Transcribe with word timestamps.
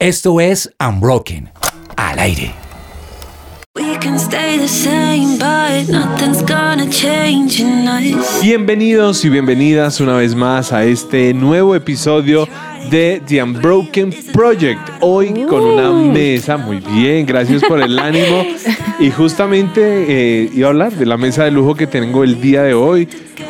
Esto 0.00 0.40
es 0.40 0.74
Unbroken, 0.80 1.50
al 1.94 2.18
aire. 2.20 2.54
Bienvenidos 8.40 9.24
y 9.26 9.28
bienvenidas 9.28 10.00
una 10.00 10.14
vez 10.14 10.34
más 10.34 10.72
a 10.72 10.84
este 10.84 11.34
nuevo 11.34 11.74
episodio 11.74 12.48
de 12.88 13.20
The 13.26 13.42
Unbroken 13.42 14.14
Project. 14.32 14.80
Hoy 15.00 15.44
con 15.48 15.62
una 15.62 15.90
mesa, 15.90 16.56
muy 16.56 16.78
bien, 16.78 17.26
gracias 17.26 17.62
por 17.64 17.80
el 17.82 17.98
ánimo. 17.98 18.44
Y 18.98 19.10
justamente 19.10 19.80
eh, 19.82 20.50
iba 20.54 20.68
a 20.68 20.70
hablar 20.70 20.92
de 20.92 21.06
la 21.06 21.16
mesa 21.16 21.44
de 21.44 21.50
lujo 21.50 21.74
que 21.74 21.86
tengo 21.86 22.24
el 22.24 22.40
día 22.40 22.62
de 22.62 22.74
hoy. 22.74 23.08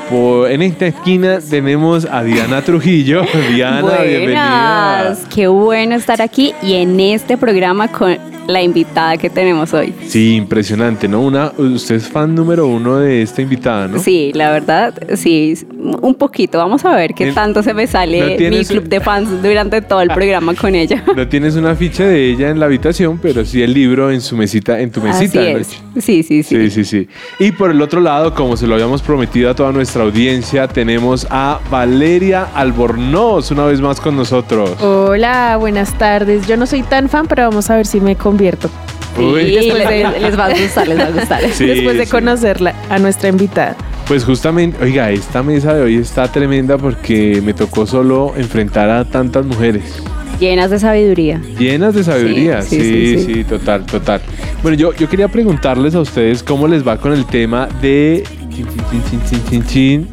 Por, 0.08 0.50
en 0.50 0.62
esta 0.62 0.86
esquina 0.86 1.38
tenemos 1.40 2.04
a 2.04 2.22
Diana 2.22 2.62
Trujillo. 2.62 3.22
Diana, 3.54 3.82
Buenas. 3.82 4.06
bienvenida. 4.06 5.18
Qué 5.32 5.46
bueno 5.48 5.94
estar 5.94 6.20
aquí 6.22 6.54
y 6.62 6.74
en 6.74 6.98
este 6.98 7.36
programa 7.36 7.88
con 7.88 8.29
la 8.50 8.62
invitada 8.62 9.16
que 9.16 9.30
tenemos 9.30 9.72
hoy. 9.72 9.94
Sí, 10.06 10.36
impresionante, 10.36 11.08
¿no? 11.08 11.20
Una, 11.20 11.52
usted 11.56 11.96
es 11.96 12.08
fan 12.08 12.34
número 12.34 12.66
uno 12.66 12.98
de 12.98 13.22
esta 13.22 13.42
invitada, 13.42 13.88
¿no? 13.88 13.98
Sí, 13.98 14.32
la 14.34 14.50
verdad, 14.50 14.94
sí, 15.14 15.54
un 16.02 16.14
poquito. 16.14 16.58
Vamos 16.58 16.84
a 16.84 16.94
ver 16.94 17.14
qué 17.14 17.26
¿No 17.26 17.34
tanto 17.34 17.62
se 17.62 17.74
me 17.74 17.86
sale 17.86 18.36
mi 18.50 18.64
club 18.64 18.84
de 18.84 19.00
fans 19.00 19.42
durante 19.42 19.80
todo 19.82 20.00
el 20.02 20.08
programa 20.08 20.54
con 20.54 20.74
ella. 20.74 21.04
No 21.20 21.28
tienes 21.28 21.56
una 21.56 21.74
ficha 21.74 22.04
de 22.04 22.30
ella 22.30 22.48
en 22.48 22.58
la 22.58 22.66
habitación, 22.66 23.18
pero 23.18 23.44
sí 23.44 23.62
el 23.62 23.74
libro 23.74 24.10
en 24.10 24.20
su 24.20 24.36
mesita, 24.36 24.80
en 24.80 24.90
tu 24.90 25.02
mesita. 25.02 25.40
Así 25.40 25.52
de 25.52 25.60
es. 25.60 25.68
Sí, 25.98 26.22
sí, 26.22 26.42
sí. 26.42 26.56
Sí, 26.56 26.70
sí, 26.70 26.84
sí. 26.84 27.08
Y 27.38 27.52
por 27.52 27.70
el 27.70 27.82
otro 27.82 28.00
lado, 28.00 28.34
como 28.34 28.56
se 28.56 28.66
lo 28.66 28.74
habíamos 28.74 29.02
prometido 29.02 29.50
a 29.50 29.54
toda 29.54 29.72
nuestra 29.72 30.02
audiencia, 30.02 30.66
tenemos 30.66 31.26
a 31.30 31.60
Valeria 31.70 32.48
Albornoz 32.54 33.50
una 33.50 33.64
vez 33.64 33.80
más 33.80 34.00
con 34.00 34.16
nosotros. 34.16 34.80
Hola, 34.80 35.56
buenas 35.58 35.96
tardes. 35.98 36.46
Yo 36.46 36.56
no 36.56 36.66
soy 36.66 36.82
tan 36.82 37.08
fan, 37.08 37.26
pero 37.26 37.42
vamos 37.42 37.68
a 37.70 37.76
ver 37.76 37.86
si 37.86 38.00
me 38.00 38.16
convierto. 38.40 38.70
Sí, 39.16 39.22
les, 39.22 39.66
les 40.22 40.38
va 40.38 40.46
a 40.46 40.50
gustar, 40.50 40.88
les 40.88 40.98
va 40.98 41.04
a 41.06 41.10
gustar. 41.10 41.42
Sí, 41.52 41.66
Después 41.66 41.98
de 41.98 42.04
sí. 42.06 42.10
conocerla 42.10 42.74
a 42.88 42.98
nuestra 42.98 43.28
invitada. 43.28 43.76
Pues 44.08 44.24
justamente, 44.24 44.82
oiga, 44.82 45.10
esta 45.10 45.42
mesa 45.42 45.74
de 45.74 45.82
hoy 45.82 45.96
está 45.96 46.26
tremenda 46.32 46.78
porque 46.78 47.40
me 47.44 47.52
tocó 47.52 47.86
solo 47.86 48.32
enfrentar 48.36 48.88
a 48.88 49.04
tantas 49.04 49.44
mujeres. 49.44 50.02
Llenas 50.40 50.70
de 50.70 50.78
sabiduría. 50.78 51.40
Llenas 51.58 51.94
de 51.94 52.02
sabiduría, 52.02 52.62
sí, 52.62 52.80
Sí, 52.80 52.82
sí, 52.82 53.18
sí, 53.26 53.34
sí. 53.34 53.44
total, 53.44 53.84
total. 53.84 54.22
Bueno, 54.62 54.76
yo, 54.78 54.94
yo 54.94 55.06
quería 55.08 55.28
preguntarles 55.28 55.94
a 55.94 56.00
ustedes 56.00 56.42
cómo 56.42 56.66
les 56.66 56.86
va 56.86 56.96
con 56.96 57.12
el 57.12 57.26
tema 57.26 57.68
de 57.82 58.24
chin, 58.50 59.42
chin, 59.50 59.64
chin, 59.66 60.08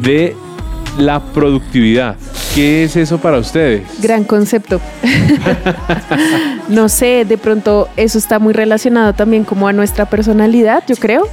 de 0.00 0.36
la 0.96 1.20
productividad. 1.20 2.16
¿Qué 2.54 2.84
es 2.84 2.94
eso 2.94 3.18
para 3.18 3.38
ustedes? 3.38 3.82
Gran 4.00 4.22
concepto. 4.22 4.80
no 6.68 6.88
sé, 6.88 7.24
de 7.24 7.36
pronto 7.36 7.88
eso 7.96 8.16
está 8.16 8.38
muy 8.38 8.52
relacionado 8.52 9.12
también 9.12 9.42
como 9.42 9.66
a 9.66 9.72
nuestra 9.72 10.04
personalidad, 10.06 10.84
yo 10.86 10.94
creo. 10.94 11.26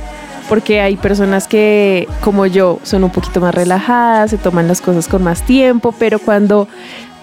Porque 0.50 0.82
hay 0.82 0.98
personas 0.98 1.48
que, 1.48 2.08
como 2.22 2.48
yo, 2.48 2.80
son 2.82 3.04
un 3.04 3.12
poquito 3.12 3.40
más 3.40 3.54
relajadas, 3.54 4.32
se 4.32 4.38
toman 4.38 4.68
las 4.68 4.82
cosas 4.82 5.08
con 5.08 5.24
más 5.24 5.44
tiempo, 5.44 5.94
pero 5.98 6.18
cuando 6.18 6.68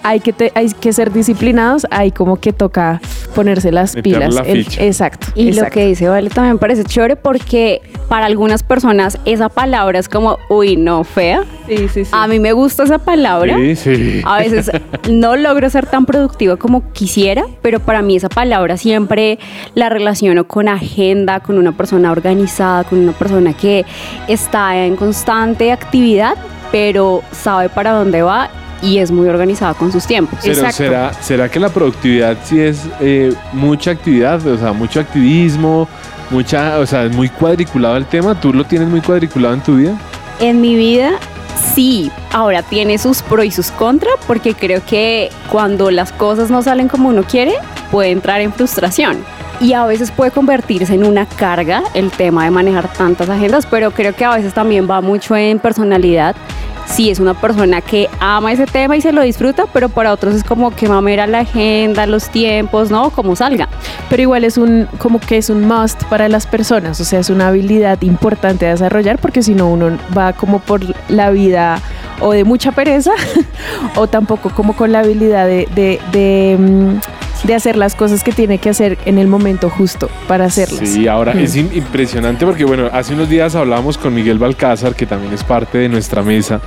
hay 0.03 0.19
que, 0.19 0.33
te- 0.33 0.51
hay 0.55 0.69
que 0.71 0.93
ser 0.93 1.11
disciplinados, 1.11 1.85
hay 1.91 2.11
como 2.11 2.37
que 2.39 2.53
toca 2.53 3.01
ponerse 3.35 3.71
las 3.71 3.95
Meter 3.95 4.03
pilas. 4.13 4.35
la 4.35 4.41
El- 4.41 4.65
ficha. 4.65 4.83
exacto. 4.83 5.27
Y 5.35 5.49
exacto. 5.49 5.65
lo 5.65 5.71
que 5.73 5.85
dice 5.87 6.07
Vale 6.09 6.29
también 6.29 6.57
parece 6.57 6.83
chévere 6.83 7.15
porque 7.15 7.81
para 8.07 8.25
algunas 8.25 8.63
personas 8.63 9.17
esa 9.25 9.49
palabra 9.49 9.99
es 9.99 10.09
como, 10.09 10.37
uy, 10.49 10.75
no, 10.75 11.03
fea. 11.03 11.43
Sí, 11.67 11.87
sí, 11.89 12.05
sí. 12.05 12.11
A 12.11 12.27
mí 12.27 12.39
me 12.39 12.53
gusta 12.53 12.83
esa 12.83 12.97
palabra. 12.97 13.55
Sí, 13.57 13.75
sí. 13.75 14.21
A 14.25 14.37
veces 14.39 14.71
no 15.09 15.35
logro 15.35 15.69
ser 15.69 15.85
tan 15.85 16.05
productiva 16.05 16.57
como 16.57 16.91
quisiera, 16.91 17.43
pero 17.61 17.79
para 17.79 18.01
mí 18.01 18.15
esa 18.15 18.29
palabra 18.29 18.77
siempre 18.77 19.37
la 19.75 19.89
relaciono 19.89 20.47
con 20.47 20.67
agenda, 20.67 21.39
con 21.41 21.57
una 21.57 21.73
persona 21.73 22.11
organizada, 22.11 22.83
con 22.83 22.99
una 22.99 23.11
persona 23.11 23.53
que 23.53 23.85
está 24.27 24.77
en 24.77 24.95
constante 24.95 25.71
actividad, 25.71 26.33
pero 26.71 27.21
sabe 27.31 27.69
para 27.69 27.91
dónde 27.91 28.21
va 28.21 28.49
y 28.81 28.99
es 28.99 29.11
muy 29.11 29.27
organizada 29.27 29.73
con 29.73 29.91
sus 29.91 30.05
tiempos. 30.05 30.39
Pero 30.41 30.53
Exacto. 30.53 30.77
¿será, 30.77 31.13
¿será 31.13 31.49
que 31.49 31.59
la 31.59 31.69
productividad 31.69 32.37
sí 32.43 32.59
es 32.59 32.81
eh, 32.99 33.33
mucha 33.53 33.91
actividad? 33.91 34.45
O 34.45 34.57
sea, 34.57 34.73
mucho 34.73 34.99
activismo, 34.99 35.87
mucha, 36.29 36.79
o 36.79 36.85
sea, 36.85 37.05
es 37.05 37.15
muy 37.15 37.29
cuadriculado 37.29 37.97
el 37.97 38.05
tema. 38.05 38.39
¿Tú 38.39 38.53
lo 38.53 38.63
tienes 38.63 38.87
muy 38.87 39.01
cuadriculado 39.01 39.53
en 39.53 39.61
tu 39.61 39.75
vida? 39.75 39.97
En 40.39 40.61
mi 40.61 40.75
vida, 40.75 41.11
sí. 41.73 42.11
Ahora 42.31 42.61
tiene 42.61 42.97
sus 42.97 43.21
pros 43.21 43.45
y 43.45 43.51
sus 43.51 43.71
contras, 43.71 44.13
porque 44.27 44.53
creo 44.53 44.81
que 44.85 45.29
cuando 45.51 45.91
las 45.91 46.11
cosas 46.11 46.49
no 46.49 46.61
salen 46.61 46.87
como 46.87 47.09
uno 47.09 47.23
quiere, 47.23 47.53
puede 47.91 48.11
entrar 48.11 48.41
en 48.41 48.53
frustración. 48.53 49.17
Y 49.61 49.73
a 49.73 49.85
veces 49.85 50.11
puede 50.11 50.31
convertirse 50.31 50.93
en 50.93 51.03
una 51.03 51.25
carga 51.25 51.83
el 51.93 52.11
tema 52.11 52.45
de 52.45 52.51
manejar 52.51 52.91
tantas 52.93 53.29
agendas, 53.29 53.65
pero 53.65 53.91
creo 53.91 54.15
que 54.15 54.23
a 54.23 54.35
veces 54.35 54.53
también 54.53 54.89
va 54.89 55.01
mucho 55.01 55.35
en 55.35 55.59
personalidad. 55.59 56.35
Si 56.89 57.09
es 57.09 57.19
una 57.19 57.33
persona 57.33 57.81
que 57.81 58.09
ama 58.19 58.51
ese 58.51 58.65
tema 58.65 58.97
y 58.97 59.01
se 59.01 59.11
lo 59.11 59.21
disfruta, 59.21 59.65
pero 59.71 59.89
para 59.89 60.11
otros 60.11 60.35
es 60.35 60.43
como 60.43 60.71
que 60.71 60.89
mamera 60.89 61.27
la 61.27 61.39
agenda, 61.39 62.05
los 62.05 62.29
tiempos, 62.29 62.89
¿no? 62.89 63.11
Como 63.11 63.35
salga. 63.35 63.69
pero 64.09 64.23
igual 64.23 64.43
es 64.43 64.57
un 64.57 64.87
como 64.97 65.19
que 65.19 65.37
es 65.37 65.49
un 65.49 65.67
must 65.67 66.03
para 66.05 66.27
las 66.29 66.47
personas, 66.47 66.99
o 66.99 67.05
sea, 67.05 67.19
es 67.19 67.29
una 67.29 67.49
habilidad 67.49 68.01
importante 68.01 68.65
a 68.65 68.71
desarrollar 68.71 69.19
porque 69.19 69.43
si 69.43 69.53
no 69.53 69.69
uno 69.69 69.97
va 70.17 70.33
como 70.33 70.59
por 70.59 70.81
la 71.09 71.29
vida 71.29 71.79
o 72.21 72.31
de 72.31 72.43
mucha 72.43 72.71
pereza 72.71 73.11
o 73.95 74.07
tampoco 74.07 74.49
como 74.49 74.75
con 74.75 74.91
la 74.91 74.99
habilidad 74.99 75.45
de, 75.45 75.67
de, 75.75 75.99
de, 76.11 76.57
mm, 76.59 76.99
de 77.43 77.55
hacer 77.55 77.75
las 77.77 77.95
cosas 77.95 78.23
que 78.23 78.31
tiene 78.31 78.57
que 78.57 78.69
hacer 78.69 78.97
en 79.05 79.17
el 79.17 79.27
momento 79.27 79.69
justo 79.69 80.09
para 80.27 80.45
hacerlas. 80.45 80.89
Sí, 80.89 81.07
ahora 81.07 81.33
es 81.33 81.55
im- 81.55 81.73
impresionante 81.75 82.45
porque, 82.45 82.65
bueno, 82.65 82.89
hace 82.91 83.13
unos 83.13 83.29
días 83.29 83.55
hablábamos 83.55 83.97
con 83.97 84.13
Miguel 84.13 84.37
Balcázar, 84.39 84.95
que 84.95 85.05
también 85.05 85.33
es 85.33 85.43
parte 85.43 85.77
de 85.77 85.89
nuestra 85.89 86.21
mesa, 86.21 86.59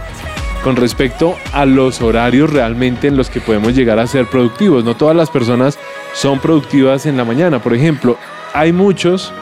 con 0.65 0.77
respecto 0.77 1.37
a 1.53 1.67
los 1.67 2.01
horarios 2.01 2.51
realmente 2.51 3.09
en 3.09 3.17
los 3.17 3.29
que 3.31 3.41
podemos 3.41 3.75
llegar 3.75 3.99
a 3.99 4.07
ser 4.07 4.27
productivos. 4.27 4.85
No 4.85 4.97
todas 4.97 5.17
las 5.17 5.29
personas 5.31 5.79
son 6.15 6.39
productivas 6.39 7.05
en 7.07 7.17
la 7.17 7.25
mañana. 7.25 7.59
Por 7.61 7.75
ejemplo, 7.75 8.17
hay 8.55 8.73
muchos, 8.73 9.33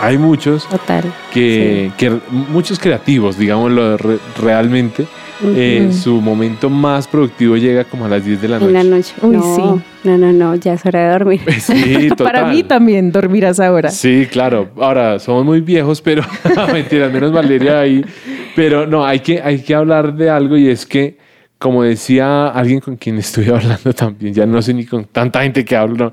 hay 0.00 0.16
muchos 0.18 0.66
Total. 0.68 1.04
que, 1.32 1.92
que 1.98 2.10
muchos 2.30 2.78
creativos, 2.78 3.36
digámoslo 3.38 3.96
re- 3.98 4.18
realmente, 4.40 5.06
eh, 5.42 5.90
su 5.92 6.20
momento 6.20 6.68
más 6.70 7.08
productivo 7.08 7.56
llega 7.56 7.84
como 7.84 8.04
a 8.04 8.08
las 8.08 8.24
10 8.24 8.42
de 8.42 8.48
la 8.48 8.56
En 8.58 8.72
la 8.72 8.82
noche. 8.84 9.14
noche. 9.14 9.14
Uy, 9.22 9.36
no, 9.36 9.56
sí. 9.56 9.82
no, 10.04 10.18
no, 10.18 10.32
no, 10.32 10.54
ya 10.56 10.74
es 10.74 10.84
hora 10.86 11.00
de 11.06 11.12
dormir. 11.12 11.40
Sí, 11.60 12.08
total. 12.10 12.26
Para 12.26 12.46
mí 12.46 12.62
también 12.62 13.12
dormirás 13.12 13.60
ahora. 13.60 13.90
Sí, 13.90 14.26
claro. 14.30 14.70
Ahora, 14.78 15.18
somos 15.18 15.44
muy 15.44 15.60
viejos, 15.60 16.00
pero 16.02 16.22
mentira, 16.72 17.08
menos 17.08 17.32
Valeria 17.32 17.80
ahí. 17.80 18.04
Pero 18.56 18.86
no, 18.86 19.04
hay 19.04 19.20
que, 19.20 19.40
hay 19.40 19.62
que 19.62 19.74
hablar 19.74 20.14
de 20.14 20.28
algo 20.30 20.56
y 20.56 20.68
es 20.68 20.84
que, 20.86 21.16
como 21.58 21.82
decía 21.82 22.48
alguien 22.48 22.80
con 22.80 22.96
quien 22.96 23.18
estuve 23.18 23.50
hablando 23.54 23.92
también, 23.92 24.34
ya 24.34 24.46
no 24.46 24.60
sé 24.62 24.74
ni 24.74 24.84
con 24.84 25.04
tanta 25.04 25.42
gente 25.42 25.64
que 25.64 25.76
hablo, 25.76 25.96
no, 25.96 26.12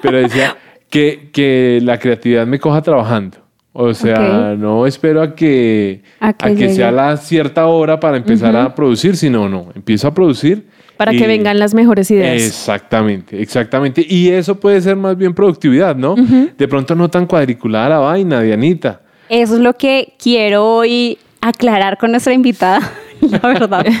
pero 0.00 0.18
decía 0.18 0.56
que, 0.88 1.30
que 1.32 1.80
la 1.82 1.98
creatividad 1.98 2.46
me 2.46 2.58
coja 2.58 2.82
trabajando. 2.82 3.38
O 3.74 3.94
sea, 3.94 4.54
no 4.58 4.86
espero 4.86 5.22
a 5.22 5.34
que, 5.34 6.02
A 6.20 6.34
que 6.34 6.46
a 6.46 6.48
que 6.50 6.54
llegue. 6.56 6.74
sea 6.74 6.92
la 6.92 7.16
cierta 7.16 7.66
hora 7.66 7.98
para 7.98 8.18
empezar 8.18 8.54
a 8.54 8.74
producir, 8.74 9.16
sino 9.16 9.48
no, 9.48 9.68
empiezo 9.74 10.08
a 10.08 10.12
producir. 10.14 10.66
Para 10.98 11.14
y- 11.14 11.18
que 11.18 11.26
vengan 11.26 11.58
las 11.58 11.72
mejores 11.72 12.10
ideas. 12.10 12.42
Exactamente, 12.42 13.40
exactamente. 13.40 14.04
Y 14.06 14.28
eso 14.28 14.60
puede 14.60 14.80
ser 14.82 14.96
más 14.96 15.16
bien 15.16 15.32
productividad, 15.34 15.96
¿no? 15.96 16.14
De 16.16 16.68
pronto 16.68 16.94
no 16.94 17.08
tan 17.08 17.26
cuadriculada 17.26 17.88
la 17.88 17.98
vaina, 17.98 18.42
Dianita. 18.42 19.00
Eso 19.28 19.54
es 19.54 19.60
lo 19.60 19.72
que 19.74 20.12
quiero 20.22 20.66
hoy 20.76 21.16
aclarar 21.40 21.96
con 21.96 22.10
nuestra 22.10 22.34
invitada, 22.34 22.80
la 23.30 23.38
verdad. 23.38 23.86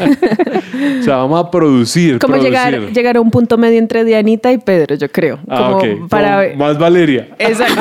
O 0.98 1.04
sea, 1.04 1.16
vamos 1.16 1.44
a 1.44 1.50
producir. 1.50 2.18
Como 2.18 2.34
producir. 2.34 2.50
llegar, 2.52 2.92
llegar 2.92 3.16
a 3.16 3.20
un 3.20 3.30
punto 3.30 3.56
medio 3.58 3.78
entre 3.78 4.04
Dianita 4.04 4.52
y 4.52 4.58
Pedro, 4.58 4.94
yo 4.96 5.08
creo. 5.10 5.38
Ah, 5.48 5.58
como 5.72 5.76
ok. 5.76 6.08
para 6.08 6.50
Como 6.52 6.64
más 6.64 6.78
Valeria. 6.78 7.28
Exacto. 7.38 7.80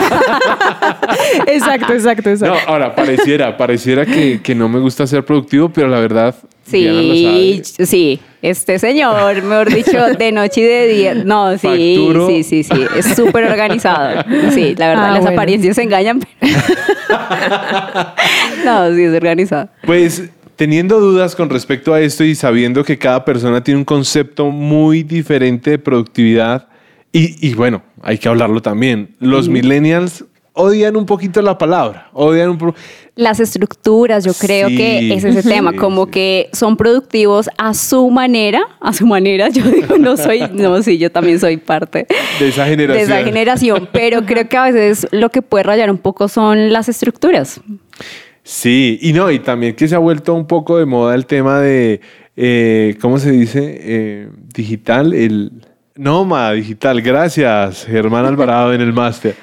exacto, 1.48 1.94
exacto, 1.94 2.30
No, 2.30 2.34
exacto. 2.36 2.60
ahora, 2.68 2.94
pareciera, 2.96 3.56
pareciera 3.58 4.06
que, 4.06 4.40
que 4.42 4.56
no 4.56 4.68
me 4.70 4.80
gusta 4.80 5.06
ser 5.08 5.24
productivo, 5.26 5.70
pero 5.70 5.88
la 5.88 6.00
verdad, 6.00 6.36
Sí, 6.64 7.62
sí. 7.64 8.20
Este 8.42 8.80
señor, 8.80 9.42
mejor 9.44 9.74
dicho, 9.74 10.06
de 10.18 10.32
noche 10.32 10.62
y 10.62 10.64
de 10.64 10.88
día. 10.88 11.14
No, 11.16 11.52
sí, 11.58 11.68
Facturo. 11.68 12.28
sí, 12.28 12.44
sí, 12.44 12.64
sí. 12.64 12.86
Es 12.98 13.16
súper 13.16 13.44
organizado. 13.46 14.24
Sí, 14.52 14.74
la 14.78 14.88
verdad, 14.90 15.06
Ah, 15.06 15.12
las 15.12 15.22
bueno. 15.22 15.36
apariencias 15.38 15.76
se 15.76 15.84
engañan. 15.84 16.20
pero- 16.40 16.54
no, 18.66 18.96
sí, 18.96 19.04
es 19.04 19.14
organizado. 19.16 19.70
Pues 19.86 20.24
teniendo 20.62 21.00
dudas 21.00 21.36
con 21.36 21.50
respecto 21.50 21.92
a 21.92 22.00
esto 22.02 22.24
y 22.24 22.36
sabiendo 22.36 22.84
que 22.84 22.96
cada 23.00 23.26
persona 23.26 23.64
tiene 23.64 23.80
un 23.80 23.84
concepto 23.84 24.52
muy 24.52 25.02
diferente 25.02 25.72
de 25.72 25.80
productividad, 25.80 26.68
y, 27.12 27.36
y 27.50 27.56
bueno, 27.56 27.82
hay 28.04 28.20
que 28.20 28.30
hablarlo 28.30 28.62
también. 28.62 29.10
Los 29.20 29.50
millennials 29.50 30.24
odian 30.54 30.96
un 30.98 31.08
poquito 31.08 31.42
la 31.42 31.58
palabra, 31.58 32.10
odian 32.14 32.52
un 32.52 32.60
po- 32.60 32.76
Las 33.16 33.40
estructuras, 33.40 34.24
yo 34.24 34.34
creo 34.36 34.68
Sí, 34.70 34.78
que 34.78 35.14
es 35.16 35.24
ese 35.24 35.42
tema, 35.42 35.72
sí, 35.72 35.78
como 35.78 36.06
sí. 36.06 36.12
que 36.12 36.50
son 36.54 36.78
productivos 36.78 37.50
a 37.58 37.74
su 37.74 38.12
manera, 38.12 38.62
a 38.82 38.94
su 38.94 39.08
manera, 39.08 39.50
yo 39.50 39.64
digo, 39.64 39.98
no 39.98 40.16
soy, 40.16 40.44
no, 40.54 40.84
sí, 40.84 41.00
yo 41.00 41.12
también 41.12 41.40
soy 41.40 41.58
parte 41.58 42.06
de 42.40 42.50
esa 42.50 42.66
de 42.66 42.70
generación. 42.70 43.12
esa 43.12 43.24
generación, 43.24 43.90
pero 43.92 44.28
creo 44.28 44.48
que 44.48 44.58
a 44.58 44.66
veces 44.66 45.08
lo 45.10 45.30
que 45.30 45.42
puede 45.42 45.64
rayar 45.64 45.90
un 45.90 45.98
poco 45.98 46.28
son 46.28 46.72
las 46.72 46.88
estructuras. 46.88 47.60
Sí, 48.44 48.98
y 49.02 49.14
no, 49.14 49.30
y 49.32 49.40
también 49.40 49.76
que 49.76 49.88
se 49.88 49.96
ha 49.96 50.00
vuelto 50.00 50.34
un 50.34 50.48
poco 50.48 50.78
de 50.78 50.86
moda 50.86 51.14
el 51.16 51.26
tema 51.26 51.60
de, 51.60 52.02
eh, 52.36 52.98
¿cómo 53.02 53.20
se 53.20 53.32
dice? 53.32 53.78
Eh, 53.82 54.30
digital, 54.54 55.14
el 55.14 55.52
nómada 55.96 56.54
digital. 56.54 57.02
Gracias, 57.02 57.86
Germán 57.86 58.26
Alvarado 58.26 58.74
en 58.74 58.82
el 58.82 58.94
máster. 58.94 59.36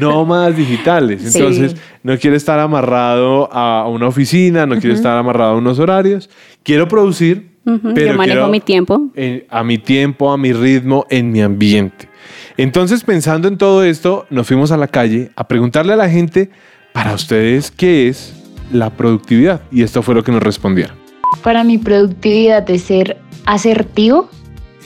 Nómadas 0.00 0.56
digitales. 0.56 1.22
Sí. 1.22 1.38
Entonces, 1.38 1.76
no 2.02 2.18
quiere 2.18 2.36
estar 2.36 2.58
amarrado 2.58 3.52
a 3.52 3.86
una 3.88 4.08
oficina, 4.08 4.66
no 4.66 4.78
quiere 4.80 4.96
estar 4.96 5.16
amarrado 5.16 5.52
a 5.52 5.56
unos 5.56 5.78
horarios. 5.78 6.28
Quiero 6.64 6.88
producir, 6.88 7.50
pero 7.64 8.12
yo 8.12 8.14
manejo 8.16 8.22
quiero- 8.24 8.48
mi 8.48 8.60
tiempo. 8.60 9.10
en- 9.14 9.44
a 9.48 9.62
mi 9.62 9.78
tiempo, 9.78 10.32
a 10.32 10.36
mi 10.36 10.52
ritmo, 10.52 11.06
en 11.10 11.30
mi 11.30 11.40
ambiente. 11.40 12.08
Entonces, 12.56 13.04
pensando 13.04 13.46
en 13.46 13.56
todo 13.58 13.84
esto, 13.84 14.26
nos 14.30 14.46
fuimos 14.48 14.72
a 14.72 14.76
la 14.76 14.88
calle 14.88 15.30
a 15.36 15.46
preguntarle 15.46 15.92
a 15.92 15.96
la 15.96 16.08
gente, 16.10 16.50
para 16.92 17.14
ustedes, 17.14 17.70
¿qué 17.70 18.08
es 18.08 18.34
la 18.72 18.90
productividad? 18.90 19.62
Y 19.70 19.82
esto 19.82 20.02
fue 20.02 20.14
lo 20.14 20.24
que 20.24 20.32
nos 20.32 20.42
respondieron. 20.42 20.96
Para 21.42 21.64
mi 21.64 21.78
productividad 21.78 22.68
es 22.70 22.82
ser 22.82 23.20
asertivo 23.46 24.28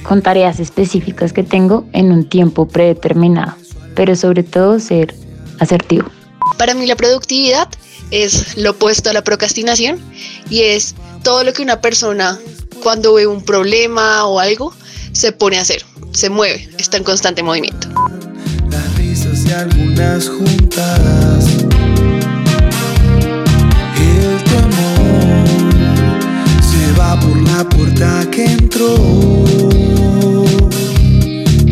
con 0.03 0.23
tareas 0.23 0.61
específicas 0.61 1.33
que 1.33 1.43
tengo 1.43 1.87
en 1.93 2.13
un 2.13 2.29
tiempo 2.29 2.69
predeterminado, 2.69 3.55
pero 3.95 4.15
sobre 4.15 4.43
todo 4.43 4.79
ser 4.79 5.15
asertivo. 5.59 6.09
Para 6.59 6.75
mí 6.75 6.87
la 6.87 6.97
productividad 6.97 7.69
es 8.11 8.57
lo 8.57 8.73
opuesto 8.73 9.11
a 9.11 9.13
la 9.13 9.25
procrastinación 9.25 9.99
y 10.51 10.61
es 10.61 10.95
todo 11.23 11.43
lo 11.43 11.53
que 11.53 11.63
una 11.63 11.81
persona 11.81 12.39
cuando 12.83 13.15
ve 13.15 13.27
un 13.27 13.43
problema 13.43 14.27
o 14.27 14.39
algo 14.39 14.75
se 15.13 15.33
pone 15.33 15.59
a 15.59 15.63
hacer, 15.63 15.85
se 16.13 16.29
mueve, 16.29 16.69
está 16.79 16.99
en 16.99 17.05
constante 17.05 17.43
movimiento. 17.43 17.89
las 18.71 18.97
risas 18.97 19.45
y 19.47 19.53
algunas 19.53 20.29
juntadas. 20.29 21.74
La 27.64 27.70
puerta 27.70 28.31
que 28.31 28.44
entró. 28.44 28.94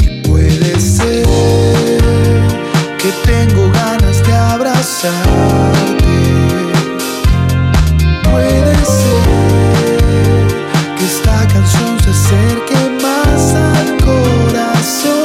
Y 0.02 0.22
puede 0.22 0.80
ser 0.80 1.26
que 2.98 3.12
tengo 3.24 3.70
ganas 3.72 4.24
de 4.26 4.32
abrazarte. 4.32 5.14
Puede 8.30 8.76
ser 8.84 10.46
que 10.96 11.04
esta 11.04 11.46
canción 11.48 12.00
se 12.02 12.10
acerque 12.10 12.98
más 13.02 13.54
al 13.54 13.96
corazón 13.98 15.22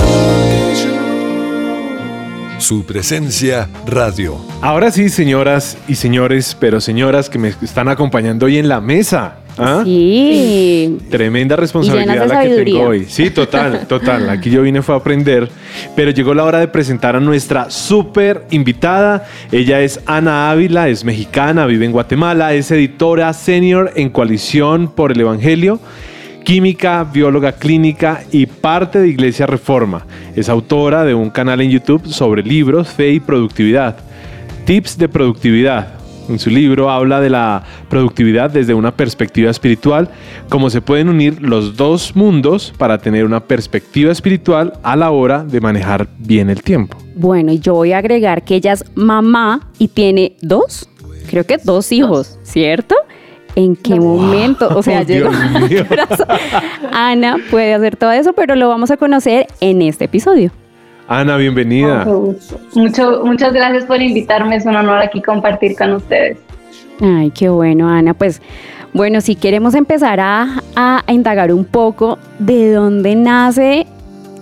que 0.50 0.76
yo. 0.84 2.60
Su 2.60 2.86
presencia 2.86 3.70
radio. 3.86 4.38
Ahora 4.62 4.92
sí, 4.92 5.10
señoras 5.10 5.78
y 5.88 5.96
señores, 5.96 6.56
pero 6.60 6.82
señoras 6.82 7.30
que 7.30 7.40
me 7.40 7.50
están 7.50 7.88
acompañando 7.88 8.48
hoy 8.48 8.58
en 8.58 8.68
la 8.68 8.82
mesa. 8.82 9.47
¿Ah? 9.60 9.82
Sí. 9.84 10.98
Tremenda 11.10 11.56
responsabilidad 11.56 12.28
la 12.28 12.44
que 12.44 12.64
tengo 12.64 12.88
hoy. 12.88 13.06
Sí, 13.08 13.30
total, 13.30 13.88
total. 13.88 14.30
Aquí 14.30 14.50
yo 14.50 14.62
vine 14.62 14.82
fue 14.82 14.96
a 14.96 15.00
aprender, 15.00 15.50
pero 15.96 16.12
llegó 16.12 16.34
la 16.34 16.44
hora 16.44 16.60
de 16.60 16.68
presentar 16.68 17.16
a 17.16 17.20
nuestra 17.20 17.70
súper 17.70 18.46
invitada. 18.52 19.28
Ella 19.52 19.82
es 19.82 20.00
Ana 20.06 20.52
Ávila, 20.52 20.90
es 20.90 21.04
mexicana, 21.04 21.66
vive 21.66 21.86
en 21.86 21.92
Guatemala, 21.92 22.54
es 22.54 22.72
editora 22.72 23.34
senior 23.34 23.92
en 23.96 24.10
Coalición 24.10 24.90
por 24.90 25.12
el 25.12 25.22
Evangelio, 25.22 25.80
química, 26.44 27.04
bióloga 27.04 27.54
clínica 27.54 28.24
y 28.32 28.46
parte 28.46 29.00
de 29.00 29.10
Iglesia 29.10 29.46
Reforma. 29.46 30.06
Es 30.36 30.50
autora 30.50 31.04
de 31.04 31.14
un 31.14 31.30
canal 31.30 31.62
en 31.62 31.72
YouTube 31.72 32.08
sobre 32.08 32.44
libros, 32.44 32.90
fe 32.90 33.12
y 33.12 33.20
productividad. 33.20 33.98
Tips 34.66 34.98
de 34.98 35.10
productividad. 35.10 35.97
En 36.30 36.40
su 36.40 36.50
libro 36.50 36.90
habla 36.90 37.22
de 37.22 37.30
la 37.30 37.64
productividad 37.90 38.50
desde 38.50 38.74
una 38.74 38.92
perspectiva 38.92 39.50
espiritual, 39.50 40.10
cómo 40.50 40.70
se 40.70 40.82
pueden 40.82 41.10
unir 41.10 41.42
los 41.42 41.78
dos 41.78 42.16
mundos 42.16 42.74
para 42.78 42.98
tener 42.98 43.26
una 43.26 43.40
perspectiva 43.40 44.12
espiritual 44.12 44.74
a 44.84 44.96
la 44.96 45.12
hora 45.12 45.44
de 45.44 45.62
manejar 45.62 46.08
bien 46.18 46.50
el 46.50 46.62
tiempo. 46.64 46.98
Bueno, 47.16 47.52
y 47.52 47.60
yo 47.60 47.74
voy 47.74 47.94
a 47.94 48.00
agregar 48.00 48.44
que 48.44 48.56
ella 48.56 48.74
es 48.74 48.84
mamá 48.96 49.70
y 49.80 49.88
tiene 49.88 50.36
dos, 50.42 50.90
creo 51.30 51.46
que 51.46 51.58
dos 51.58 51.92
hijos, 51.92 52.38
¿cierto? 52.44 52.96
¿En 53.56 53.76
qué 53.76 53.96
momento? 54.00 54.70
O 54.76 54.84
sea, 54.84 55.04
Dios 55.06 55.34
llegó. 55.68 55.86
Ana 56.92 57.38
puede 57.50 57.74
hacer 57.74 57.96
todo 57.96 58.12
eso, 58.12 58.34
pero 58.34 58.56
lo 58.56 58.70
vamos 58.70 58.92
a 58.92 58.98
conocer 58.98 59.48
en 59.62 59.82
este 59.82 60.06
episodio. 60.06 60.52
Ana, 61.08 61.38
bienvenida. 61.38 62.06
Mucho, 62.74 63.22
muchas 63.24 63.54
gracias 63.54 63.86
por 63.86 64.02
invitarme, 64.02 64.58
es 64.58 64.66
un 64.66 64.76
honor 64.76 65.00
aquí 65.00 65.22
compartir 65.22 65.76
con 65.76 65.94
ustedes. 65.94 66.38
Ay, 67.00 67.32
qué 67.32 67.50
bueno, 67.50 67.88
Ana. 67.88 68.14
Pues 68.14 68.42
bueno, 68.94 69.22
si 69.22 69.36
queremos 69.36 69.74
empezar 69.76 70.20
a, 70.20 70.62
a 70.76 71.04
indagar 71.08 71.54
un 71.54 71.64
poco 71.64 72.18
de 72.40 72.74
dónde 72.74 73.16
nace 73.16 73.88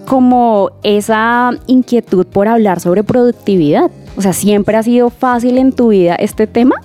como 0.06 0.72
esa 0.84 1.52
inquietud 1.68 2.26
por 2.26 2.48
hablar 2.48 2.80
sobre 2.80 3.04
productividad. 3.04 3.92
O 4.18 4.22
sea, 4.22 4.34
¿siempre 4.34 4.78
ha 4.78 4.84
sido 4.84 5.10
fácil 5.10 5.58
en 5.58 5.72
tu 5.72 5.90
vida 5.90 6.16
este 6.16 6.48
tema? 6.48 6.76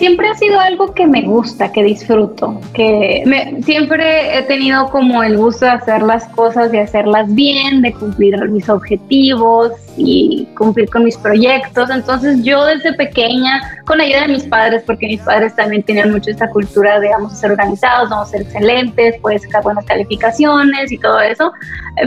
Siempre 0.00 0.28
ha 0.30 0.34
sido 0.34 0.58
algo 0.58 0.94
que 0.94 1.06
me 1.06 1.20
gusta, 1.20 1.70
que 1.72 1.84
disfruto, 1.84 2.58
que 2.72 3.22
me- 3.26 3.62
siempre 3.62 4.38
he 4.38 4.42
tenido 4.44 4.88
como 4.88 5.22
el 5.22 5.36
gusto 5.36 5.66
de 5.66 5.72
hacer 5.72 6.00
las 6.00 6.26
cosas, 6.28 6.72
de 6.72 6.80
hacerlas 6.80 7.34
bien, 7.34 7.82
de 7.82 7.92
cumplir 7.92 8.34
mis 8.48 8.66
objetivos 8.70 9.72
y 9.98 10.48
cumplir 10.56 10.88
con 10.88 11.04
mis 11.04 11.18
proyectos. 11.18 11.90
Entonces 11.90 12.42
yo 12.42 12.64
desde 12.64 12.94
pequeña, 12.94 13.60
con 13.84 13.98
la 13.98 14.04
ayuda 14.04 14.22
de 14.22 14.28
mis 14.28 14.44
padres, 14.44 14.82
porque 14.86 15.06
mis 15.06 15.20
padres 15.20 15.54
también 15.54 15.82
tenían 15.82 16.12
mucho 16.12 16.30
esta 16.30 16.48
cultura 16.48 16.98
de 16.98 17.10
vamos 17.10 17.34
a 17.34 17.36
ser 17.36 17.50
organizados, 17.50 18.08
vamos 18.08 18.28
a 18.28 18.30
ser 18.30 18.40
excelentes, 18.40 19.16
puedes 19.20 19.42
sacar 19.42 19.62
buenas 19.64 19.84
calificaciones 19.84 20.90
y 20.90 20.96
todo 20.96 21.20
eso, 21.20 21.52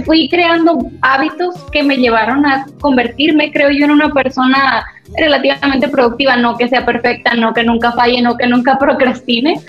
fui 0.04 0.28
creando 0.30 0.80
hábitos 1.04 1.54
que 1.72 1.84
me 1.84 1.98
llevaron 1.98 2.44
a 2.44 2.66
convertirme, 2.81 3.51
creo 3.51 3.69
yo, 3.69 3.86
en 3.86 3.92
una 3.92 4.12
persona 4.12 4.84
relativamente 5.18 5.88
productiva, 5.88 6.36
no 6.38 6.57
que 6.57 6.68
sea 6.68 6.86
perfecta, 6.86 7.33
no 7.36 7.54
que 7.54 7.63
nunca 7.63 7.92
falle, 7.92 8.21
no 8.21 8.36
que 8.38 8.48
nunca 8.48 8.77
procrastine. 8.80 9.60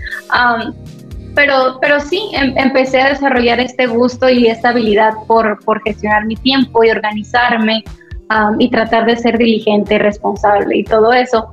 pero, 1.34 1.78
pero 1.80 2.00
sí, 2.00 2.30
em- 2.32 2.54
empecé 2.56 3.00
a 3.00 3.08
desarrollar 3.10 3.60
este 3.60 3.86
gusto 3.86 4.28
y 4.28 4.46
esta 4.46 4.68
habilidad 4.70 5.12
por, 5.26 5.58
por 5.64 5.82
gestionar 5.82 6.26
mi 6.26 6.36
tiempo 6.36 6.84
y 6.84 6.90
organizarme 6.90 7.82
y 8.58 8.68
tratar 8.70 9.06
de 9.06 9.16
ser 9.16 9.38
diligente, 9.38 9.98
responsable 9.98 10.78
y 10.78 10.84
todo 10.84 11.12
eso. 11.12 11.52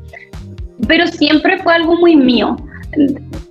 Pero 0.87 1.05
siempre 1.05 1.59
fue 1.59 1.75
algo 1.75 1.95
muy 1.97 2.15
mío. 2.15 2.57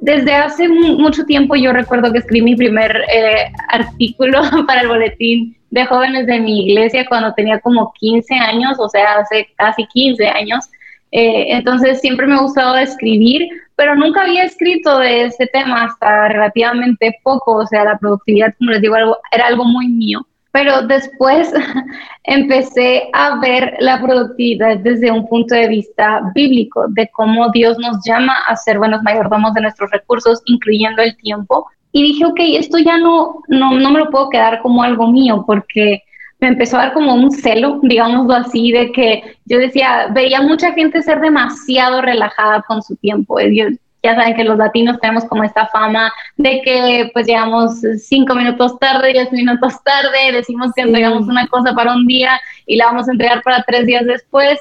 Desde 0.01 0.35
hace 0.35 0.69
mu- 0.69 0.99
mucho 0.99 1.25
tiempo 1.25 1.55
yo 1.55 1.73
recuerdo 1.73 2.11
que 2.13 2.19
escribí 2.19 2.43
mi 2.43 2.57
primer 2.57 2.97
eh, 3.15 3.53
artículo 3.69 4.41
para 4.67 4.81
el 4.81 4.89
boletín 4.89 5.57
de 5.71 5.87
jóvenes 5.87 6.27
de 6.27 6.41
mi 6.41 6.67
iglesia 6.67 7.07
cuando 7.09 7.33
tenía 7.35 7.61
como 7.61 7.93
15 7.99 8.35
años, 8.35 8.79
o 8.79 8.89
sea, 8.89 9.19
hace 9.19 9.49
casi 9.57 9.87
15 9.87 10.29
años. 10.29 10.69
Eh, 11.13 11.47
entonces 11.49 12.01
siempre 12.01 12.27
me 12.27 12.35
ha 12.35 12.41
gustado 12.41 12.77
escribir, 12.77 13.49
pero 13.75 13.97
nunca 13.97 14.23
había 14.23 14.45
escrito 14.45 14.99
de 14.99 15.25
este 15.25 15.47
tema 15.47 15.85
hasta 15.85 16.29
relativamente 16.29 17.19
poco, 17.23 17.57
o 17.57 17.67
sea, 17.67 17.85
la 17.85 17.99
productividad, 17.99 18.55
como 18.59 18.73
les 18.73 18.83
digo, 18.83 18.97
era 19.33 19.47
algo 19.47 19.65
muy 19.65 19.89
mío. 19.89 20.27
Pero 20.53 20.83
después 20.83 21.53
empecé 22.25 23.09
a 23.13 23.39
ver 23.39 23.77
la 23.79 24.01
productividad 24.01 24.79
desde 24.79 25.11
un 25.11 25.29
punto 25.29 25.55
de 25.55 25.69
vista 25.69 26.21
bíblico, 26.35 26.87
de 26.89 27.09
cómo 27.09 27.51
Dios 27.51 27.79
nos 27.79 28.05
llama 28.05 28.35
a 28.49 28.57
ser 28.57 28.79
buenos 28.79 29.03
mayordomos 29.03 29.55
de 29.55 29.63
nuestros 29.63 29.91
recursos, 29.91 30.43
incluyendo 30.47 31.03
el 31.03 31.17
tiempo. 31.17 31.67
Y 31.93 32.03
dije, 32.03 32.25
ok, 32.25 32.39
esto 32.59 32.79
ya 32.79 32.99
no, 32.99 33.43
no, 33.49 33.73
no 33.79 33.91
me 33.91 33.99
lo 34.01 34.11
puedo 34.11 34.29
quedar 34.31 34.61
como 34.63 34.83
algo 34.83 35.11
mío, 35.11 35.45
porque 35.47 36.03
me 36.39 36.49
empezó 36.49 36.77
a 36.77 36.85
dar 36.87 36.93
como 36.93 37.15
un 37.15 37.31
celo, 37.31 37.79
digámoslo 37.83 38.33
así, 38.35 38.73
de 38.73 38.93
que 38.93 39.37
yo 39.45 39.59
decía, 39.59 40.09
veía 40.13 40.41
mucha 40.41 40.73
gente 40.73 41.03
ser 41.03 41.21
demasiado 41.21 42.01
relajada 42.01 42.63
con 42.67 42.83
su 42.83 42.97
tiempo. 42.97 43.41
Y 43.41 43.57
yo- 43.59 43.67
ya 44.03 44.15
saben 44.15 44.35
que 44.35 44.45
los 44.45 44.57
latinos 44.57 44.99
tenemos 44.99 45.27
como 45.27 45.45
esta 45.45 45.67
fama 45.67 46.11
de 46.39 46.63
que 46.65 47.11
pues 47.13 47.27
llegamos 47.27 47.83
cinco 47.99 48.35
minutos 48.35 48.79
tarde, 48.79 49.13
diez 49.13 49.31
minutos 49.31 49.75
tarde, 49.85 50.33
decimos 50.33 50.73
que 50.75 50.81
Sí. 50.83 50.89
entregamos 50.89 51.27
una 51.29 51.47
cosa 51.49 51.75
para 51.75 51.93
un 51.93 52.07
día 52.07 52.41
y 52.65 52.77
la 52.77 52.87
vamos 52.87 53.07
a 53.09 53.13
entregar 53.13 53.43
para 53.43 53.63
tres 53.67 53.85
días 53.85 54.07
después. 54.07 54.59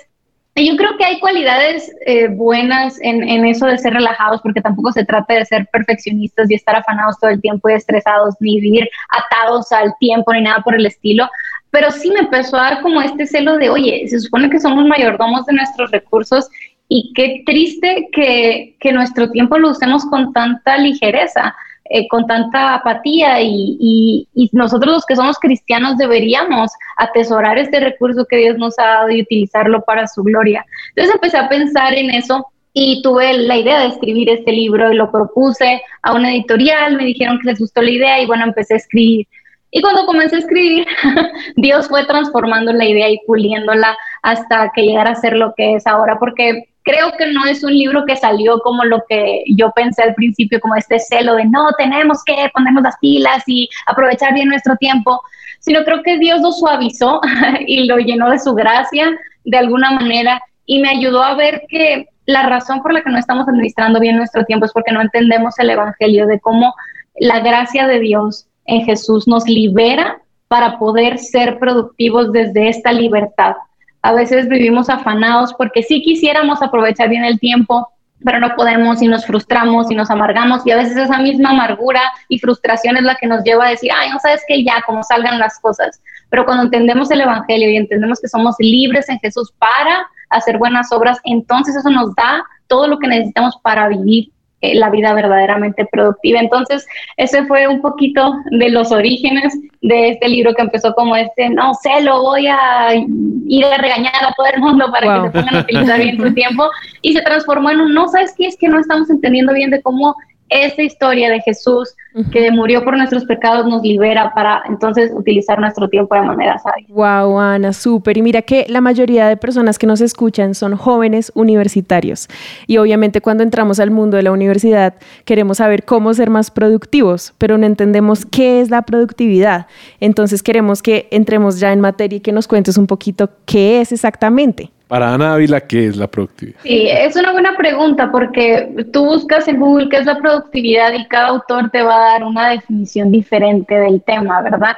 Yo 0.55 0.75
creo 0.75 0.97
que 0.97 1.05
hay 1.05 1.19
cualidades 1.19 1.89
eh, 2.05 2.27
buenas 2.27 2.99
en, 3.01 3.23
en 3.23 3.45
eso 3.45 3.65
de 3.65 3.77
ser 3.77 3.93
relajados, 3.93 4.41
porque 4.41 4.61
tampoco 4.61 4.91
se 4.91 5.05
trata 5.05 5.35
de 5.35 5.45
ser 5.45 5.67
perfeccionistas 5.71 6.51
y 6.51 6.55
estar 6.55 6.75
afanados 6.75 7.17
todo 7.19 7.29
el 7.29 7.39
tiempo 7.39 7.69
y 7.69 7.73
estresados, 7.73 8.35
ni 8.41 8.59
vivir 8.59 8.89
atados 9.09 9.71
al 9.71 9.93
tiempo, 9.99 10.33
ni 10.33 10.41
nada 10.41 10.61
por 10.61 10.75
el 10.75 10.85
estilo. 10.85 11.29
pero 11.71 11.91
sí 11.91 12.09
me 12.11 12.21
empezó 12.21 12.57
a 12.57 12.63
dar 12.63 12.81
como 12.81 13.01
este 13.01 13.25
celo 13.25 13.57
de, 13.57 13.69
oye, 13.69 14.07
se 14.07 14.19
supone 14.19 14.49
que 14.49 14.59
somos 14.59 14.85
mayordomos 14.85 15.45
de 15.45 15.53
nuestros 15.53 15.91
recursos 15.91 16.49
y 16.87 17.13
qué 17.13 17.43
triste 17.45 18.09
que, 18.11 18.75
que 18.79 18.91
nuestro 18.91 19.29
tiempo 19.29 19.57
lo 19.57 19.69
usemos 19.69 20.05
con 20.05 20.33
tanta 20.33 20.77
ligereza. 20.77 21.55
Eh, 21.91 22.07
con 22.07 22.27
tanta 22.27 22.75
apatía 22.75 23.41
y, 23.41 24.27
y, 24.35 24.49
nosotros 24.51 24.93
los 24.93 25.05
que 25.07 25.15
somos 25.15 25.39
cristianos 25.39 25.97
deberíamos 25.97 26.69
atesorar 26.97 27.57
este 27.57 27.79
recurso 27.79 28.27
que 28.29 28.37
Dios 28.37 28.59
nos 28.59 28.77
ha 28.77 28.85
dado 28.85 29.09
y 29.09 29.21
utilizarlo 29.23 29.81
para 29.81 30.05
su 30.05 30.21
gloria. 30.21 30.63
Entonces 30.89 31.15
empecé 31.15 31.37
a 31.37 31.49
pensar 31.49 31.95
en 31.95 32.11
eso 32.11 32.45
y 32.73 33.01
tuve 33.01 33.33
la 33.39 33.57
idea 33.57 33.79
de 33.79 33.87
escribir 33.87 34.29
este 34.29 34.51
libro 34.51 34.93
y 34.93 34.97
lo 34.97 35.11
propuse 35.11 35.81
a 36.03 36.13
una 36.13 36.31
editorial, 36.31 36.95
me 36.95 37.05
dijeron 37.05 37.39
que 37.39 37.49
les 37.49 37.59
gustó 37.59 37.81
la 37.81 37.89
idea 37.89 38.21
y 38.21 38.27
bueno, 38.27 38.43
empecé 38.43 38.75
a 38.75 38.77
escribir. 38.77 39.27
Y 39.71 39.81
cuando 39.81 40.05
comencé 40.05 40.35
a 40.35 40.39
escribir, 40.39 40.85
Dios 41.55 41.87
fue 41.87 42.05
transformando 42.05 42.71
la 42.71 42.85
idea 42.85 43.09
y 43.09 43.19
puliéndola 43.25 43.97
hasta 44.21 44.71
que 44.75 44.83
llegara 44.83 45.11
a 45.11 45.15
ser 45.15 45.35
lo 45.35 45.55
que 45.55 45.73
es 45.73 45.87
ahora, 45.87 46.19
porque 46.19 46.69
creo 46.89 47.11
que 47.17 47.27
no 47.27 47.45
es 47.45 47.63
un 47.63 47.73
libro 47.73 48.03
que 48.05 48.15
salió 48.15 48.59
como 48.59 48.83
lo 48.83 49.03
que 49.07 49.43
yo 49.55 49.71
pensé 49.71 50.03
al 50.03 50.15
principio, 50.15 50.59
como 50.59 50.75
este 50.75 50.97
celo 50.99 51.35
de 51.35 51.45
no, 51.45 51.69
tenemos 51.77 52.23
que 52.23 52.49
ponernos 52.53 52.83
las 52.83 52.97
pilas 52.97 53.43
y 53.45 53.69
aprovechar 53.85 54.33
bien 54.33 54.49
nuestro 54.49 54.75
tiempo, 54.77 55.21
sino 55.59 55.83
creo 55.83 56.01
que 56.01 56.17
Dios 56.17 56.41
lo 56.41 56.51
suavizó 56.51 57.21
y 57.67 57.85
lo 57.85 57.97
llenó 57.97 58.29
de 58.29 58.39
su 58.39 58.55
gracia 58.55 59.15
de 59.45 59.57
alguna 59.57 59.91
manera 59.91 60.41
y 60.65 60.79
me 60.79 60.89
ayudó 60.89 61.23
a 61.23 61.35
ver 61.35 61.63
que 61.69 62.07
la 62.25 62.43
razón 62.43 62.81
por 62.81 62.93
la 62.93 63.01
que 63.01 63.09
no 63.09 63.17
estamos 63.17 63.47
administrando 63.47 63.99
bien 63.99 64.17
nuestro 64.17 64.43
tiempo 64.45 64.65
es 64.65 64.73
porque 64.73 64.91
no 64.91 65.01
entendemos 65.01 65.57
el 65.59 65.69
Evangelio 65.69 66.27
de 66.27 66.39
cómo 66.39 66.73
la 67.19 67.39
gracia 67.39 67.87
de 67.87 67.99
Dios 67.99 68.47
en 68.65 68.85
Jesús 68.85 69.27
nos 69.27 69.47
libera 69.47 70.21
para 70.47 70.79
poder 70.79 71.19
ser 71.19 71.59
productivos 71.59 72.31
desde 72.31 72.69
esta 72.69 72.91
libertad. 72.91 73.55
A 74.01 74.13
veces 74.13 74.47
vivimos 74.47 74.89
afanados 74.89 75.53
porque 75.53 75.83
sí 75.83 76.01
quisiéramos 76.01 76.61
aprovechar 76.61 77.09
bien 77.09 77.25
el 77.25 77.39
tiempo, 77.39 77.89
pero 78.23 78.39
no 78.39 78.55
podemos 78.55 79.01
y 79.01 79.07
nos 79.07 79.25
frustramos 79.25 79.89
y 79.91 79.95
nos 79.95 80.09
amargamos 80.09 80.65
y 80.65 80.71
a 80.71 80.77
veces 80.77 80.97
esa 80.97 81.19
misma 81.19 81.51
amargura 81.51 82.01
y 82.27 82.39
frustración 82.39 82.97
es 82.97 83.03
la 83.03 83.15
que 83.15 83.27
nos 83.27 83.43
lleva 83.43 83.67
a 83.67 83.69
decir, 83.69 83.91
ay, 83.95 84.09
no 84.09 84.19
sabes 84.19 84.43
que 84.47 84.63
ya, 84.63 84.81
como 84.85 85.03
salgan 85.03 85.39
las 85.39 85.59
cosas. 85.59 86.01
Pero 86.29 86.45
cuando 86.45 86.65
entendemos 86.65 87.09
el 87.11 87.21
Evangelio 87.21 87.69
y 87.69 87.77
entendemos 87.77 88.19
que 88.19 88.27
somos 88.27 88.55
libres 88.59 89.09
en 89.09 89.19
Jesús 89.19 89.53
para 89.57 90.07
hacer 90.29 90.57
buenas 90.57 90.91
obras, 90.91 91.17
entonces 91.23 91.75
eso 91.75 91.89
nos 91.89 92.13
da 92.15 92.43
todo 92.67 92.87
lo 92.87 92.99
que 92.99 93.07
necesitamos 93.07 93.57
para 93.63 93.87
vivir 93.87 94.31
eh, 94.61 94.75
la 94.75 94.89
vida 94.89 95.13
verdaderamente 95.13 95.85
productiva. 95.85 96.39
Entonces, 96.39 96.85
ese 97.17 97.45
fue 97.45 97.67
un 97.67 97.81
poquito 97.81 98.33
de 98.51 98.69
los 98.69 98.91
orígenes 98.91 99.57
de 99.81 100.09
este 100.09 100.27
libro 100.27 100.53
que 100.53 100.63
empezó 100.63 100.93
como 100.93 101.15
este, 101.15 101.49
no 101.49 101.73
sé, 101.75 102.01
lo 102.01 102.21
voy 102.21 102.47
a 102.47 102.93
ir 102.93 103.65
a 103.65 103.77
regañar 103.77 104.13
a 104.21 104.33
todo 104.33 104.47
el 104.53 104.59
mundo 104.59 104.91
para 104.91 105.21
que 105.21 105.27
se 105.27 105.31
pongan 105.31 105.55
a 105.55 105.61
utilizar 105.61 105.99
bien 105.99 106.17
su 106.17 106.33
tiempo, 106.33 106.69
y 107.01 107.13
se 107.13 107.21
transformó 107.21 107.71
en 107.71 107.81
un, 107.81 107.93
no, 107.93 108.07
¿sabes 108.09 108.33
qué? 108.37 108.47
Es 108.47 108.57
que 108.57 108.67
no 108.67 108.79
estamos 108.79 109.09
entendiendo 109.09 109.53
bien 109.53 109.69
de 109.69 109.81
cómo 109.81 110.15
esta 110.49 110.81
historia 110.81 111.29
de 111.29 111.41
Jesús 111.41 111.95
que 112.31 112.51
murió 112.51 112.83
por 112.83 112.97
nuestros 112.97 113.25
pecados 113.25 113.67
nos 113.67 113.83
libera 113.83 114.33
para 114.33 114.63
entonces 114.67 115.11
utilizar 115.13 115.59
nuestro 115.59 115.87
tiempo 115.87 116.15
de 116.15 116.21
manera 116.21 116.57
sabia. 116.57 116.85
Wow, 116.89 117.39
Ana, 117.39 117.71
súper. 117.71 118.17
Y 118.17 118.21
mira 118.21 118.41
que 118.41 118.65
la 118.67 118.81
mayoría 118.81 119.27
de 119.27 119.37
personas 119.37 119.77
que 119.77 119.87
nos 119.87 120.01
escuchan 120.01 120.55
son 120.55 120.75
jóvenes 120.75 121.31
universitarios. 121.35 122.27
Y 122.67 122.77
obviamente 122.77 123.21
cuando 123.21 123.43
entramos 123.43 123.79
al 123.79 123.91
mundo 123.91 124.17
de 124.17 124.23
la 124.23 124.31
universidad 124.31 124.95
queremos 125.23 125.57
saber 125.57 125.83
cómo 125.85 126.13
ser 126.13 126.29
más 126.29 126.51
productivos, 126.51 127.33
pero 127.37 127.57
no 127.57 127.65
entendemos 127.65 128.25
qué 128.25 128.61
es 128.61 128.69
la 128.69 128.81
productividad. 128.81 129.67
Entonces 129.99 130.43
queremos 130.43 130.81
que 130.81 131.07
entremos 131.11 131.59
ya 131.59 131.71
en 131.71 131.79
materia 131.79 132.17
y 132.17 132.21
que 132.21 132.31
nos 132.31 132.47
cuentes 132.47 132.77
un 132.77 132.87
poquito 132.87 133.29
qué 133.45 133.81
es 133.81 133.91
exactamente. 133.91 134.71
Para 134.89 135.13
Ana 135.13 135.35
Ávila, 135.35 135.61
¿qué 135.61 135.85
es 135.85 135.97
la 135.97 136.07
productividad? 136.07 136.61
Sí, 136.63 136.89
es 136.89 137.15
una 137.15 137.31
buena 137.31 137.55
pregunta 137.55 138.11
porque 138.11 138.87
tú 138.91 139.05
buscas 139.05 139.47
en 139.47 139.59
Google 139.59 139.87
qué 139.87 139.97
es 139.97 140.07
la 140.07 140.17
productividad 140.17 140.93
y 140.93 141.07
cada 141.07 141.27
autor 141.27 141.69
te 141.69 141.83
va 141.83 141.95
a 141.95 142.11
dar 142.13 142.23
una 142.23 142.49
definición 142.49 143.11
diferente 143.11 143.75
del 143.75 144.01
tema, 144.01 144.41
¿verdad? 144.41 144.75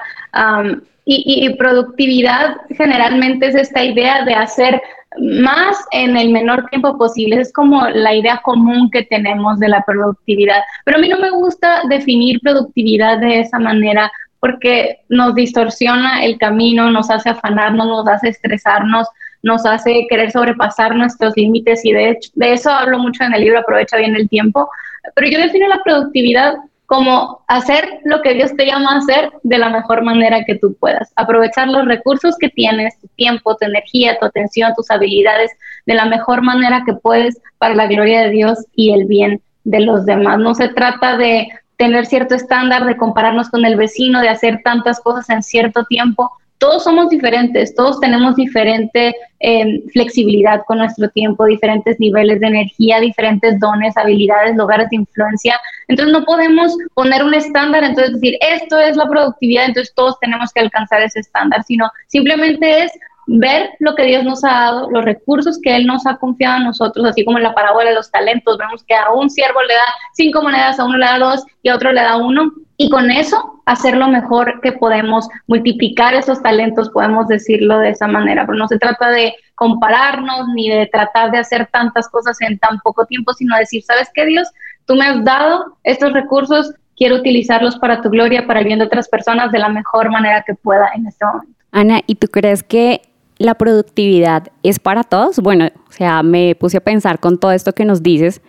y, 1.06 1.46
y, 1.46 1.56
productividad 1.56 2.58
generalmente 2.72 3.48
es 3.48 3.56
esta 3.56 3.86
idea 3.86 4.26
de 4.26 4.34
hacer 4.34 4.82
más 5.18 5.78
en 5.92 6.18
el 6.18 6.32
menor 6.32 6.66
tiempo 6.70 6.98
posible. 6.98 7.40
Es 7.40 7.54
como 7.54 7.88
la 7.88 8.14
idea 8.14 8.42
común 8.44 8.90
que 8.92 9.04
tenemos 9.04 9.60
de 9.60 9.70
la 9.70 9.82
productividad. 9.84 10.62
Pero 10.84 10.98
a 10.98 11.00
mí 11.00 11.08
no 11.08 11.20
me 11.20 11.32
gusta 11.32 11.84
definir 11.88 12.42
productividad 12.42 13.20
de 13.20 13.40
esa 13.40 13.60
manera 13.60 14.12
porque 14.42 15.00
nos 15.08 15.36
distorsiona 15.36 16.26
el 16.26 16.38
camino, 16.38 16.92
nos 16.92 17.10
hace 17.10 17.30
afanarnos, 17.30 17.88
nos 17.88 18.08
hace 18.10 18.28
estresarnos 18.28 19.08
nos 19.44 19.66
hace 19.66 20.06
querer 20.10 20.32
sobrepasar 20.32 20.96
nuestros 20.96 21.36
límites 21.36 21.84
y 21.86 21.94
de, 21.94 22.12
hecho, 22.12 22.32
de 22.36 22.54
eso 22.54 22.70
hablo 22.70 23.00
mucho 23.00 23.24
en 23.24 23.34
el 23.34 23.42
libro, 23.42 23.60
aprovecha 23.60 23.98
bien 23.98 24.16
el 24.16 24.30
tiempo, 24.30 24.70
pero 25.16 25.30
yo 25.30 25.40
defino 25.40 25.68
la 25.68 25.82
productividad 25.84 26.56
como 26.92 27.42
hacer 27.48 28.02
lo 28.04 28.22
que 28.22 28.34
Dios 28.34 28.54
te 28.58 28.66
llama 28.66 28.94
a 28.94 28.98
hacer 28.98 29.32
de 29.44 29.58
la 29.58 29.70
mejor 29.70 30.04
manera 30.04 30.44
que 30.44 30.56
tú 30.56 30.76
puedas. 30.78 31.14
Aprovechar 31.16 31.70
los 31.70 31.86
recursos 31.86 32.36
que 32.38 32.50
tienes, 32.50 33.00
tu 33.00 33.08
tiempo, 33.16 33.56
tu 33.56 33.66
energía, 33.66 34.20
tu 34.20 34.26
atención, 34.26 34.74
tus 34.76 34.92
habilidades, 34.92 35.52
de 35.86 35.94
la 35.94 36.04
mejor 36.04 36.42
manera 36.42 36.84
que 36.86 36.94
puedes 36.94 37.42
para 37.60 37.76
la 37.76 37.88
gloria 37.88 38.24
de 38.24 38.32
Dios 38.32 38.66
y 38.76 38.92
el 38.92 39.06
bien 39.06 39.42
de 39.64 39.80
los 39.80 40.06
demás. 40.06 40.40
No 40.40 40.54
se 40.54 40.68
trata 40.68 41.16
de 41.16 41.48
tener 41.78 42.06
cierto 42.06 42.36
estándar, 42.36 42.86
de 42.86 42.98
compararnos 42.98 43.50
con 43.50 43.64
el 43.64 43.78
vecino, 43.78 44.20
de 44.20 44.28
hacer 44.28 44.60
tantas 44.62 45.00
cosas 45.00 45.30
en 45.30 45.44
cierto 45.44 45.86
tiempo, 45.86 46.30
todos 46.62 46.84
somos 46.84 47.10
diferentes, 47.10 47.74
todos 47.74 48.00
tenemos 48.00 48.36
diferente 48.36 49.16
em, 49.40 49.82
flexibilidad 49.90 50.62
con 50.68 50.78
nuestro 50.78 51.10
tiempo, 51.10 51.46
diferentes 51.46 52.00
niveles 52.00 52.40
de 52.40 52.46
energía, 52.46 53.00
diferentes 53.00 53.60
dones, 53.60 53.98
habilidades, 53.98 54.56
lugares 54.56 54.88
de 54.92 54.98
influencia. 54.98 55.60
Entonces 55.88 56.14
no 56.14 56.24
podemos 56.24 56.78
poner 56.94 57.24
un 57.24 57.34
estándar, 57.34 57.84
entonces 57.84 58.14
decir, 58.14 58.38
esto 58.42 58.78
es 58.78 58.96
la 58.96 59.10
productividad, 59.10 59.66
entonces 59.66 59.92
todos 59.96 60.20
tenemos 60.20 60.54
que 60.54 60.60
alcanzar 60.60 61.02
ese 61.02 61.22
estándar, 61.22 61.64
sino 61.64 61.90
simplemente 62.06 62.84
es 62.84 62.92
ver 63.28 63.72
lo 63.80 63.96
que 63.96 64.04
Dios 64.04 64.24
nos 64.24 64.44
ha 64.44 64.50
dado, 64.50 64.90
los 64.90 65.06
recursos 65.06 65.60
que 65.62 65.76
Él 65.76 65.86
nos 65.86 66.06
ha 66.06 66.18
confiado 66.18 66.56
a 66.56 66.64
nosotros, 66.64 67.06
así 67.06 67.24
como 67.24 67.38
en 67.38 67.44
la 67.44 67.54
parábola 67.54 67.90
de 67.90 67.96
los 67.96 68.12
talentos, 68.12 68.58
vemos 68.58 68.84
que 68.84 68.96
a 68.96 69.12
un 69.12 69.30
siervo 69.30 69.62
le 69.62 69.74
da 69.74 69.94
cinco 70.14 70.42
monedas, 70.42 70.80
a 70.80 70.86
uno 70.86 70.98
le 70.98 71.06
da 71.06 71.20
dos 71.20 71.46
y 71.62 71.70
a 71.70 71.76
otro 71.76 71.92
le 71.92 72.02
da 72.02 72.18
uno, 72.18 72.52
y 72.78 72.90
con 72.90 73.12
eso 73.12 73.62
hacer 73.68 73.96
lo 73.96 74.08
mejor 74.08 74.60
que 74.62 74.72
podemos, 74.72 75.28
multiplicar 75.46 76.16
esos 76.16 76.42
talentos, 76.42 76.90
podemos 76.90 77.28
decirlo 77.28 77.78
de 77.78 77.92
esa 77.92 78.08
manera, 78.08 78.46
pero 78.46 78.58
no 78.58 78.68
se 78.68 78.80
trata 78.80 79.12
de 79.12 79.36
compararnos 79.54 80.48
ni 80.56 80.70
de 80.70 80.88
tratar 80.88 81.30
de 81.30 81.38
hacer 81.38 81.70
tantas 81.72 82.10
cosas 82.10 82.42
en 82.42 82.58
tan 82.58 82.80
poco 82.80 83.06
tiempo, 83.06 83.34
sino 83.34 83.56
decir, 83.56 83.84
¿sabes 83.84 84.10
qué 84.16 84.26
Dios? 84.26 84.50
Tú 84.86 84.96
me 84.96 85.06
has 85.06 85.24
dado 85.24 85.78
estos 85.84 86.12
recursos, 86.12 86.74
quiero 86.98 87.18
utilizarlos 87.18 87.78
para 87.78 88.02
tu 88.02 88.10
gloria, 88.10 88.48
para 88.48 88.62
el 88.62 88.66
bien 88.66 88.80
de 88.80 88.86
otras 88.86 89.08
personas 89.08 89.52
de 89.52 89.60
la 89.60 89.70
mejor 89.70 90.10
manera 90.10 90.44
que 90.46 90.56
pueda 90.56 90.90
en 90.96 91.06
este 91.06 91.24
momento. 91.24 91.54
Ana, 91.72 92.02
¿y 92.08 92.16
tú 92.16 92.28
crees 92.28 92.64
que 92.64 93.02
la 93.42 93.56
productividad 93.56 94.50
es 94.64 94.80
para 94.80 95.04
todos? 95.04 95.40
Bueno, 95.40 95.70
o 95.92 95.94
sea, 95.94 96.24
me 96.24 96.56
puse 96.56 96.78
a 96.78 96.82
pensar 96.82 97.20
con 97.20 97.38
todo 97.38 97.52
esto 97.52 97.74
que 97.74 97.84
nos 97.84 98.02
dices, 98.02 98.42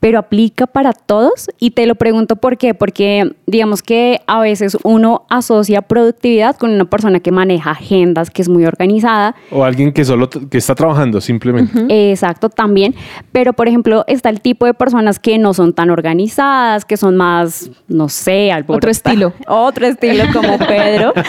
pero 0.00 0.18
aplica 0.18 0.66
para 0.66 0.92
todos 0.92 1.50
y 1.58 1.70
te 1.70 1.86
lo 1.86 1.94
pregunto 1.94 2.36
por 2.36 2.58
qué, 2.58 2.74
porque 2.74 3.34
digamos 3.46 3.82
que 3.82 4.20
a 4.26 4.40
veces 4.40 4.76
uno 4.82 5.24
asocia 5.30 5.80
productividad 5.80 6.56
con 6.56 6.70
una 6.70 6.84
persona 6.84 7.20
que 7.20 7.32
maneja 7.32 7.70
agendas, 7.70 8.30
que 8.30 8.42
es 8.42 8.50
muy 8.50 8.66
organizada. 8.66 9.34
O 9.50 9.64
alguien 9.64 9.92
que 9.92 10.04
solo 10.04 10.28
que 10.28 10.58
está 10.58 10.74
trabajando 10.74 11.22
simplemente. 11.22 12.10
Exacto, 12.10 12.50
también. 12.50 12.94
Pero 13.32 13.54
por 13.54 13.66
ejemplo, 13.66 14.04
está 14.06 14.28
el 14.28 14.42
tipo 14.42 14.66
de 14.66 14.74
personas 14.74 15.18
que 15.18 15.38
no 15.38 15.54
son 15.54 15.72
tan 15.72 15.88
organizadas, 15.88 16.84
que 16.84 16.98
son 16.98 17.16
más, 17.16 17.70
no 17.88 18.10
sé, 18.10 18.50
otro 18.66 18.90
estilo. 18.90 19.32
Otro 19.46 19.86
estilo 19.86 20.24
como 20.32 20.58
Pedro. 20.58 21.12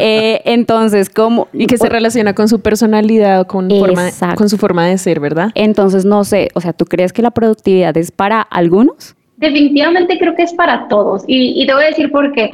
Eh, 0.00 0.42
entonces, 0.44 1.08
como... 1.08 1.48
Y 1.52 1.66
que 1.66 1.78
se 1.78 1.88
relaciona 1.88 2.34
con 2.34 2.48
su 2.48 2.60
personalidad, 2.60 3.46
con, 3.46 3.68
forma, 3.70 4.10
con 4.36 4.48
su 4.48 4.58
forma 4.58 4.84
de 4.84 4.98
ser, 4.98 5.05
¿verdad? 5.14 5.50
Entonces, 5.54 6.04
no 6.04 6.24
sé, 6.24 6.48
o 6.54 6.60
sea, 6.60 6.72
¿tú 6.72 6.84
crees 6.84 7.12
que 7.12 7.22
la 7.22 7.30
productividad 7.30 7.96
es 7.96 8.10
para 8.10 8.42
algunos? 8.42 9.16
Definitivamente 9.36 10.18
creo 10.18 10.34
que 10.34 10.44
es 10.44 10.54
para 10.54 10.88
todos. 10.88 11.22
Y, 11.26 11.66
te 11.66 11.74
voy 11.74 11.84
a 11.84 11.88
decir 11.88 12.10
por 12.10 12.32
qué. 12.32 12.50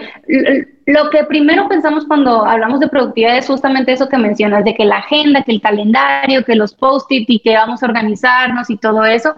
Lo 0.87 1.11
que 1.11 1.23
primero 1.25 1.69
pensamos 1.69 2.05
cuando 2.07 2.45
hablamos 2.45 2.81
de 2.81 2.89
productividad 2.89 3.39
es 3.39 3.47
justamente 3.47 3.93
eso 3.93 4.09
que 4.09 4.19
mencionas, 4.19 4.65
de 4.65 4.75
que 4.75 4.85
la 4.85 4.97
agenda, 4.97 5.45
que 5.45 5.53
el 5.53 5.61
calendario, 5.61 6.45
que 6.45 6.57
los 6.57 6.75
post-it 6.75 7.25
y 7.29 7.39
que 7.39 7.55
vamos 7.55 7.83
a 7.83 7.87
organizarnos 7.87 8.69
y 8.69 8.77
todo 8.77 9.05
eso. 9.05 9.37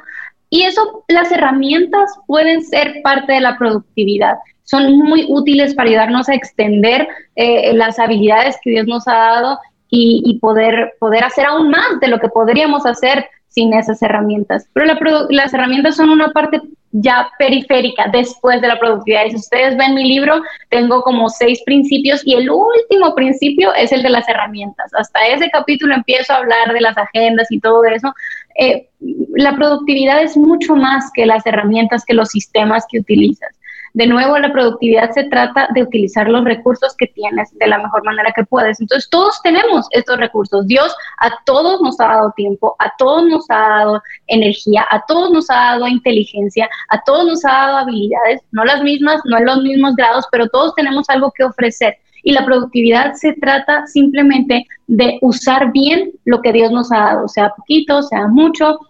Y 0.48 0.62
eso, 0.62 1.04
las 1.08 1.30
herramientas 1.32 2.10
pueden 2.26 2.62
ser 2.62 3.02
parte 3.02 3.34
de 3.34 3.40
la 3.40 3.58
productividad. 3.58 4.36
Son 4.62 4.96
muy 4.98 5.26
útiles 5.28 5.74
para 5.74 5.90
ayudarnos 5.90 6.30
a 6.30 6.34
extender 6.34 7.06
eh, 7.36 7.74
las 7.74 7.98
habilidades 7.98 8.56
que 8.62 8.70
Dios 8.70 8.86
nos 8.86 9.06
ha 9.06 9.14
dado 9.14 9.58
y, 9.96 10.38
poder, 10.40 10.94
poder 10.98 11.24
hacer 11.24 11.46
aún 11.46 11.70
más 11.70 12.00
de 12.00 12.08
lo 12.08 12.18
que 12.18 12.28
podríamos 12.28 12.86
hacer 12.86 13.26
sin 13.48 13.72
esas 13.72 14.02
herramientas. 14.02 14.66
Pero 14.72 14.86
las 15.30 15.54
herramientas 15.54 15.96
son 15.96 16.10
una 16.10 16.32
parte 16.32 16.60
ya 16.96 17.28
periférica 17.38 18.08
después 18.12 18.60
de 18.60 18.68
la 18.68 18.78
productividad. 18.78 19.26
Y 19.26 19.30
si 19.30 19.36
ustedes 19.36 19.76
ven 19.76 19.94
mi 19.94 20.04
libro, 20.04 20.42
tengo 20.70 21.02
como 21.02 21.28
seis 21.28 21.62
principios 21.64 22.22
y 22.24 22.34
el 22.34 22.50
último 22.50 23.14
principio 23.14 23.72
es 23.74 23.92
el 23.92 24.02
de 24.02 24.10
las 24.10 24.28
herramientas. 24.28 24.92
Hasta 24.96 25.26
ese 25.28 25.50
capítulo 25.50 25.94
empiezo 25.94 26.32
a 26.32 26.38
hablar 26.38 26.72
de 26.72 26.80
las 26.80 26.96
agendas 26.96 27.50
y 27.50 27.60
todo 27.60 27.84
eso. 27.84 28.12
Eh, 28.58 28.88
la 29.34 29.54
productividad 29.56 30.22
es 30.22 30.36
mucho 30.36 30.76
más 30.76 31.10
que 31.12 31.26
las 31.26 31.44
herramientas, 31.46 32.04
que 32.04 32.14
los 32.14 32.28
sistemas 32.28 32.84
que 32.88 33.00
utilizas. 33.00 33.50
De 33.94 34.08
nuevo, 34.08 34.36
la 34.38 34.52
productividad 34.52 35.12
se 35.12 35.22
trata 35.24 35.68
de 35.72 35.84
utilizar 35.84 36.28
los 36.28 36.42
recursos 36.42 36.96
que 36.96 37.06
tienes 37.06 37.56
de 37.56 37.68
la 37.68 37.78
mejor 37.78 38.04
manera 38.04 38.32
que 38.34 38.44
puedes. 38.44 38.80
Entonces, 38.80 39.08
todos 39.08 39.40
tenemos 39.44 39.86
estos 39.92 40.18
recursos. 40.18 40.66
Dios 40.66 40.92
a 41.20 41.30
todos 41.46 41.80
nos 41.80 42.00
ha 42.00 42.08
dado 42.08 42.32
tiempo, 42.34 42.74
a 42.80 42.92
todos 42.98 43.24
nos 43.28 43.46
ha 43.50 43.56
dado 43.56 44.02
energía, 44.26 44.84
a 44.90 45.04
todos 45.06 45.30
nos 45.30 45.48
ha 45.48 45.54
dado 45.54 45.86
inteligencia, 45.86 46.68
a 46.88 47.00
todos 47.04 47.24
nos 47.24 47.44
ha 47.44 47.52
dado 47.52 47.76
habilidades, 47.78 48.42
no 48.50 48.64
las 48.64 48.82
mismas, 48.82 49.20
no 49.26 49.38
en 49.38 49.46
los 49.46 49.62
mismos 49.62 49.94
grados, 49.94 50.26
pero 50.32 50.48
todos 50.48 50.74
tenemos 50.74 51.08
algo 51.08 51.30
que 51.30 51.44
ofrecer. 51.44 51.96
Y 52.24 52.32
la 52.32 52.44
productividad 52.44 53.12
se 53.14 53.34
trata 53.34 53.86
simplemente 53.86 54.66
de 54.88 55.18
usar 55.22 55.70
bien 55.70 56.10
lo 56.24 56.42
que 56.42 56.52
Dios 56.52 56.72
nos 56.72 56.90
ha 56.90 56.98
dado, 56.98 57.28
sea 57.28 57.50
poquito, 57.50 58.02
sea 58.02 58.26
mucho, 58.26 58.80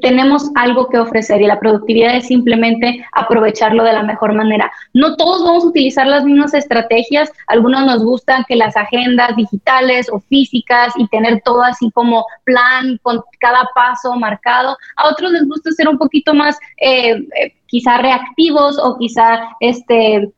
tenemos 0.00 0.50
algo 0.54 0.88
que 0.88 0.98
ofrecer 0.98 1.40
y 1.40 1.46
la 1.46 1.58
productividad 1.58 2.16
es 2.16 2.26
simplemente 2.26 3.04
aprovecharlo 3.12 3.82
de 3.82 3.92
la 3.92 4.02
mejor 4.02 4.34
manera. 4.34 4.70
No 4.92 5.16
todos 5.16 5.42
vamos 5.42 5.64
a 5.64 5.68
utilizar 5.68 6.06
las 6.06 6.24
mismas 6.24 6.54
estrategias, 6.54 7.30
algunos 7.46 7.86
nos 7.86 8.04
gustan 8.04 8.44
que 8.46 8.56
las 8.56 8.76
agendas 8.76 9.36
digitales 9.36 10.08
o 10.12 10.20
físicas 10.20 10.92
y 10.96 11.08
tener 11.08 11.40
todo 11.42 11.62
así 11.62 11.90
como 11.92 12.24
plan 12.44 12.98
con 13.02 13.22
cada 13.38 13.68
paso 13.74 14.14
marcado, 14.16 14.76
a 14.96 15.08
otros 15.08 15.32
les 15.32 15.48
gusta 15.48 15.70
ser 15.72 15.88
un 15.88 15.98
poquito 15.98 16.34
más 16.34 16.58
eh, 16.80 17.12
eh, 17.12 17.54
quizá 17.66 17.98
reactivos 17.98 18.78
o 18.78 18.98
quizá 18.98 19.48
este 19.60 20.30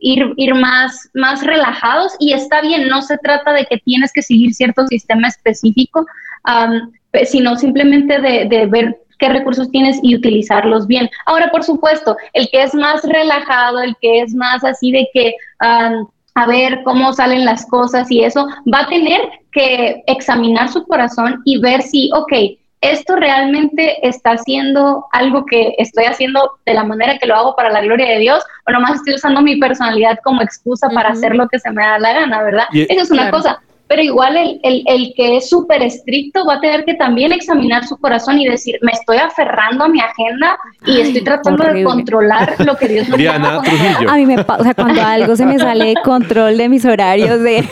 ir, 0.00 0.32
ir 0.36 0.54
más, 0.54 1.10
más 1.14 1.44
relajados 1.44 2.14
y 2.18 2.32
está 2.32 2.60
bien, 2.60 2.88
no 2.88 3.02
se 3.02 3.18
trata 3.18 3.52
de 3.52 3.66
que 3.66 3.78
tienes 3.78 4.12
que 4.12 4.22
seguir 4.22 4.54
cierto 4.54 4.86
sistema 4.86 5.28
específico, 5.28 6.06
sino 7.24 7.56
simplemente 7.56 8.20
de, 8.20 8.66
ver 8.66 8.98
qué 9.18 9.28
recursos 9.28 9.70
tienes 9.70 9.98
y 10.02 10.14
utilizarlos 10.14 10.86
bien. 10.86 11.08
Ahora, 11.24 11.50
por 11.50 11.64
supuesto, 11.64 12.16
el 12.34 12.48
que 12.50 12.62
es 12.62 12.74
más 12.74 13.02
relajado, 13.04 13.80
el 13.80 13.96
que 14.00 14.20
es 14.20 14.34
más 14.34 14.62
así 14.64 14.92
de 14.92 15.08
que 15.12 15.34
a 15.58 16.46
ver 16.46 16.82
cómo 16.84 17.14
salen 17.14 17.46
las 17.46 17.66
cosas 17.66 18.10
y 18.10 18.22
eso, 18.22 18.46
va 18.72 18.80
a 18.80 18.88
tener 18.88 19.20
que 19.52 20.02
examinar 20.06 20.68
su 20.68 20.86
corazón 20.86 21.40
y 21.46 21.58
ver 21.58 21.80
si, 21.80 22.10
ok, 22.14 22.32
esto 22.90 23.16
realmente 23.16 24.06
está 24.06 24.32
haciendo 24.32 25.06
algo 25.12 25.44
que 25.46 25.74
estoy 25.78 26.04
haciendo 26.04 26.58
de 26.64 26.74
la 26.74 26.84
manera 26.84 27.18
que 27.18 27.26
lo 27.26 27.34
hago 27.34 27.56
para 27.56 27.70
la 27.70 27.80
gloria 27.80 28.10
de 28.12 28.18
Dios, 28.18 28.44
o 28.66 28.72
nomás 28.72 28.96
estoy 28.96 29.14
usando 29.14 29.42
mi 29.42 29.56
personalidad 29.56 30.18
como 30.24 30.42
excusa 30.42 30.88
para 30.90 31.10
hacer 31.10 31.34
lo 31.34 31.48
que 31.48 31.58
se 31.58 31.70
me 31.70 31.82
da 31.82 31.98
la 31.98 32.12
gana, 32.12 32.42
¿verdad? 32.42 32.64
Esa 32.72 33.02
es 33.02 33.10
una 33.10 33.30
cosa 33.30 33.60
pero 33.88 34.02
igual 34.02 34.36
el, 34.36 34.60
el, 34.64 34.82
el 34.86 35.14
que 35.14 35.36
es 35.36 35.48
súper 35.48 35.82
estricto 35.82 36.44
va 36.44 36.54
a 36.54 36.60
tener 36.60 36.84
que 36.84 36.94
también 36.94 37.32
examinar 37.32 37.86
su 37.86 37.96
corazón 37.96 38.38
y 38.38 38.48
decir, 38.48 38.78
me 38.82 38.92
estoy 38.92 39.18
aferrando 39.18 39.84
a 39.84 39.88
mi 39.88 40.00
agenda 40.00 40.56
y 40.84 41.00
estoy 41.00 41.22
tratando 41.22 41.64
de 41.64 41.84
controlar 41.84 42.54
lo 42.64 42.76
que 42.76 42.88
Dios 42.88 43.08
me 43.08 43.16
Diana 43.16 43.62
Trujillo. 43.62 44.10
A 44.10 44.16
mí 44.16 44.26
me 44.26 44.44
pasa, 44.44 44.60
o 44.60 44.64
sea, 44.64 44.74
cuando 44.74 45.02
algo 45.02 45.36
se 45.36 45.46
me 45.46 45.58
sale 45.58 45.86
de 45.86 45.94
control 46.02 46.56
de 46.56 46.68
mis 46.68 46.84
horarios, 46.84 47.40
de 47.40 47.64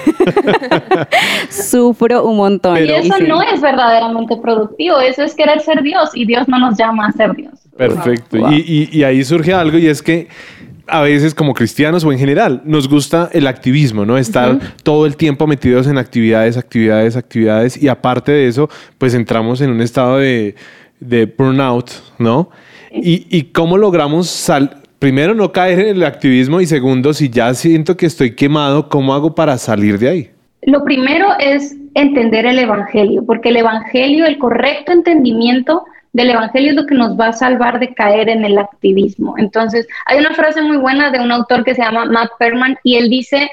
sufro 1.51 2.25
un 2.25 2.37
montón. 2.37 2.79
y 2.79 2.91
eso 2.91 3.19
no 3.19 3.43
es 3.43 3.61
verdaderamente 3.61 4.37
productivo, 4.37 5.01
eso 5.01 5.23
es 5.23 5.35
querer 5.35 5.61
ser 5.61 5.83
Dios 5.83 6.11
y 6.15 6.27
Dios 6.27 6.47
no 6.49 6.59
nos 6.59 6.79
llama 6.79 7.09
a 7.09 7.13
ser 7.13 7.35
Dios. 7.35 7.55
Perfecto. 7.77 8.37
Y, 8.51 8.89
y, 8.93 8.99
y 8.99 9.03
ahí 9.03 9.25
surge 9.25 9.53
algo 9.53 9.79
y 9.79 9.89
es 9.89 10.01
que 10.01 10.29
a 10.87 11.01
veces 11.03 11.35
como 11.35 11.55
cristianos 11.55 12.05
o 12.05 12.13
en 12.13 12.19
general 12.19 12.63
nos 12.65 12.89
gusta 12.89 13.31
el 13.33 13.47
activismo, 13.47 14.05
¿no? 14.05 14.19
Estar 14.19 14.59
todo 14.83 15.07
el 15.07 15.17
tiempo 15.17 15.47
metidos 15.47 15.87
en 15.87 15.99
actividades, 15.99 16.57
actividades, 16.57 17.17
actividades 17.17 17.83
y 17.83 17.89
aparte 17.89 18.33
de 18.33 18.49
eso, 18.49 18.69
pues 18.99 19.15
entramos 19.15 19.61
en 19.61 19.71
un 19.71 19.81
estado 19.81 20.19
de, 20.19 20.55
de 21.01 21.27
burnout, 21.27 21.91
¿no? 22.19 22.51
Y, 22.93 23.27
y 23.37 23.45
cómo 23.45 23.77
logramos 23.77 24.29
sal 24.29 24.83
primero 25.05 25.35
no 25.35 25.53
caer 25.53 25.81
en 25.81 25.97
el 25.97 26.05
activismo 26.05 26.63
y 26.63 26.67
segundo, 26.67 27.13
si 27.13 27.29
ya 27.29 27.53
siento 27.53 27.95
que 27.95 28.07
estoy 28.07 28.35
quemado, 28.35 28.89
¿cómo 28.89 29.13
hago 29.13 29.35
para 29.35 29.59
salir 29.59 29.99
de 29.99 30.09
ahí? 30.09 30.31
Lo 30.63 30.83
primero 30.83 31.27
es 31.39 31.77
entender 31.95 32.47
el 32.47 32.59
Evangelio, 32.59 33.23
porque 33.27 33.51
el 33.51 33.59
Evangelio, 33.59 34.25
el 34.25 34.39
correcto 34.39 34.93
entendimiento 34.93 35.85
del 36.15 36.31
Evangelio 36.31 36.71
es 36.71 36.77
lo 36.77 36.87
que 36.87 36.95
nos 36.95 37.19
va 37.19 37.27
a 37.29 37.33
salvar 37.33 37.81
de 37.81 37.93
caer 37.93 38.29
en 38.29 38.45
el 38.45 38.57
activismo. 38.57 39.35
Entonces, 39.37 39.87
hay 40.07 40.19
una 40.19 40.33
frase 40.33 40.63
muy 40.63 40.77
buena 40.77 41.11
de 41.11 41.21
un 41.21 41.33
autor 41.33 41.65
que 41.65 41.75
se 41.75 41.83
llama 41.83 42.07
Matt 42.07 42.31
Perman 42.39 42.79
y 42.85 42.95
él 42.95 43.11
dice, 43.11 43.51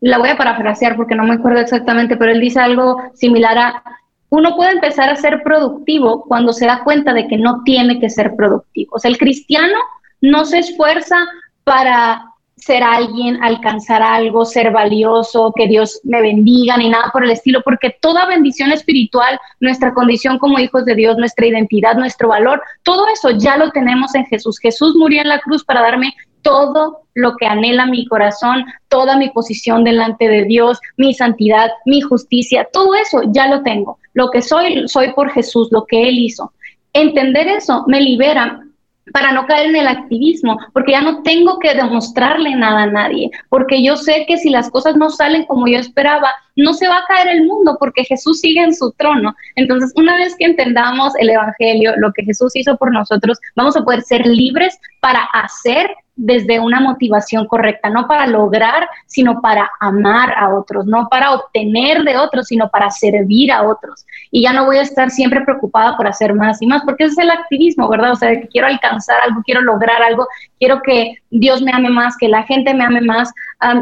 la 0.00 0.18
voy 0.18 0.28
a 0.28 0.36
parafrasear 0.36 0.96
porque 0.96 1.14
no 1.14 1.24
me 1.24 1.34
acuerdo 1.34 1.60
exactamente, 1.60 2.16
pero 2.16 2.30
él 2.30 2.40
dice 2.40 2.60
algo 2.60 3.02
similar 3.14 3.56
a, 3.56 3.82
uno 4.28 4.54
puede 4.54 4.72
empezar 4.72 5.08
a 5.08 5.16
ser 5.16 5.42
productivo 5.42 6.24
cuando 6.28 6.52
se 6.52 6.66
da 6.66 6.84
cuenta 6.84 7.14
de 7.14 7.26
que 7.26 7.38
no 7.38 7.62
tiene 7.64 7.98
que 8.00 8.10
ser 8.10 8.36
productivo. 8.36 8.96
O 8.96 8.98
sea, 8.98 9.10
el 9.10 9.16
cristiano 9.16 9.78
no 10.20 10.44
se 10.44 10.58
esfuerza 10.58 11.16
para 11.64 12.22
ser 12.56 12.82
alguien, 12.82 13.42
alcanzar 13.42 14.02
algo, 14.02 14.44
ser 14.44 14.72
valioso, 14.72 15.52
que 15.54 15.68
Dios 15.68 16.00
me 16.04 16.22
bendiga, 16.22 16.76
ni 16.78 16.88
nada 16.88 17.10
por 17.12 17.22
el 17.22 17.30
estilo, 17.30 17.60
porque 17.62 17.96
toda 18.00 18.26
bendición 18.26 18.72
espiritual, 18.72 19.38
nuestra 19.60 19.92
condición 19.92 20.38
como 20.38 20.58
hijos 20.58 20.84
de 20.86 20.94
Dios, 20.94 21.18
nuestra 21.18 21.46
identidad, 21.46 21.96
nuestro 21.96 22.28
valor, 22.28 22.62
todo 22.82 23.06
eso 23.08 23.30
ya 23.30 23.56
lo 23.56 23.70
tenemos 23.70 24.14
en 24.14 24.24
Jesús. 24.26 24.58
Jesús 24.58 24.96
murió 24.96 25.20
en 25.20 25.28
la 25.28 25.40
cruz 25.40 25.64
para 25.64 25.82
darme 25.82 26.14
todo 26.40 27.02
lo 27.14 27.36
que 27.36 27.46
anhela 27.46 27.86
mi 27.86 28.06
corazón, 28.06 28.64
toda 28.88 29.16
mi 29.16 29.30
posición 29.30 29.84
delante 29.84 30.28
de 30.28 30.44
Dios, 30.44 30.78
mi 30.96 31.12
santidad, 31.12 31.70
mi 31.84 32.00
justicia, 32.00 32.68
todo 32.72 32.94
eso 32.94 33.22
ya 33.32 33.48
lo 33.48 33.62
tengo. 33.62 33.98
Lo 34.14 34.30
que 34.30 34.40
soy, 34.40 34.88
soy 34.88 35.12
por 35.12 35.30
Jesús, 35.30 35.68
lo 35.72 35.84
que 35.84 36.08
Él 36.08 36.18
hizo. 36.18 36.52
Entender 36.92 37.48
eso 37.48 37.84
me 37.88 38.00
libera 38.00 38.65
para 39.12 39.32
no 39.32 39.46
caer 39.46 39.66
en 39.66 39.76
el 39.76 39.88
activismo, 39.88 40.58
porque 40.72 40.92
ya 40.92 41.00
no 41.00 41.22
tengo 41.22 41.58
que 41.58 41.74
demostrarle 41.74 42.54
nada 42.54 42.84
a 42.84 42.86
nadie, 42.86 43.30
porque 43.48 43.82
yo 43.82 43.96
sé 43.96 44.24
que 44.26 44.38
si 44.38 44.50
las 44.50 44.70
cosas 44.70 44.96
no 44.96 45.10
salen 45.10 45.44
como 45.44 45.66
yo 45.66 45.78
esperaba, 45.78 46.34
no 46.56 46.74
se 46.74 46.88
va 46.88 46.98
a 46.98 47.06
caer 47.06 47.28
el 47.28 47.44
mundo 47.44 47.76
porque 47.78 48.04
Jesús 48.04 48.40
sigue 48.40 48.62
en 48.62 48.74
su 48.74 48.90
trono. 48.92 49.34
Entonces, 49.54 49.92
una 49.96 50.16
vez 50.16 50.34
que 50.36 50.46
entendamos 50.46 51.12
el 51.18 51.30
Evangelio, 51.30 51.92
lo 51.96 52.12
que 52.12 52.24
Jesús 52.24 52.56
hizo 52.56 52.76
por 52.76 52.92
nosotros, 52.92 53.38
vamos 53.54 53.76
a 53.76 53.84
poder 53.84 54.02
ser 54.02 54.26
libres 54.26 54.78
para 55.00 55.22
hacer 55.32 55.90
desde 56.16 56.58
una 56.58 56.80
motivación 56.80 57.46
correcta, 57.46 57.90
no 57.90 58.08
para 58.08 58.26
lograr, 58.26 58.88
sino 59.06 59.42
para 59.42 59.70
amar 59.80 60.32
a 60.36 60.54
otros, 60.54 60.86
no 60.86 61.08
para 61.10 61.32
obtener 61.32 62.02
de 62.04 62.16
otros, 62.16 62.46
sino 62.46 62.70
para 62.70 62.90
servir 62.90 63.52
a 63.52 63.62
otros. 63.62 64.06
Y 64.30 64.42
ya 64.42 64.54
no 64.54 64.64
voy 64.64 64.78
a 64.78 64.82
estar 64.82 65.10
siempre 65.10 65.42
preocupada 65.42 65.94
por 65.96 66.06
hacer 66.06 66.34
más 66.34 66.60
y 66.62 66.66
más, 66.66 66.82
porque 66.84 67.04
ese 67.04 67.12
es 67.12 67.18
el 67.18 67.30
activismo, 67.30 67.88
¿verdad? 67.88 68.12
O 68.12 68.16
sea, 68.16 68.30
que 68.30 68.48
quiero 68.48 68.66
alcanzar 68.66 69.20
algo, 69.22 69.42
quiero 69.44 69.60
lograr 69.60 70.02
algo, 70.02 70.26
quiero 70.58 70.80
que 70.82 71.16
Dios 71.30 71.60
me 71.60 71.72
ame 71.72 71.90
más, 71.90 72.16
que 72.16 72.28
la 72.28 72.44
gente 72.44 72.72
me 72.72 72.84
ame 72.84 73.02
más, 73.02 73.30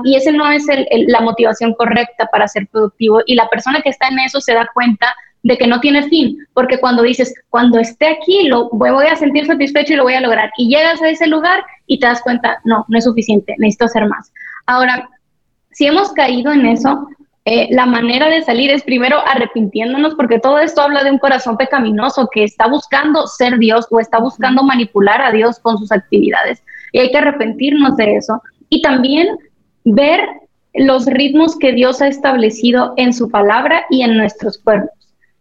y 0.05 0.17
ese 0.17 0.33
no 0.33 0.51
es 0.51 0.67
la 1.09 1.21
motivación 1.21 1.75
correcta 1.75 2.27
para 2.31 2.49
ser 2.49 2.67
productivo. 2.69 3.21
Y 3.27 3.35
la 3.35 3.49
persona 3.49 3.81
que 3.83 3.91
está 3.91 4.09
en 4.09 4.21
eso 4.21 4.41
se 4.41 4.55
da 4.55 4.69
cuenta 4.73 5.15
de 5.45 5.59
que 5.59 5.67
no 5.67 5.79
tiene 5.79 6.09
fin, 6.09 6.39
porque 6.55 6.81
cuando 6.81 7.03
dices, 7.03 7.35
cuando 7.51 7.79
esté 7.79 8.07
aquí, 8.07 8.49
lo 8.49 8.71
voy, 8.71 9.07
a 9.07 9.15
sentir 9.15 9.47
satisfecho 9.47 9.93
y 9.93 9.97
lo 9.97 10.05
voy 10.05 10.15
a 10.15 10.23
lograr, 10.23 10.51
y 10.57 10.69
llegas 10.69 11.03
a 11.03 11.11
ese 11.11 11.27
lugar 11.27 11.63
y 11.87 12.01
te 12.01 12.07
das 12.07 12.23
cuenta, 12.23 12.61
no, 12.65 12.87
no 12.89 12.99
es 12.99 13.05
suficiente, 13.05 13.55
necesito 13.59 13.85
hacer 13.85 14.07
más. 14.07 14.33
Ahora, 14.65 15.07
si 15.71 15.87
hemos 15.87 16.13
caído 16.13 16.51
en 16.51 16.65
eso, 16.65 17.07
eh, 17.45 17.69
la 17.71 17.85
manera 17.85 18.29
de 18.29 18.43
salir 18.43 18.71
es 18.71 18.83
primero 18.85 19.19
arrepintiéndonos, 19.27 20.15
porque 20.15 20.39
todo 20.39 20.59
esto 20.59 20.81
habla 20.81 21.05
de 21.05 21.11
un 21.11 21.19
corazón 21.19 21.59
pecaminoso 21.59 22.27
que 22.33 22.45
está 22.45 22.67
buscando 22.67 23.27
ser 23.27 23.59
Dios 23.59 23.87
o 23.91 24.01
está 24.01 24.19
buscando 24.19 24.63
manipular 24.63 25.21
a 25.21 25.31
Dios 25.31 25.59
con 25.59 25.77
sus 25.77 25.93
actividades. 25.93 26.63
Y 26.93 27.01
hay 27.01 27.11
que 27.11 27.19
arrepentirnos 27.19 27.99
de 27.99 28.17
eso. 28.17 28.41
Y 28.71 28.81
también 28.81 29.29
ver 29.85 30.21
los 30.75 31.07
ritmos 31.07 31.57
que 31.57 31.73
Dios 31.73 32.03
ha 32.03 32.09
establecido 32.09 32.95
en 32.97 33.13
su 33.13 33.31
palabra 33.31 33.85
y 33.91 34.03
en 34.03 34.17
nuestros 34.17 34.59
cuerpos. 34.59 34.91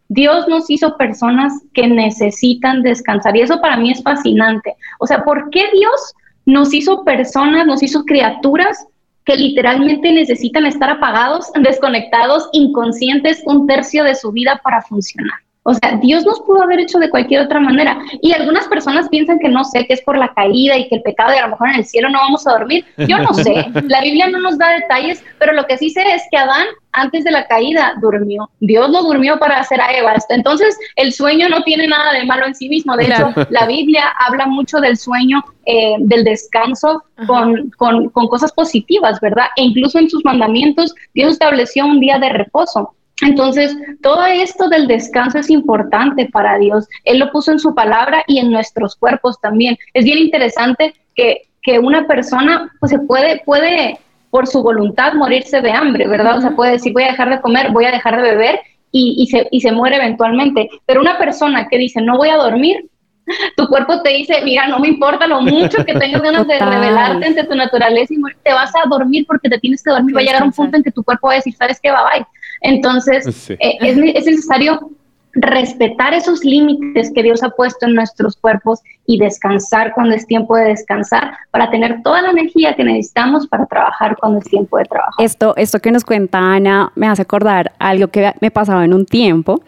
Dios 0.08 0.46
nos 0.48 0.70
hizo 0.70 0.96
personas 0.96 1.52
que 1.72 1.88
necesitan 1.88 2.82
descansar 2.82 3.36
y 3.36 3.40
eso 3.40 3.60
para 3.60 3.76
mí 3.76 3.90
es 3.90 4.02
fascinante. 4.02 4.76
O 5.00 5.06
sea, 5.06 5.24
¿por 5.24 5.50
qué 5.50 5.64
Dios 5.72 6.14
nos 6.46 6.72
hizo 6.74 7.04
personas, 7.04 7.66
nos 7.66 7.82
hizo 7.82 8.04
criaturas 8.04 8.86
que 9.24 9.36
literalmente 9.36 10.12
necesitan 10.12 10.66
estar 10.66 10.90
apagados, 10.90 11.50
desconectados, 11.62 12.48
inconscientes 12.52 13.42
un 13.46 13.66
tercio 13.66 14.04
de 14.04 14.14
su 14.14 14.30
vida 14.30 14.60
para 14.62 14.82
funcionar? 14.82 15.43
O 15.66 15.72
sea, 15.72 15.96
Dios 15.96 16.24
nos 16.26 16.40
pudo 16.40 16.62
haber 16.62 16.80
hecho 16.80 16.98
de 16.98 17.08
cualquier 17.08 17.40
otra 17.40 17.58
manera. 17.58 17.98
Y 18.20 18.32
algunas 18.32 18.68
personas 18.68 19.08
piensan 19.08 19.38
que 19.38 19.48
no 19.48 19.64
sé, 19.64 19.86
que 19.86 19.94
es 19.94 20.02
por 20.02 20.16
la 20.18 20.32
caída 20.34 20.76
y 20.76 20.88
que 20.88 20.96
el 20.96 21.02
pecado 21.02 21.32
y 21.34 21.38
a 21.38 21.42
lo 21.42 21.52
mejor 21.52 21.70
en 21.70 21.76
el 21.76 21.86
cielo 21.86 22.10
no 22.10 22.18
vamos 22.18 22.46
a 22.46 22.52
dormir. 22.52 22.84
Yo 22.98 23.18
no 23.18 23.32
sé. 23.32 23.66
La 23.88 24.02
Biblia 24.02 24.28
no 24.28 24.40
nos 24.40 24.58
da 24.58 24.74
detalles, 24.74 25.24
pero 25.38 25.54
lo 25.54 25.66
que 25.66 25.78
sí 25.78 25.88
sé 25.88 26.02
es 26.02 26.22
que 26.30 26.36
Adán 26.36 26.66
antes 26.92 27.24
de 27.24 27.30
la 27.30 27.46
caída 27.46 27.94
durmió. 28.00 28.50
Dios 28.60 28.90
no 28.90 29.02
durmió 29.02 29.38
para 29.38 29.58
hacer 29.58 29.80
a 29.80 29.90
Eva. 29.96 30.14
Entonces, 30.28 30.78
el 30.96 31.12
sueño 31.12 31.48
no 31.48 31.62
tiene 31.62 31.88
nada 31.88 32.12
de 32.12 32.24
malo 32.24 32.46
en 32.46 32.54
sí 32.54 32.68
mismo. 32.68 32.96
De 32.96 33.06
hecho, 33.06 33.32
la 33.50 33.66
Biblia 33.66 34.04
habla 34.18 34.46
mucho 34.46 34.80
del 34.80 34.96
sueño, 34.96 35.42
eh, 35.64 35.96
del 35.98 36.24
descanso 36.24 37.02
con, 37.26 37.70
con, 37.78 38.10
con 38.10 38.28
cosas 38.28 38.52
positivas, 38.52 39.18
¿verdad? 39.20 39.46
E 39.56 39.62
incluso 39.62 39.98
en 39.98 40.08
sus 40.08 40.24
mandamientos, 40.24 40.94
Dios 41.14 41.32
estableció 41.32 41.86
un 41.86 42.00
día 42.00 42.18
de 42.18 42.28
reposo. 42.28 42.94
Entonces, 43.22 43.76
todo 44.02 44.24
esto 44.26 44.68
del 44.68 44.88
descanso 44.88 45.38
es 45.38 45.48
importante 45.50 46.28
para 46.32 46.58
Dios. 46.58 46.88
Él 47.04 47.18
lo 47.18 47.30
puso 47.30 47.52
en 47.52 47.58
su 47.58 47.74
palabra 47.74 48.24
y 48.26 48.38
en 48.38 48.50
nuestros 48.50 48.96
cuerpos 48.96 49.40
también. 49.40 49.76
Es 49.92 50.04
bien 50.04 50.18
interesante 50.18 50.94
que, 51.14 51.42
que 51.62 51.78
una 51.78 52.06
persona 52.06 52.72
pues, 52.80 52.90
se 52.90 52.98
puede, 52.98 53.42
puede, 53.44 53.98
por 54.30 54.48
su 54.48 54.62
voluntad, 54.62 55.14
morirse 55.14 55.60
de 55.60 55.70
hambre, 55.70 56.08
¿verdad? 56.08 56.38
O 56.38 56.40
sea, 56.40 56.56
puede 56.56 56.72
decir, 56.72 56.92
voy 56.92 57.04
a 57.04 57.12
dejar 57.12 57.30
de 57.30 57.40
comer, 57.40 57.70
voy 57.70 57.84
a 57.84 57.92
dejar 57.92 58.16
de 58.16 58.22
beber 58.22 58.60
y, 58.90 59.14
y, 59.18 59.26
se, 59.28 59.46
y 59.50 59.60
se 59.60 59.70
muere 59.70 59.96
eventualmente. 59.96 60.68
Pero 60.84 61.00
una 61.00 61.16
persona 61.16 61.68
que 61.68 61.78
dice, 61.78 62.00
no 62.00 62.16
voy 62.16 62.30
a 62.30 62.36
dormir, 62.36 62.90
tu 63.56 63.66
cuerpo 63.68 64.02
te 64.02 64.10
dice, 64.10 64.40
mira, 64.44 64.66
no 64.66 64.78
me 64.80 64.88
importa 64.88 65.26
lo 65.26 65.40
mucho 65.40 65.84
que 65.84 65.94
tengas 65.94 66.20
ganas 66.20 66.46
de 66.46 66.58
revelarte 66.58 67.26
ante 67.26 67.44
tu 67.44 67.54
naturaleza 67.54 68.12
y 68.12 68.18
te 68.42 68.52
vas 68.52 68.72
a 68.74 68.88
dormir 68.88 69.24
porque 69.26 69.48
te 69.48 69.58
tienes 69.58 69.82
que 69.82 69.90
dormir. 69.90 70.16
Va 70.16 70.20
a 70.20 70.24
llegar 70.24 70.42
un 70.42 70.52
punto 70.52 70.76
en 70.76 70.82
que 70.82 70.90
tu 70.90 71.02
cuerpo 71.02 71.28
va 71.28 71.34
a 71.34 71.36
decir, 71.36 71.54
¿sabes 71.54 71.78
qué? 71.80 71.90
Bye 71.90 72.00
bye. 72.12 72.26
Entonces, 72.64 73.50
eh, 73.50 73.76
es, 73.80 73.96
necesario 73.96 74.90
respetar 75.34 76.14
esos 76.14 76.44
límites 76.44 77.10
que 77.12 77.22
Dios 77.22 77.42
ha 77.42 77.50
puesto 77.50 77.86
en 77.86 77.94
nuestros 77.94 78.36
cuerpos 78.36 78.80
y 79.04 79.18
descansar 79.18 79.92
cuando 79.92 80.14
es 80.14 80.26
tiempo 80.26 80.56
de 80.56 80.66
descansar 80.66 81.36
para 81.50 81.70
tener 81.70 82.02
toda 82.02 82.22
la 82.22 82.30
energía 82.30 82.74
que 82.74 82.84
necesitamos 82.84 83.48
para 83.48 83.66
trabajar 83.66 84.16
cuando 84.16 84.38
es 84.38 84.44
tiempo 84.44 84.78
de 84.78 84.84
trabajar. 84.84 85.24
Esto, 85.24 85.54
esto 85.56 85.80
que 85.80 85.90
nos 85.90 86.04
cuenta 86.04 86.38
Ana 86.38 86.92
me 86.94 87.08
hace 87.08 87.22
acordar 87.22 87.72
algo 87.80 88.08
que 88.08 88.32
me 88.40 88.50
pasaba 88.50 88.84
en 88.84 88.94
un 88.94 89.06
tiempo. 89.06 89.60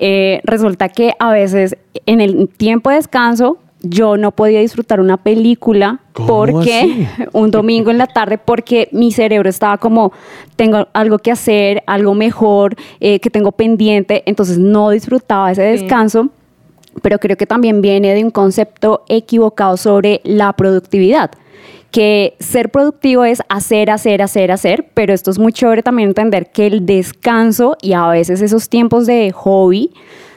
Eh, 0.00 0.40
resulta 0.44 0.88
que 0.88 1.14
a 1.18 1.30
veces 1.30 1.76
en 2.06 2.20
el 2.20 2.48
tiempo 2.48 2.90
de 2.90 2.96
descanso 2.96 3.58
yo 3.80 4.16
no 4.16 4.32
podía 4.32 4.60
disfrutar 4.60 5.00
una 5.00 5.16
película 5.16 6.00
porque 6.12 7.08
un 7.32 7.50
domingo 7.50 7.90
en 7.90 7.98
la 7.98 8.06
tarde 8.06 8.38
porque 8.38 8.88
mi 8.92 9.12
cerebro 9.12 9.48
estaba 9.48 9.78
como 9.78 10.12
tengo 10.56 10.88
algo 10.92 11.18
que 11.18 11.30
hacer, 11.30 11.82
algo 11.86 12.14
mejor, 12.14 12.74
eh, 13.00 13.20
que 13.20 13.30
tengo 13.30 13.52
pendiente, 13.52 14.22
entonces 14.26 14.58
no 14.58 14.90
disfrutaba 14.90 15.52
ese 15.52 15.62
descanso. 15.62 16.28
Pero 17.00 17.20
creo 17.20 17.36
que 17.36 17.46
también 17.46 17.80
viene 17.80 18.12
de 18.12 18.24
un 18.24 18.32
concepto 18.32 19.04
equivocado 19.08 19.76
sobre 19.76 20.20
la 20.24 20.52
productividad 20.54 21.30
que 21.90 22.36
ser 22.38 22.70
productivo 22.70 23.24
es 23.24 23.42
hacer, 23.48 23.90
hacer, 23.90 24.20
hacer, 24.20 24.52
hacer, 24.52 24.90
pero 24.94 25.14
esto 25.14 25.30
es 25.30 25.38
muy 25.38 25.52
chévere 25.52 25.82
también 25.82 26.10
entender 26.10 26.50
que 26.50 26.66
el 26.66 26.84
descanso 26.84 27.76
y 27.80 27.94
a 27.94 28.06
veces 28.08 28.42
esos 28.42 28.68
tiempos 28.68 29.06
de 29.06 29.32
hobby, 29.32 29.92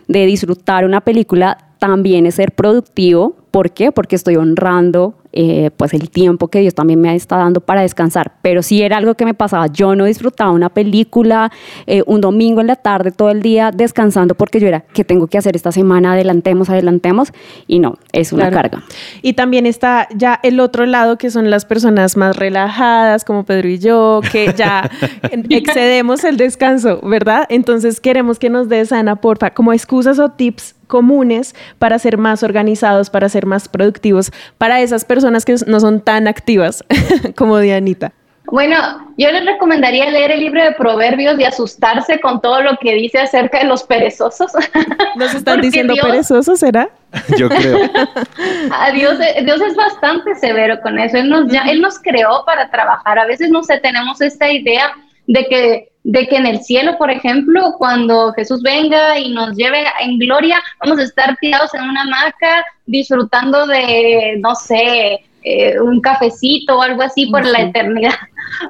de 0.08 0.26
disfrutar 0.26 0.86
una 0.86 1.02
película, 1.02 1.58
también 1.82 2.28
es 2.28 2.36
ser 2.36 2.52
productivo. 2.52 3.36
¿Por 3.50 3.72
qué? 3.72 3.92
Porque 3.92 4.16
estoy 4.16 4.36
honrando 4.36 5.16
eh, 5.34 5.72
pues 5.76 5.96
el 5.96 6.12
tiempo 6.12 6.48
que 6.50 6.60
Dios 6.60 6.76
también 6.76 7.02
me 7.02 7.16
está 7.16 7.38
dando 7.38 7.60
para 7.60 7.82
descansar. 7.82 8.34
Pero 8.44 8.62
si 8.62 8.84
era 8.84 8.98
algo 8.98 9.16
que 9.16 9.26
me 9.26 9.34
pasaba, 9.34 9.66
yo 9.66 9.96
no 9.96 10.06
disfrutaba 10.06 10.52
una 10.52 10.70
película 10.70 11.52
eh, 11.88 12.04
un 12.06 12.22
domingo 12.22 12.62
en 12.62 12.68
la 12.68 12.76
tarde 12.76 13.10
todo 13.10 13.32
el 13.32 13.42
día 13.42 13.72
descansando 13.72 14.36
porque 14.36 14.60
yo 14.60 14.68
era, 14.68 14.82
¿qué 14.94 15.04
tengo 15.04 15.26
que 15.26 15.40
hacer 15.40 15.56
esta 15.56 15.72
semana? 15.72 16.14
Adelantemos, 16.14 16.70
adelantemos. 16.70 17.34
Y 17.66 17.80
no, 17.80 17.96
es 18.12 18.32
una 18.32 18.52
carga. 18.52 18.84
Y 19.24 19.34
también 19.34 19.66
está 19.66 20.08
ya 20.14 20.40
el 20.44 20.60
otro 20.60 20.86
lado 20.86 21.18
que 21.18 21.32
son 21.32 21.50
las 21.50 21.66
personas 21.66 22.16
más 22.16 22.36
relajadas 22.36 23.26
como 23.26 23.44
Pedro 23.44 23.70
y 23.70 23.80
yo, 23.80 24.22
que 24.32 24.54
ya 24.56 24.88
excedemos 25.50 26.24
el 26.26 26.38
descanso, 26.38 27.02
¿verdad? 27.02 27.48
Entonces 27.50 28.00
queremos 28.00 28.38
que 28.38 28.52
nos 28.52 28.70
des, 28.70 28.92
Ana, 28.92 29.16
porfa, 29.16 29.50
como 29.56 29.74
excusas 29.74 30.20
o 30.20 30.30
tips 30.30 30.76
comunes 30.92 31.56
para 31.80 31.98
ser 31.98 32.18
más 32.18 32.44
organizados, 32.44 33.10
para 33.10 33.30
ser 33.30 33.46
más 33.46 33.70
productivos, 33.70 34.32
para 34.58 34.82
esas 34.82 35.06
personas 35.06 35.46
que 35.46 35.56
no 35.66 35.80
son 35.80 36.02
tan 36.02 36.28
activas 36.28 36.84
como 37.38 37.58
Dianita? 37.60 38.12
Bueno, 38.46 38.76
yo 39.18 39.32
les 39.32 39.46
recomendaría 39.46 40.10
leer 40.10 40.32
el 40.32 40.42
libro 40.42 40.62
de 40.62 40.74
Proverbios 40.74 41.40
y 41.40 41.46
asustarse 41.46 42.20
con 42.20 42.42
todo 42.42 42.62
lo 42.62 42.76
que 42.82 42.94
dice 42.96 43.20
acerca 43.20 43.60
de 43.60 43.66
los 43.66 43.84
perezosos. 43.84 44.52
¿Nos 45.16 45.34
están 45.34 45.62
diciendo 45.62 45.94
perezosos, 46.02 46.60
será? 46.60 46.90
Yo 47.38 47.48
creo. 47.48 47.78
Dios, 48.94 49.20
Dios, 49.46 49.62
es 49.62 49.76
bastante 49.78 50.36
severo 50.36 50.82
con 50.82 51.00
eso. 51.00 51.18
Él 51.18 51.30
nos, 51.30 51.50
ya, 51.50 51.62
él 51.62 51.80
nos 51.80 52.00
creó 52.00 52.44
para 52.46 52.70
trabajar. 52.70 53.20
A 53.20 53.26
veces 53.26 53.50
no 53.50 53.64
sé, 53.64 53.78
tenemos 53.78 54.20
esta 54.20 54.52
idea 54.52 54.92
de 55.28 55.46
que, 55.48 55.90
de 56.04 56.28
que 56.28 56.36
en 56.36 56.48
el 56.48 56.62
cielo, 56.62 56.98
por 56.98 57.12
ejemplo, 57.12 57.76
cuando 57.78 58.34
Jesús 58.34 58.62
venga 58.62 59.18
y 59.20 59.34
nos 59.34 59.56
lleve 59.56 59.84
en 60.00 60.18
gloria, 60.18 60.62
vamos 60.80 61.00
a 61.00 61.04
estar 61.04 61.38
tirados 61.38 61.74
en 61.74 61.84
una 61.84 62.02
hamaca 62.02 62.66
disfrutando 62.86 63.68
de, 63.68 64.38
no 64.40 64.56
sé, 64.56 65.24
eh, 65.44 65.80
un 65.80 66.02
cafecito 66.02 66.78
o 66.78 66.82
algo 66.82 67.02
así 67.02 67.28
por 67.28 67.46
la 67.46 67.62
eternidad. 67.62 68.14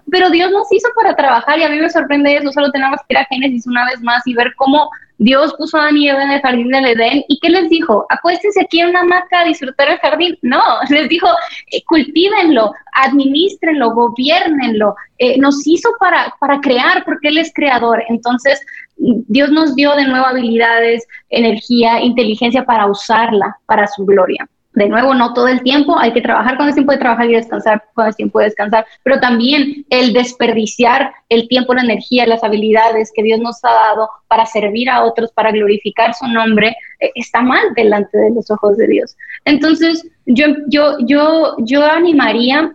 Pero 0.10 0.30
Dios 0.30 0.52
nos 0.52 0.72
hizo 0.72 0.88
para 0.96 1.16
trabajar 1.16 1.60
y 1.60 1.64
a 1.64 1.70
mí 1.70 1.78
me 1.78 1.90
sorprende 1.90 2.38
eso. 2.38 2.52
Solo 2.52 2.72
tenemos 2.72 3.00
que 3.08 3.14
ir 3.14 3.18
a 3.18 3.26
Génesis 3.26 3.68
una 3.68 3.86
vez 3.86 4.02
más 4.02 4.26
y 4.26 4.34
ver 4.34 4.54
cómo 4.56 4.90
Dios 5.22 5.54
puso 5.54 5.78
a 5.78 5.90
Eva 5.90 6.24
en 6.24 6.32
el 6.32 6.42
jardín 6.42 6.70
del 6.70 6.86
Edén. 6.86 7.24
¿Y 7.28 7.40
qué 7.40 7.50
les 7.50 7.70
dijo? 7.70 8.08
Acuéstense 8.10 8.60
aquí 8.60 8.80
en 8.80 8.90
una 8.90 9.02
hamaca 9.02 9.42
a 9.42 9.46
disfrutar 9.46 9.90
el 9.92 10.00
jardín. 10.00 10.36
No, 10.42 10.62
les 10.90 11.08
dijo, 11.10 11.28
eh, 11.72 11.84
cultívenlo, 11.86 12.74
administrenlo, 12.94 13.92
gobiernenlo. 13.92 14.96
Eh, 15.20 15.38
nos 15.38 15.66
hizo 15.68 15.92
para, 16.00 16.34
para 16.40 16.60
crear 16.60 17.06
porque 17.06 17.28
Él 17.28 17.38
es 17.38 17.54
creador. 17.54 18.04
Entonces, 18.10 18.66
Dios 18.98 19.52
nos 19.52 19.76
dio 19.76 19.96
de 19.96 20.08
nuevo 20.08 20.26
habilidades, 20.26 21.08
energía, 21.30 22.02
inteligencia 22.02 22.66
para 22.66 22.88
usarla 22.88 23.58
para 23.68 23.86
su 23.86 24.04
gloria 24.06 24.50
de 24.74 24.88
nuevo, 24.88 25.14
no 25.14 25.34
todo 25.34 25.48
el 25.48 25.62
tiempo, 25.64 25.98
hay 26.00 26.14
que 26.14 26.22
trabajar 26.22 26.56
cuando 26.56 26.70
es 26.70 26.76
tiempo 26.76 26.94
de 26.94 26.98
trabajar 26.98 27.30
y 27.30 27.34
descansar 27.34 27.84
cuando 27.94 28.12
es 28.12 28.16
tiempo 28.16 28.40
de 28.40 28.46
descansar, 28.46 28.86
pero 29.04 29.20
también 29.20 29.86
el 29.90 30.14
desperdiciar 30.14 31.14
el 31.30 31.48
tiempo, 31.48 31.74
la 31.74 31.84
energía, 31.84 32.26
las 32.26 32.44
habilidades 32.44 33.12
que 33.14 33.24
Dios 33.24 33.40
nos 33.40 33.64
ha 33.64 33.72
dado 33.72 34.10
para 34.28 34.46
servir 34.46 34.90
a 34.90 35.04
otros, 35.04 35.32
para 35.34 35.52
glorificar 35.52 36.14
su 36.14 36.28
nombre, 36.28 36.76
eh, 37.00 37.12
está 37.16 37.42
mal 37.42 37.74
delante 37.76 38.18
de 38.18 38.32
los 38.32 38.50
ojos 38.50 38.78
de 38.78 38.88
Dios. 38.88 39.16
Entonces, 39.46 40.06
yo, 40.26 40.46
yo, 40.68 40.98
yo, 41.00 41.56
yo 41.60 41.86
animaría 41.86 42.74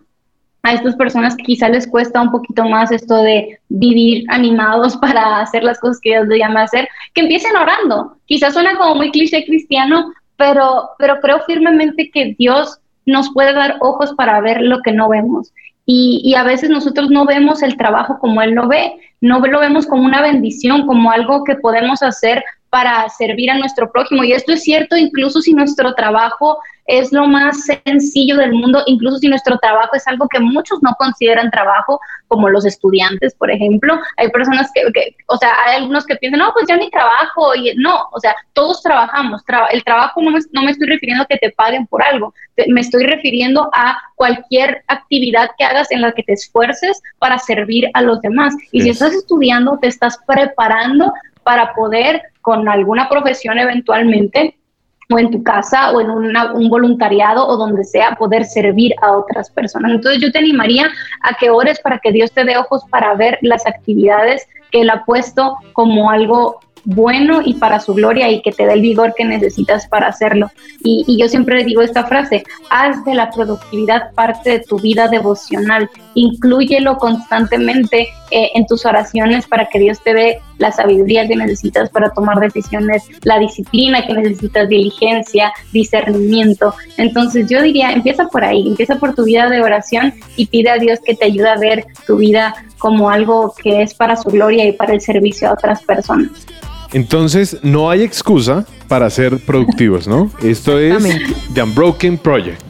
a 0.62 0.72
estas 0.72 0.96
personas 0.96 1.36
que 1.36 1.44
quizá 1.44 1.68
les 1.68 1.86
cuesta 1.86 2.20
un 2.20 2.32
poquito 2.32 2.64
más 2.64 2.90
esto 2.90 3.22
de 3.22 3.58
vivir 3.68 4.24
animados 4.28 4.96
para 5.00 5.40
hacer 5.40 5.62
las 5.62 5.78
cosas 5.78 6.00
que 6.00 6.10
Dios 6.10 6.26
les 6.28 6.40
llama 6.40 6.60
a 6.60 6.64
hacer, 6.64 6.88
que 7.14 7.22
empiecen 7.22 7.56
orando. 7.56 8.16
Quizás 8.26 8.52
suena 8.52 8.76
como 8.76 8.96
muy 8.96 9.10
cliché 9.10 9.44
cristiano, 9.44 10.12
pero, 10.36 10.90
pero 10.98 11.20
creo 11.20 11.40
firmemente 11.40 12.10
que 12.10 12.34
Dios 12.38 12.80
nos 13.04 13.32
puede 13.32 13.52
dar 13.52 13.76
ojos 13.80 14.14
para 14.14 14.40
ver 14.40 14.60
lo 14.62 14.82
que 14.82 14.92
no 14.92 15.08
vemos. 15.08 15.52
Y, 15.84 16.20
y, 16.24 16.34
a 16.34 16.42
veces 16.42 16.68
nosotros 16.68 17.10
no 17.10 17.24
vemos 17.26 17.62
el 17.62 17.76
trabajo 17.76 18.18
como 18.18 18.42
Él 18.42 18.52
lo 18.52 18.66
ve, 18.66 18.92
no 19.20 19.38
lo 19.38 19.60
vemos 19.60 19.86
como 19.86 20.04
una 20.04 20.20
bendición, 20.20 20.84
como 20.84 21.12
algo 21.12 21.44
que 21.44 21.54
podemos 21.54 22.02
hacer 22.02 22.42
para 22.76 23.08
servir 23.08 23.50
a 23.50 23.56
nuestro 23.56 23.90
prójimo. 23.90 24.22
Y 24.22 24.32
esto 24.32 24.52
es 24.52 24.62
cierto 24.62 24.98
incluso 24.98 25.40
si 25.40 25.54
nuestro 25.54 25.94
trabajo 25.94 26.58
es 26.86 27.10
lo 27.10 27.26
más 27.26 27.64
sencillo 27.64 28.36
del 28.36 28.52
mundo, 28.52 28.82
incluso 28.84 29.16
si 29.16 29.28
nuestro 29.28 29.56
trabajo 29.56 29.96
es 29.96 30.06
algo 30.06 30.28
que 30.28 30.40
muchos 30.40 30.82
no 30.82 30.94
consideran 30.98 31.50
trabajo, 31.50 31.98
como 32.28 32.50
los 32.50 32.66
estudiantes, 32.66 33.34
por 33.34 33.50
ejemplo. 33.50 33.98
Hay 34.18 34.28
personas 34.28 34.70
que, 34.74 34.82
o 35.26 35.38
sea, 35.38 35.54
hay 35.64 35.76
algunos 35.76 36.04
que 36.04 36.16
piensan, 36.16 36.40
no, 36.40 36.52
pues 36.52 36.66
ya 36.68 36.76
ni 36.76 36.90
trabajo, 36.90 37.54
y 37.54 37.72
no, 37.76 38.08
o 38.12 38.20
sea, 38.20 38.36
todos 38.52 38.82
trabajamos. 38.82 39.42
el 39.72 39.82
trabajo 39.82 40.20
no 40.20 40.30
me, 40.30 40.40
no 40.52 40.62
me 40.62 40.72
estoy 40.72 40.86
refiriendo 40.86 41.24
a 41.24 41.26
que 41.26 41.38
te 41.38 41.52
paguen 41.52 41.86
por 41.86 42.02
algo, 42.02 42.34
me 42.68 42.82
estoy 42.82 43.04
refiriendo 43.04 43.70
a 43.72 43.98
cualquier 44.16 44.84
actividad 44.88 45.48
que 45.56 45.64
hagas 45.64 45.90
en 45.90 46.02
la 46.02 46.12
que 46.12 46.24
te 46.24 46.34
esfuerces 46.34 47.02
para 47.18 47.38
servir 47.38 47.88
a 47.94 48.02
los 48.02 48.20
demás. 48.20 48.54
Y 48.70 48.82
si 48.82 48.90
estás 48.90 49.14
estudiando, 49.14 49.78
te 49.80 49.88
estás 49.88 50.18
preparando 50.26 51.10
para 51.46 51.72
poder 51.74 52.22
con 52.46 52.68
alguna 52.68 53.08
profesión 53.08 53.58
eventualmente 53.58 54.56
o 55.10 55.18
en 55.18 55.32
tu 55.32 55.42
casa 55.42 55.90
o 55.90 56.00
en 56.00 56.08
un 56.10 56.68
voluntariado 56.68 57.44
o 57.44 57.56
donde 57.56 57.82
sea 57.82 58.14
poder 58.14 58.44
servir 58.44 58.94
a 59.02 59.16
otras 59.16 59.50
personas. 59.50 59.90
Entonces 59.90 60.22
yo 60.22 60.30
te 60.30 60.38
animaría 60.38 60.88
a 61.22 61.34
que 61.34 61.50
ores 61.50 61.80
para 61.80 61.98
que 61.98 62.12
Dios 62.12 62.30
te 62.30 62.44
dé 62.44 62.56
ojos 62.56 62.84
para 62.88 63.14
ver 63.14 63.36
las 63.42 63.66
actividades 63.66 64.46
que 64.70 64.82
Él 64.82 64.90
ha 64.90 65.04
puesto 65.04 65.56
como 65.72 66.08
algo 66.08 66.60
bueno 66.84 67.42
y 67.44 67.54
para 67.54 67.80
su 67.80 67.94
gloria 67.94 68.30
y 68.30 68.42
que 68.42 68.52
te 68.52 68.66
dé 68.66 68.74
el 68.74 68.80
vigor 68.80 69.14
que 69.16 69.24
necesitas 69.24 69.86
para 69.88 70.08
hacerlo. 70.08 70.50
Y, 70.82 71.16
yo 71.18 71.28
siempre 71.28 71.64
digo 71.64 71.82
esta 71.82 72.04
frase, 72.04 72.44
haz 72.70 73.04
de 73.04 73.14
la 73.14 73.30
productividad 73.30 74.12
parte 74.14 74.50
de 74.50 74.60
tu 74.60 74.78
vida 74.78 75.08
devocional, 75.08 75.90
inclúyelo 76.14 76.96
constantemente 76.98 78.08
eh, 78.30 78.50
en 78.54 78.66
tus 78.66 78.86
oraciones 78.86 79.46
para 79.46 79.66
que 79.66 79.80
Dios 79.80 80.00
te 80.02 80.14
dé 80.14 80.38
la 80.58 80.70
sabiduría 80.70 81.26
que 81.26 81.36
necesitas 81.36 81.90
para 81.90 82.10
tomar 82.10 82.38
decisiones, 82.38 83.02
la 83.22 83.38
disciplina 83.38 84.06
que 84.06 84.14
necesitas, 84.14 84.68
diligencia, 84.68 85.52
discernimiento. 85.72 86.74
Entonces 86.96 87.48
yo 87.48 87.62
diría, 87.62 87.92
empieza 87.92 88.28
por 88.28 88.44
ahí, 88.44 88.68
empieza 88.68 88.96
por 88.96 89.14
tu 89.14 89.24
vida 89.24 89.48
de 89.48 89.60
oración 89.60 90.14
y 90.36 90.46
pide 90.46 90.70
a 90.70 90.78
Dios 90.78 91.00
que 91.04 91.14
te 91.14 91.26
ayude 91.26 91.48
a 91.48 91.56
ver 91.56 91.84
tu 92.06 92.16
vida 92.16 92.54
como 92.78 93.10
algo 93.10 93.54
que 93.60 93.82
es 93.82 93.94
para 93.94 94.16
su 94.16 94.30
gloria 94.30 94.66
y 94.66 94.72
para 94.72 94.94
el 94.94 95.00
servicio 95.00 95.48
a 95.48 95.52
otras 95.52 95.82
personas. 95.82 96.46
Entonces, 96.96 97.58
no 97.62 97.90
hay 97.90 98.02
excusa 98.02 98.64
para 98.88 99.10
ser 99.10 99.38
productivos, 99.44 100.08
¿no? 100.08 100.30
Esto 100.42 100.78
es 100.78 101.04
The 101.52 101.62
Unbroken 101.62 102.16
Project. 102.16 102.64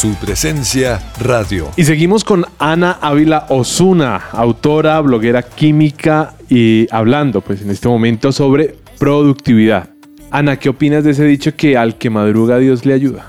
Su 0.00 0.14
presencia 0.14 0.98
radio. 1.20 1.70
Y 1.76 1.84
seguimos 1.84 2.24
con 2.24 2.46
Ana 2.58 2.96
Ávila 3.02 3.44
Osuna, 3.50 4.16
autora, 4.32 4.98
bloguera 5.00 5.42
química 5.42 6.32
y 6.48 6.86
hablando 6.90 7.42
pues 7.42 7.60
en 7.60 7.70
este 7.70 7.86
momento 7.88 8.32
sobre 8.32 8.76
productividad. 8.98 9.90
Ana, 10.30 10.56
¿qué 10.58 10.70
opinas 10.70 11.04
de 11.04 11.10
ese 11.10 11.24
dicho 11.24 11.54
que 11.54 11.76
al 11.76 11.96
que 11.98 12.08
madruga 12.08 12.56
Dios 12.58 12.86
le 12.86 12.94
ayuda? 12.94 13.26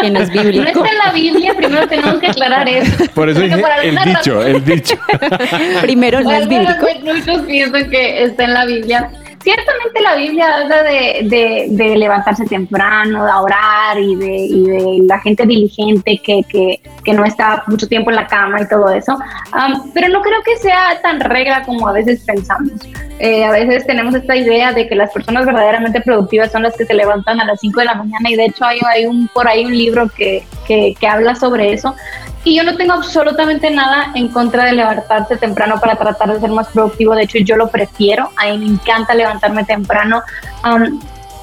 Que 0.00 0.10
no 0.10 0.20
es 0.20 0.30
bíblico. 0.32 0.62
No 0.62 0.68
está 0.68 0.88
en 0.88 0.98
la 0.98 1.12
Biblia, 1.12 1.54
primero 1.56 1.88
tenemos 1.88 2.14
que 2.20 2.26
aclarar 2.28 2.68
eso. 2.68 2.92
Por 3.14 3.28
eso 3.28 3.40
Porque 3.40 3.54
dije 3.56 3.60
por 3.60 3.84
el 3.84 3.96
dicho, 3.96 4.34
razón- 4.34 4.46
el 4.46 4.64
dicho. 4.64 4.94
Primero 5.82 6.20
no 6.20 6.30
es 6.30 6.48
bíblico. 6.48 6.86
Muchos 7.04 7.42
piensan 7.46 7.90
que 7.90 8.22
está 8.22 8.44
en 8.44 8.54
la 8.54 8.64
Biblia. 8.66 9.10
Ciertamente 9.42 10.00
la 10.02 10.16
Biblia 10.16 10.56
habla 10.56 10.82
de, 10.82 11.20
de- 11.24 11.66
de 11.70 11.96
levantarse 11.96 12.44
temprano, 12.46 13.24
de 13.24 13.32
orar 13.32 13.98
y 13.98 14.14
de, 14.16 14.36
y 14.36 14.64
de 14.64 14.98
la 15.06 15.18
gente 15.20 15.46
diligente 15.46 16.20
que, 16.22 16.42
que, 16.48 16.80
que 17.04 17.12
no 17.12 17.24
está 17.24 17.62
mucho 17.68 17.86
tiempo 17.88 18.10
en 18.10 18.16
la 18.16 18.26
cama 18.26 18.60
y 18.60 18.68
todo 18.68 18.90
eso. 18.92 19.16
Am, 19.52 19.90
pero 19.94 20.08
no 20.08 20.20
creo 20.22 20.42
que 20.44 20.56
sea 20.56 21.00
tan 21.02 21.20
regla 21.20 21.62
como 21.64 21.88
a 21.88 21.92
veces 21.92 22.22
pensamos. 22.26 22.72
Eh, 23.20 23.44
a 23.44 23.50
veces 23.50 23.86
tenemos 23.86 24.14
esta 24.14 24.36
idea 24.36 24.72
de 24.72 24.88
que 24.88 24.94
las 24.94 25.10
personas 25.12 25.44
verdaderamente 25.46 26.00
productivas 26.00 26.52
son 26.52 26.62
las 26.62 26.76
que 26.76 26.84
se 26.84 26.94
levantan 26.94 27.40
a 27.40 27.44
las 27.44 27.60
5 27.60 27.80
de 27.80 27.86
la 27.86 27.94
mañana 27.94 28.30
y 28.30 28.36
de 28.36 28.44
hecho 28.46 28.64
hay 28.64 29.06
un, 29.06 29.28
por 29.28 29.48
ahí 29.48 29.64
un 29.64 29.76
libro 29.76 30.08
que, 30.16 30.44
que, 30.68 30.94
que 31.00 31.08
habla 31.08 31.34
sobre 31.34 31.72
eso. 31.72 31.96
Y 32.44 32.56
yo 32.56 32.62
no 32.62 32.76
tengo 32.76 32.92
absolutamente 32.92 33.70
nada 33.70 34.12
en 34.14 34.28
contra 34.28 34.66
de 34.66 34.72
levantarse 34.72 35.36
temprano 35.36 35.80
para 35.80 35.96
tratar 35.96 36.32
de 36.32 36.40
ser 36.40 36.50
más 36.50 36.68
productivo. 36.68 37.14
De 37.14 37.24
hecho, 37.24 37.38
yo 37.38 37.56
lo 37.56 37.68
prefiero. 37.68 38.30
A 38.36 38.46
mí 38.46 38.58
me 38.58 38.66
encanta 38.66 39.14
levantarme 39.14 39.64
temprano. 39.64 40.22
Am, 40.62 41.00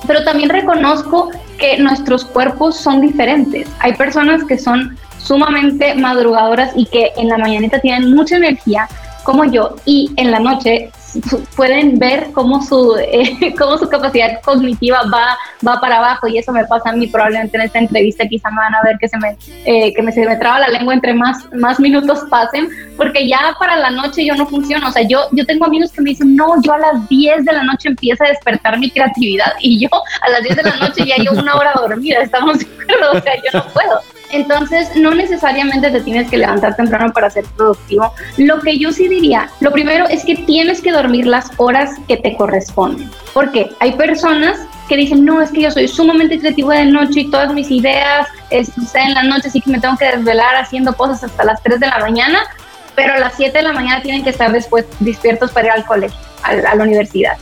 pero 0.07 0.23
también 0.23 0.49
reconozco 0.49 1.31
que 1.57 1.77
nuestros 1.77 2.23
cuerpos 2.25 2.77
son 2.77 3.01
diferentes. 3.01 3.67
Hay 3.79 3.93
personas 3.93 4.43
que 4.45 4.57
son 4.57 4.97
sumamente 5.17 5.95
madrugadoras 5.95 6.71
y 6.75 6.85
que 6.85 7.11
en 7.17 7.29
la 7.29 7.37
mañanita 7.37 7.79
tienen 7.79 8.13
mucha 8.15 8.37
energía, 8.37 8.87
como 9.23 9.45
yo, 9.45 9.75
y 9.85 10.11
en 10.17 10.31
la 10.31 10.39
noche 10.39 10.91
pueden 11.55 11.97
ver 11.99 12.31
cómo 12.33 12.61
su, 12.61 12.95
eh, 12.97 13.53
cómo 13.57 13.77
su 13.77 13.87
capacidad 13.89 14.41
cognitiva 14.41 15.01
va, 15.13 15.37
va 15.65 15.79
para 15.79 15.97
abajo 15.97 16.27
y 16.27 16.37
eso 16.37 16.51
me 16.51 16.65
pasa 16.65 16.89
a 16.89 16.93
mí 16.93 17.07
probablemente 17.07 17.57
en 17.57 17.63
esta 17.63 17.79
entrevista. 17.79 18.27
Quizá 18.27 18.49
me 18.51 18.57
van 18.57 18.75
a 18.75 18.81
ver 18.83 18.97
que 18.99 19.07
se 19.07 19.17
me, 19.17 19.37
eh, 19.65 19.93
que 19.93 20.01
me, 20.01 20.11
se 20.11 20.25
me 20.25 20.35
traba 20.37 20.59
la 20.59 20.69
lengua 20.69 20.93
entre 20.93 21.13
más, 21.13 21.45
más 21.53 21.79
minutos 21.79 22.19
pasen 22.29 22.69
porque 22.97 23.27
ya 23.27 23.55
para 23.59 23.75
la 23.75 23.91
noche 23.91 24.25
yo 24.25 24.35
no 24.35 24.45
funciono, 24.47 24.87
o 24.87 24.91
sea, 24.91 25.03
yo, 25.03 25.27
yo 25.31 25.45
tengo 25.45 25.65
amigos 25.65 25.91
que 25.91 26.01
me 26.01 26.11
dicen, 26.11 26.35
no, 26.35 26.61
yo 26.61 26.73
a 26.73 26.77
las 26.77 27.09
10 27.09 27.45
de 27.45 27.53
la 27.53 27.63
noche 27.63 27.89
empieza 27.89 28.25
a 28.25 28.29
despertar 28.29 28.79
mi 28.79 28.89
creatividad 28.89 29.53
y 29.59 29.79
yo 29.79 29.89
a 30.21 30.29
las 30.29 30.43
10 30.43 30.55
de 30.55 30.63
la 30.63 30.75
noche 30.77 31.05
ya 31.05 31.17
llevo 31.17 31.39
una 31.39 31.55
hora 31.55 31.73
dormida, 31.75 32.19
estamos 32.19 32.59
de 32.59 32.65
acuerdo, 32.65 33.11
o 33.17 33.21
sea, 33.21 33.35
yo 33.35 33.59
no 33.59 33.67
puedo. 33.67 34.14
Entonces, 34.31 34.89
no 34.95 35.13
necesariamente 35.13 35.89
te 35.91 36.01
tienes 36.01 36.29
que 36.29 36.37
levantar 36.37 36.75
temprano 36.75 37.11
para 37.13 37.29
ser 37.29 37.45
productivo. 37.55 38.11
Lo 38.37 38.59
que 38.59 38.77
yo 38.77 38.91
sí 38.91 39.07
diría, 39.07 39.49
lo 39.59 39.71
primero 39.71 40.07
es 40.07 40.25
que 40.25 40.35
tienes 40.35 40.81
que 40.81 40.91
dormir 40.91 41.25
las 41.25 41.49
horas 41.57 41.91
que 42.07 42.17
te 42.17 42.35
corresponden. 42.35 43.09
Porque 43.33 43.69
hay 43.79 43.93
personas 43.93 44.59
que 44.87 44.97
dicen, 44.97 45.25
no, 45.25 45.41
es 45.41 45.51
que 45.51 45.61
yo 45.61 45.71
soy 45.71 45.87
sumamente 45.87 46.39
creativo 46.39 46.69
de 46.71 46.85
noche 46.85 47.21
y 47.21 47.31
todas 47.31 47.53
mis 47.53 47.69
ideas 47.71 48.27
suceden 48.73 49.09
en 49.09 49.13
la 49.15 49.23
noche, 49.23 49.47
así 49.47 49.61
que 49.61 49.71
me 49.71 49.79
tengo 49.79 49.97
que 49.97 50.05
desvelar 50.05 50.55
haciendo 50.55 50.95
cosas 50.95 51.23
hasta 51.23 51.43
las 51.43 51.61
3 51.63 51.79
de 51.79 51.87
la 51.87 51.99
mañana, 51.99 52.39
pero 52.95 53.13
a 53.13 53.17
las 53.17 53.33
7 53.35 53.57
de 53.57 53.63
la 53.63 53.73
mañana 53.73 54.01
tienen 54.01 54.23
que 54.23 54.29
estar 54.29 54.51
después 54.51 54.85
despiertos 54.99 55.51
para 55.51 55.67
ir 55.67 55.73
al 55.73 55.85
colegio, 55.85 56.17
a 56.43 56.75
la 56.75 56.83
universidad. 56.83 57.37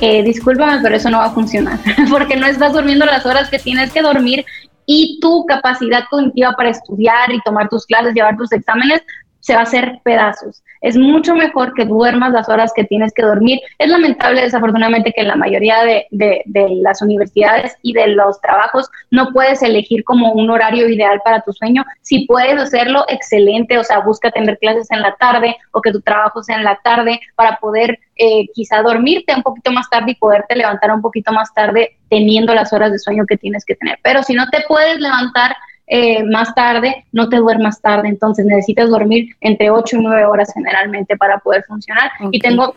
Eh, 0.00 0.22
discúlpame, 0.22 0.80
pero 0.82 0.96
eso 0.96 1.08
no 1.08 1.18
va 1.18 1.26
a 1.26 1.30
funcionar, 1.30 1.78
porque 2.10 2.36
no 2.36 2.46
estás 2.46 2.72
durmiendo 2.72 3.06
las 3.06 3.24
horas 3.24 3.48
que 3.48 3.58
tienes 3.58 3.92
que 3.92 4.02
dormir 4.02 4.44
y 4.86 5.18
tu 5.20 5.44
capacidad 5.46 6.04
cognitiva 6.10 6.52
para 6.52 6.70
estudiar 6.70 7.32
y 7.32 7.40
tomar 7.40 7.68
tus 7.68 7.86
clases, 7.86 8.14
llevar 8.14 8.36
tus 8.36 8.52
exámenes, 8.52 9.02
se 9.40 9.54
va 9.54 9.60
a 9.60 9.64
hacer 9.64 10.00
pedazos. 10.04 10.62
Es 10.84 10.96
mucho 10.98 11.34
mejor 11.34 11.72
que 11.74 11.84
duermas 11.86 12.32
las 12.32 12.48
horas 12.48 12.72
que 12.76 12.84
tienes 12.84 13.12
que 13.14 13.22
dormir. 13.22 13.58
Es 13.78 13.88
lamentable, 13.88 14.42
desafortunadamente, 14.42 15.12
que 15.12 15.22
en 15.22 15.28
la 15.28 15.36
mayoría 15.36 15.82
de, 15.82 16.06
de- 16.10 16.42
las 16.82 17.00
universidades 17.00 17.76
y 17.82 17.94
de 17.94 18.08
los 18.08 18.40
trabajos 18.40 18.90
no 19.10 19.30
puedes 19.32 19.62
elegir 19.62 20.04
como 20.04 20.32
un 20.32 20.50
horario 20.50 20.88
ideal 20.88 21.20
para 21.24 21.40
tu 21.40 21.52
sueño. 21.52 21.84
Si 22.02 22.26
puedes 22.26 22.60
hacerlo, 22.60 23.04
excelente. 23.08 23.78
O 23.78 23.84
sea, 23.84 24.00
busca 24.00 24.30
tener 24.30 24.58
clases 24.58 24.90
en 24.90 25.00
la 25.00 25.14
tarde 25.16 25.56
o 25.72 25.80
que 25.80 25.90
tu 25.90 26.00
trabajo 26.02 26.42
sea 26.42 26.56
en 26.56 26.64
la 26.64 26.78
tarde 26.84 27.18
para 27.34 27.56
poder 27.56 27.98
eh, 28.16 28.46
quizá 28.54 28.82
dormirte 28.82 29.34
un 29.34 29.42
poquito 29.42 29.72
más 29.72 29.88
tarde 29.88 30.12
y 30.12 30.14
poderte 30.16 30.54
levantar 30.54 30.92
un 30.92 31.00
poquito 31.00 31.32
más 31.32 31.52
tarde 31.54 31.96
teniendo 32.10 32.54
las 32.54 32.72
horas 32.74 32.92
de 32.92 32.98
sueño 32.98 33.24
que 33.26 33.36
tienes 33.38 33.64
que 33.64 33.74
tener. 33.74 33.98
Pero 34.02 34.22
si 34.22 34.34
no 34.34 34.48
te 34.50 34.62
puedes 34.68 35.00
levantar 35.00 35.56
eh, 35.86 36.22
más 36.24 36.54
tarde, 36.54 37.04
no 37.12 37.28
te 37.28 37.36
duermas 37.36 37.80
tarde, 37.80 38.08
entonces 38.08 38.46
necesitas 38.46 38.88
dormir 38.88 39.36
entre 39.40 39.70
8 39.70 39.96
y 39.96 40.02
9 40.02 40.24
horas 40.24 40.52
generalmente 40.54 41.16
para 41.16 41.38
poder 41.38 41.64
funcionar. 41.64 42.10
Y 42.30 42.38
tengo 42.38 42.74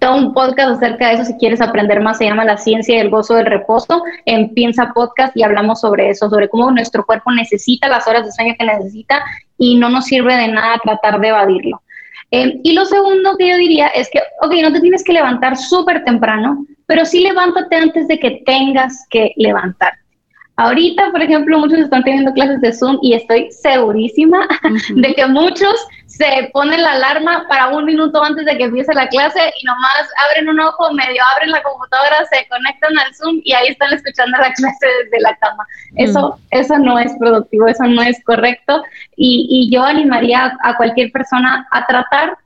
todo 0.00 0.16
un 0.16 0.32
podcast 0.32 0.76
acerca 0.76 1.08
de 1.08 1.14
eso, 1.14 1.24
si 1.24 1.34
quieres 1.34 1.60
aprender 1.60 2.00
más, 2.00 2.18
se 2.18 2.24
llama 2.24 2.44
La 2.44 2.56
ciencia 2.56 2.98
del 2.98 3.10
gozo 3.10 3.34
del 3.34 3.46
reposo, 3.46 4.02
en 4.24 4.52
Piensa 4.54 4.92
Podcast 4.92 5.36
y 5.36 5.42
hablamos 5.42 5.80
sobre 5.80 6.10
eso, 6.10 6.28
sobre 6.30 6.48
cómo 6.48 6.70
nuestro 6.70 7.04
cuerpo 7.04 7.30
necesita 7.32 7.88
las 7.88 8.06
horas 8.08 8.24
de 8.24 8.32
sueño 8.32 8.54
que 8.58 8.64
necesita 8.64 9.22
y 9.58 9.76
no 9.76 9.88
nos 9.88 10.06
sirve 10.06 10.34
de 10.34 10.48
nada 10.48 10.80
tratar 10.82 11.20
de 11.20 11.28
evadirlo. 11.28 11.82
Eh, 12.30 12.60
y 12.62 12.72
lo 12.72 12.86
segundo 12.86 13.36
que 13.36 13.48
yo 13.48 13.56
diría 13.56 13.88
es 13.88 14.08
que, 14.10 14.20
ok, 14.40 14.54
no 14.62 14.72
te 14.72 14.80
tienes 14.80 15.04
que 15.04 15.12
levantar 15.12 15.56
súper 15.56 16.02
temprano, 16.04 16.66
pero 16.86 17.04
sí 17.04 17.20
levántate 17.20 17.76
antes 17.76 18.08
de 18.08 18.18
que 18.18 18.42
tengas 18.46 19.06
que 19.10 19.32
levantarte. 19.36 20.01
Ahorita, 20.62 21.10
por 21.10 21.20
ejemplo, 21.20 21.58
muchos 21.58 21.80
están 21.80 22.04
teniendo 22.04 22.32
clases 22.32 22.60
de 22.60 22.72
Zoom 22.72 22.98
y 23.02 23.14
estoy 23.14 23.50
segurísima 23.50 24.46
de 24.94 25.14
que 25.14 25.26
muchos 25.26 25.74
se 26.06 26.50
ponen 26.52 26.82
la 26.82 26.92
alarma 26.92 27.46
para 27.48 27.68
un 27.68 27.84
minuto 27.84 28.22
antes 28.22 28.44
de 28.44 28.56
que 28.56 28.64
empiece 28.64 28.94
la 28.94 29.08
clase 29.08 29.40
y 29.60 29.64
nomás 29.64 30.08
abren 30.28 30.48
un 30.50 30.60
ojo, 30.60 30.92
medio 30.92 31.20
abren 31.34 31.50
la 31.50 31.62
computadora, 31.64 32.24
se 32.30 32.46
conectan 32.48 32.96
al 32.96 33.12
Zoom 33.14 33.40
y 33.42 33.52
ahí 33.54 33.68
están 33.68 33.92
escuchando 33.92 34.38
la 34.38 34.52
clase 34.54 34.86
desde 35.02 35.20
la 35.20 35.34
cama. 35.36 35.66
Eso, 35.96 36.38
eso 36.50 36.78
no 36.78 36.96
es 36.98 37.12
productivo, 37.18 37.66
eso 37.66 37.84
no 37.84 38.02
es 38.02 38.22
correcto. 38.24 38.84
Y, 39.16 39.48
y 39.50 39.74
yo 39.74 39.82
animaría 39.82 40.56
a 40.62 40.76
cualquier 40.76 41.10
persona 41.10 41.66
a 41.72 41.86
tratar 41.86 42.36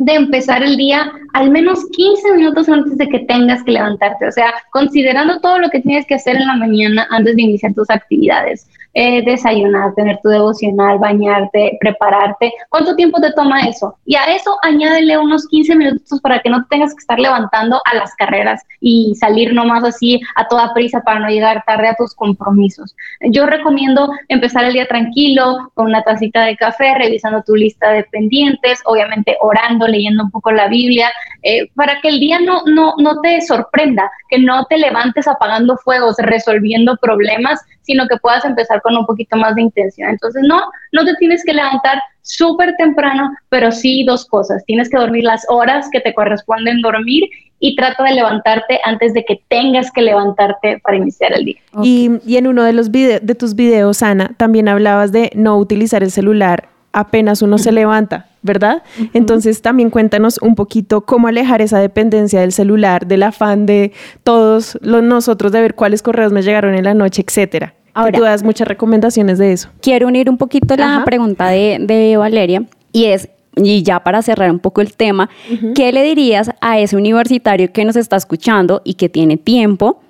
de 0.00 0.14
empezar 0.14 0.62
el 0.62 0.76
día 0.76 1.12
al 1.34 1.50
menos 1.50 1.86
15 1.90 2.32
minutos 2.34 2.68
antes 2.68 2.96
de 2.96 3.06
que 3.06 3.20
tengas 3.20 3.62
que 3.62 3.72
levantarte, 3.72 4.26
o 4.26 4.32
sea, 4.32 4.52
considerando 4.70 5.40
todo 5.40 5.58
lo 5.58 5.68
que 5.68 5.80
tienes 5.80 6.06
que 6.06 6.14
hacer 6.14 6.36
en 6.36 6.46
la 6.46 6.56
mañana 6.56 7.06
antes 7.10 7.36
de 7.36 7.42
iniciar 7.42 7.74
tus 7.74 7.88
actividades, 7.90 8.66
eh, 8.94 9.22
desayunar, 9.24 9.94
tener 9.94 10.18
tu 10.22 10.28
devocional, 10.28 10.98
bañarte, 10.98 11.78
prepararte, 11.80 12.52
¿cuánto 12.68 12.96
tiempo 12.96 13.20
te 13.20 13.32
toma 13.32 13.60
eso? 13.62 13.96
Y 14.04 14.16
a 14.16 14.24
eso 14.34 14.56
añádele 14.62 15.16
unos 15.18 15.46
15 15.48 15.76
minutos 15.76 16.20
para 16.20 16.40
que 16.40 16.50
no 16.50 16.62
te 16.62 16.68
tengas 16.70 16.92
que 16.92 17.00
estar 17.00 17.18
levantando 17.18 17.80
a 17.84 17.94
las 17.94 18.14
carreras 18.16 18.62
y 18.80 19.14
salir 19.14 19.54
nomás 19.54 19.84
así 19.84 20.20
a 20.34 20.48
toda 20.48 20.74
prisa 20.74 21.02
para 21.02 21.20
no 21.20 21.28
llegar 21.28 21.62
tarde 21.66 21.88
a 21.88 21.94
tus 21.94 22.14
compromisos. 22.14 22.96
Yo 23.30 23.46
recomiendo 23.46 24.10
empezar 24.28 24.64
el 24.64 24.72
día 24.72 24.86
tranquilo, 24.86 25.70
con 25.74 25.86
una 25.86 26.02
tacita 26.02 26.44
de 26.44 26.56
café, 26.56 26.94
revisando 26.98 27.42
tu 27.42 27.54
lista 27.54 27.90
de 27.90 28.04
pendientes, 28.04 28.80
obviamente 28.86 29.36
orando, 29.40 29.86
leyendo 29.86 30.24
un 30.24 30.30
poco 30.30 30.50
la 30.50 30.68
Biblia, 30.68 31.10
eh, 31.42 31.70
para 31.74 32.00
que 32.00 32.08
el 32.08 32.20
día 32.20 32.40
no, 32.40 32.62
no, 32.66 32.94
no 32.98 33.20
te 33.20 33.40
sorprenda, 33.40 34.10
que 34.28 34.38
no 34.38 34.64
te 34.66 34.78
levantes 34.78 35.28
apagando 35.28 35.76
fuegos, 35.78 36.16
resolviendo 36.18 36.96
problemas, 36.96 37.60
sino 37.82 38.06
que 38.06 38.16
puedas 38.18 38.44
empezar 38.44 38.79
con 38.80 38.96
un 38.96 39.06
poquito 39.06 39.36
más 39.36 39.54
de 39.54 39.62
intención. 39.62 40.10
Entonces, 40.10 40.42
no, 40.46 40.60
no 40.92 41.04
te 41.04 41.14
tienes 41.16 41.44
que 41.44 41.54
levantar 41.54 42.00
súper 42.22 42.74
temprano, 42.76 43.30
pero 43.48 43.72
sí 43.72 44.04
dos 44.04 44.26
cosas. 44.26 44.64
Tienes 44.66 44.88
que 44.88 44.98
dormir 44.98 45.24
las 45.24 45.44
horas 45.48 45.88
que 45.90 46.00
te 46.00 46.14
corresponden 46.14 46.82
dormir 46.82 47.24
y 47.58 47.76
trata 47.76 48.04
de 48.04 48.14
levantarte 48.14 48.80
antes 48.84 49.12
de 49.12 49.24
que 49.24 49.40
tengas 49.48 49.90
que 49.92 50.02
levantarte 50.02 50.80
para 50.82 50.96
iniciar 50.96 51.32
el 51.32 51.44
día. 51.44 51.56
Y, 51.82 52.10
y 52.26 52.36
en 52.36 52.46
uno 52.46 52.64
de 52.64 52.72
los 52.72 52.90
de 52.90 53.34
tus 53.38 53.54
videos, 53.54 54.02
Ana, 54.02 54.32
también 54.36 54.68
hablabas 54.68 55.12
de 55.12 55.30
no 55.34 55.58
utilizar 55.58 56.02
el 56.02 56.10
celular 56.10 56.68
apenas 56.92 57.42
uno 57.42 57.58
se 57.58 57.72
levanta, 57.72 58.26
¿verdad? 58.42 58.82
Entonces 59.12 59.62
también 59.62 59.90
cuéntanos 59.90 60.38
un 60.42 60.54
poquito 60.54 61.02
cómo 61.02 61.28
alejar 61.28 61.62
esa 61.62 61.78
dependencia 61.78 62.40
del 62.40 62.52
celular, 62.52 63.06
del 63.06 63.22
afán 63.22 63.66
de 63.66 63.92
todos 64.24 64.78
los 64.82 65.02
nosotros 65.02 65.52
de 65.52 65.60
ver 65.60 65.74
cuáles 65.74 66.02
correos 66.02 66.32
me 66.32 66.42
llegaron 66.42 66.74
en 66.74 66.84
la 66.84 66.94
noche, 66.94 67.24
etcétera. 67.26 67.74
Que 67.92 68.00
Ahora- 68.00 68.18
tú 68.18 68.24
das 68.24 68.42
muchas 68.42 68.66
recomendaciones 68.68 69.38
de 69.38 69.52
eso. 69.52 69.68
Quiero 69.80 70.06
unir 70.08 70.30
un 70.30 70.36
poquito 70.38 70.76
la 70.76 70.96
Ajá. 70.96 71.04
pregunta 71.04 71.48
de, 71.48 71.78
de 71.80 72.16
Valeria 72.16 72.62
y 72.92 73.06
es, 73.06 73.28
y 73.56 73.82
ya 73.82 74.00
para 74.04 74.22
cerrar 74.22 74.50
un 74.50 74.58
poco 74.60 74.80
el 74.80 74.94
tema, 74.94 75.28
¿qué 75.74 75.92
le 75.92 76.02
dirías 76.04 76.50
a 76.60 76.78
ese 76.78 76.96
universitario 76.96 77.72
que 77.72 77.84
nos 77.84 77.96
está 77.96 78.16
escuchando 78.16 78.80
y 78.84 78.94
que 78.94 79.08
tiene 79.08 79.36
tiempo? 79.36 80.00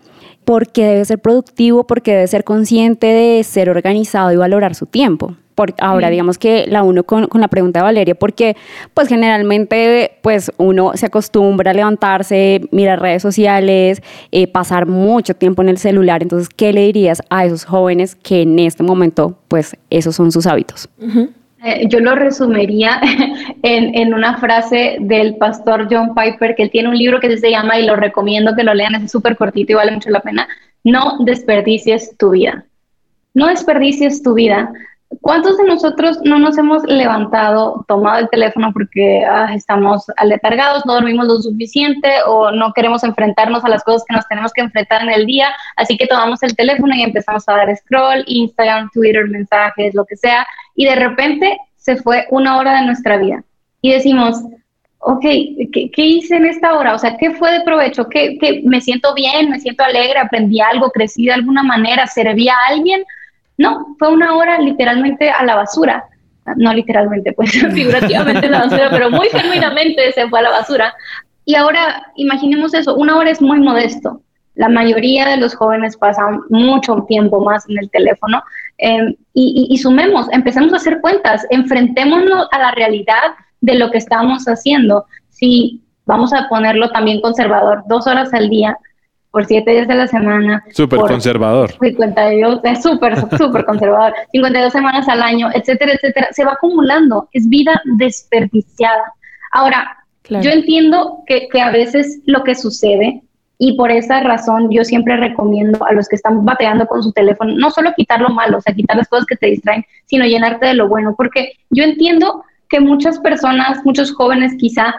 Porque 0.51 0.85
debe 0.85 1.05
ser 1.05 1.21
productivo, 1.21 1.87
porque 1.87 2.11
debe 2.11 2.27
ser 2.27 2.43
consciente 2.43 3.07
de 3.07 3.45
ser 3.45 3.71
organizado 3.71 4.33
y 4.33 4.37
valorar 4.37 4.75
su 4.75 4.85
tiempo. 4.85 5.37
Por, 5.55 5.75
ahora, 5.79 6.11
digamos 6.11 6.39
que 6.39 6.67
la 6.67 6.83
uno 6.83 7.05
con, 7.05 7.29
con 7.29 7.41
la 7.41 7.47
pregunta 7.47 7.79
de 7.79 7.85
Valeria, 7.85 8.17
porque 8.17 8.57
pues 8.93 9.07
generalmente 9.07 10.19
pues 10.23 10.51
uno 10.57 10.91
se 10.97 11.07
acostumbra 11.07 11.71
a 11.71 11.75
levantarse, 11.75 12.63
mirar 12.73 13.01
redes 13.01 13.23
sociales, 13.23 14.03
eh, 14.33 14.49
pasar 14.49 14.87
mucho 14.87 15.35
tiempo 15.35 15.63
en 15.63 15.69
el 15.69 15.79
celular. 15.79 16.21
Entonces, 16.21 16.49
¿qué 16.49 16.73
le 16.73 16.81
dirías 16.81 17.23
a 17.31 17.45
esos 17.45 17.65
jóvenes 17.65 18.17
que 18.17 18.43
en 18.43 18.59
este 18.59 18.83
momento 18.83 19.39
pues 19.47 19.77
esos 19.89 20.17
son 20.17 20.33
sus 20.33 20.49
hábitos? 20.49 20.89
Eh, 21.62 21.88
yo 21.88 22.01
lo 22.01 22.14
resumiría 22.14 23.01
en, 23.62 23.94
en 23.94 24.14
una 24.14 24.38
frase 24.38 24.96
del 25.01 25.37
pastor 25.37 25.88
John 25.90 26.14
Piper, 26.14 26.55
que 26.55 26.62
él 26.64 26.70
tiene 26.70 26.88
un 26.88 26.96
libro 26.96 27.20
que 27.20 27.37
se 27.37 27.51
llama, 27.51 27.79
y 27.79 27.87
lo 27.87 27.96
recomiendo 27.96 28.57
que 28.57 28.64
lo 28.64 28.73
lean, 28.73 28.94
es 28.94 29.11
súper 29.11 29.37
cortito 29.37 29.73
y 29.73 29.75
vale 29.75 29.92
mucho 29.92 30.11
la 30.11 30.20
pena, 30.20 30.49
no 30.85 31.18
desperdicies 31.20 32.16
tu 32.16 32.31
vida. 32.31 32.64
No 33.35 33.46
desperdicies 33.46 34.23
tu 34.23 34.35
vida. 34.35 34.73
¿Cuántos 35.20 35.59
de 35.59 35.64
nosotros 35.64 36.20
no 36.23 36.38
nos 36.38 36.57
hemos 36.57 36.85
levantado, 36.85 37.85
tomado 37.88 38.20
el 38.20 38.31
teléfono 38.31 38.73
porque 38.73 39.25
ah, 39.25 39.53
estamos 39.55 40.07
aletargados, 40.16 40.87
no 40.87 40.94
dormimos 40.94 41.27
lo 41.27 41.42
suficiente 41.42 42.09
o 42.27 42.53
no 42.53 42.73
queremos 42.73 43.03
enfrentarnos 43.03 43.64
a 43.64 43.68
las 43.68 43.83
cosas 43.83 44.05
que 44.09 44.14
nos 44.14 44.27
tenemos 44.29 44.53
que 44.53 44.61
enfrentar 44.61 45.03
en 45.03 45.11
el 45.11 45.27
día? 45.27 45.49
Así 45.77 45.96
que 45.96 46.07
tomamos 46.07 46.40
el 46.44 46.55
teléfono 46.55 46.94
y 46.94 47.03
empezamos 47.03 47.49
a 47.49 47.55
dar 47.55 47.77
scroll, 47.77 48.23
Instagram, 48.27 48.88
Twitter, 48.94 49.29
mensajes, 49.29 49.94
lo 49.94 50.05
que 50.05 50.16
sea, 50.16 50.46
y 50.81 50.87
de 50.87 50.95
repente 50.95 51.59
se 51.77 51.97
fue 51.97 52.25
una 52.31 52.57
hora 52.57 52.81
de 52.81 52.87
nuestra 52.87 53.19
vida. 53.19 53.45
Y 53.83 53.93
decimos, 53.93 54.43
ok, 55.01 55.21
¿qué, 55.21 55.90
hice 55.95 56.37
en 56.37 56.47
esta 56.47 56.73
hora? 56.73 56.95
O 56.95 56.99
sea, 56.99 57.19
¿qué 57.19 57.33
fue 57.33 57.53
de 57.53 57.61
provecho? 57.61 58.09
¿Qué, 58.09 58.38
qué, 58.40 58.62
me 58.64 58.81
siento 58.81 59.12
bien? 59.12 59.51
¿Me 59.51 59.61
siento 59.61 59.85
alegre? 59.85 60.19
¿Aprendí 60.19 60.59
algo? 60.59 60.90
¿Crecí 60.90 61.27
de 61.27 61.35
alguna 61.35 61.62
manera? 61.62 62.07
¿Serví 62.07 62.49
a 62.49 62.55
alguien? 62.71 63.05
No, 63.59 63.95
fue 63.99 64.11
una 64.11 64.35
hora 64.35 64.59
literalmente 64.59 65.29
a 65.29 65.45
la 65.45 65.55
basura. 65.55 66.03
No 66.57 66.73
literalmente, 66.73 67.35
pues 67.35 67.51
figurativamente 67.75 68.47
a 68.47 68.51
la 68.51 68.61
basura, 68.61 68.88
pero 68.90 69.11
muy 69.11 69.29
genuinamente 69.29 70.12
se 70.12 70.31
fue 70.31 70.38
a 70.38 70.45
la 70.45 70.51
basura. 70.51 70.95
Y 71.45 71.57
ahora 71.57 72.11
imaginemos 72.16 72.73
eso, 72.73 72.95
una 72.95 73.19
hora 73.19 73.29
es 73.29 73.43
muy 73.43 73.61
modesto. 73.61 74.23
La 74.55 74.71
mayoría 74.71 75.29
de 75.29 75.37
los 75.37 75.55
jóvenes 75.55 75.99
pasan 75.99 76.40
mucho 76.49 77.05
tiempo 77.07 77.45
más 77.45 77.69
en 77.69 77.79
el 77.79 77.90
teléfono 77.90 78.43
eh, 78.83 79.14
y, 79.35 79.69
y, 79.71 79.75
y 79.75 79.79
sumemos, 79.79 80.27
empecemos 80.33 80.73
a 80.73 80.77
hacer 80.77 81.01
cuentas, 81.01 81.47
enfrentémonos 81.51 82.49
a 82.53 82.59
la 82.59 82.71
realidad 82.73 83.35
de 83.61 83.75
lo 83.75 83.90
que 83.90 83.99
estamos 83.99 84.45
haciendo. 84.47 85.05
Si 85.29 85.83
vamos 86.07 86.33
a 86.33 86.49
ponerlo 86.49 86.90
también 86.90 87.21
conservador, 87.21 87.83
dos 87.88 88.07
horas 88.07 88.33
al 88.35 88.49
día, 88.49 88.77
por 89.31 89.47
siete 89.47 89.71
días 89.71 89.87
de 89.87 89.95
la 89.95 90.07
semana. 90.09 90.64
Súper 90.73 90.99
conservador. 91.01 91.71
52, 91.81 92.61
es 92.64 92.83
súper, 92.83 93.16
súper 93.38 93.64
conservador, 93.64 94.12
52 94.33 94.73
semanas 94.73 95.09
al 95.09 95.23
año, 95.23 95.49
etcétera, 95.55 95.93
etcétera. 95.93 96.29
Se 96.33 96.45
va 96.45 96.53
acumulando, 96.53 97.29
es 97.33 97.49
vida 97.49 97.81
desperdiciada. 97.97 99.12
Ahora, 99.53 99.97
Claro. 100.23 100.45
yo 100.45 100.51
entiendo 100.51 101.23
que, 101.27 101.49
que 101.49 101.61
a 101.61 101.71
veces 101.71 102.21
lo 102.27 102.45
que 102.45 102.55
sucede, 102.55 103.23
y 103.62 103.75
por 103.75 103.90
esa 103.90 104.20
razón 104.20 104.70
yo 104.70 104.85
siempre 104.85 105.18
recomiendo 105.18 105.85
a 105.85 105.92
los 105.92 106.09
que 106.09 106.16
están 106.16 106.46
bateando 106.46 106.87
con 106.87 107.03
su 107.03 107.12
teléfono, 107.12 107.53
no 107.57 107.70
solo 107.70 107.92
quitar 107.94 108.23
lo 108.23 108.31
malo, 108.31 108.57
o 108.57 108.61
sea, 108.62 108.75
quitar 108.75 108.96
las 108.96 109.07
cosas 109.07 109.27
que 109.27 109.37
te 109.37 109.49
distraen, 109.49 109.85
sino 110.07 110.25
llenarte 110.25 110.66
de 110.66 110.75
lo 110.75 110.88
bueno, 110.88 111.14
porque 111.14 111.53
yo 111.68 111.85
entiendo 111.85 112.42
que 112.70 112.81
muchas 112.81 113.18
personas, 113.18 113.85
muchos 113.85 114.14
jóvenes 114.14 114.55
quizá 114.59 114.94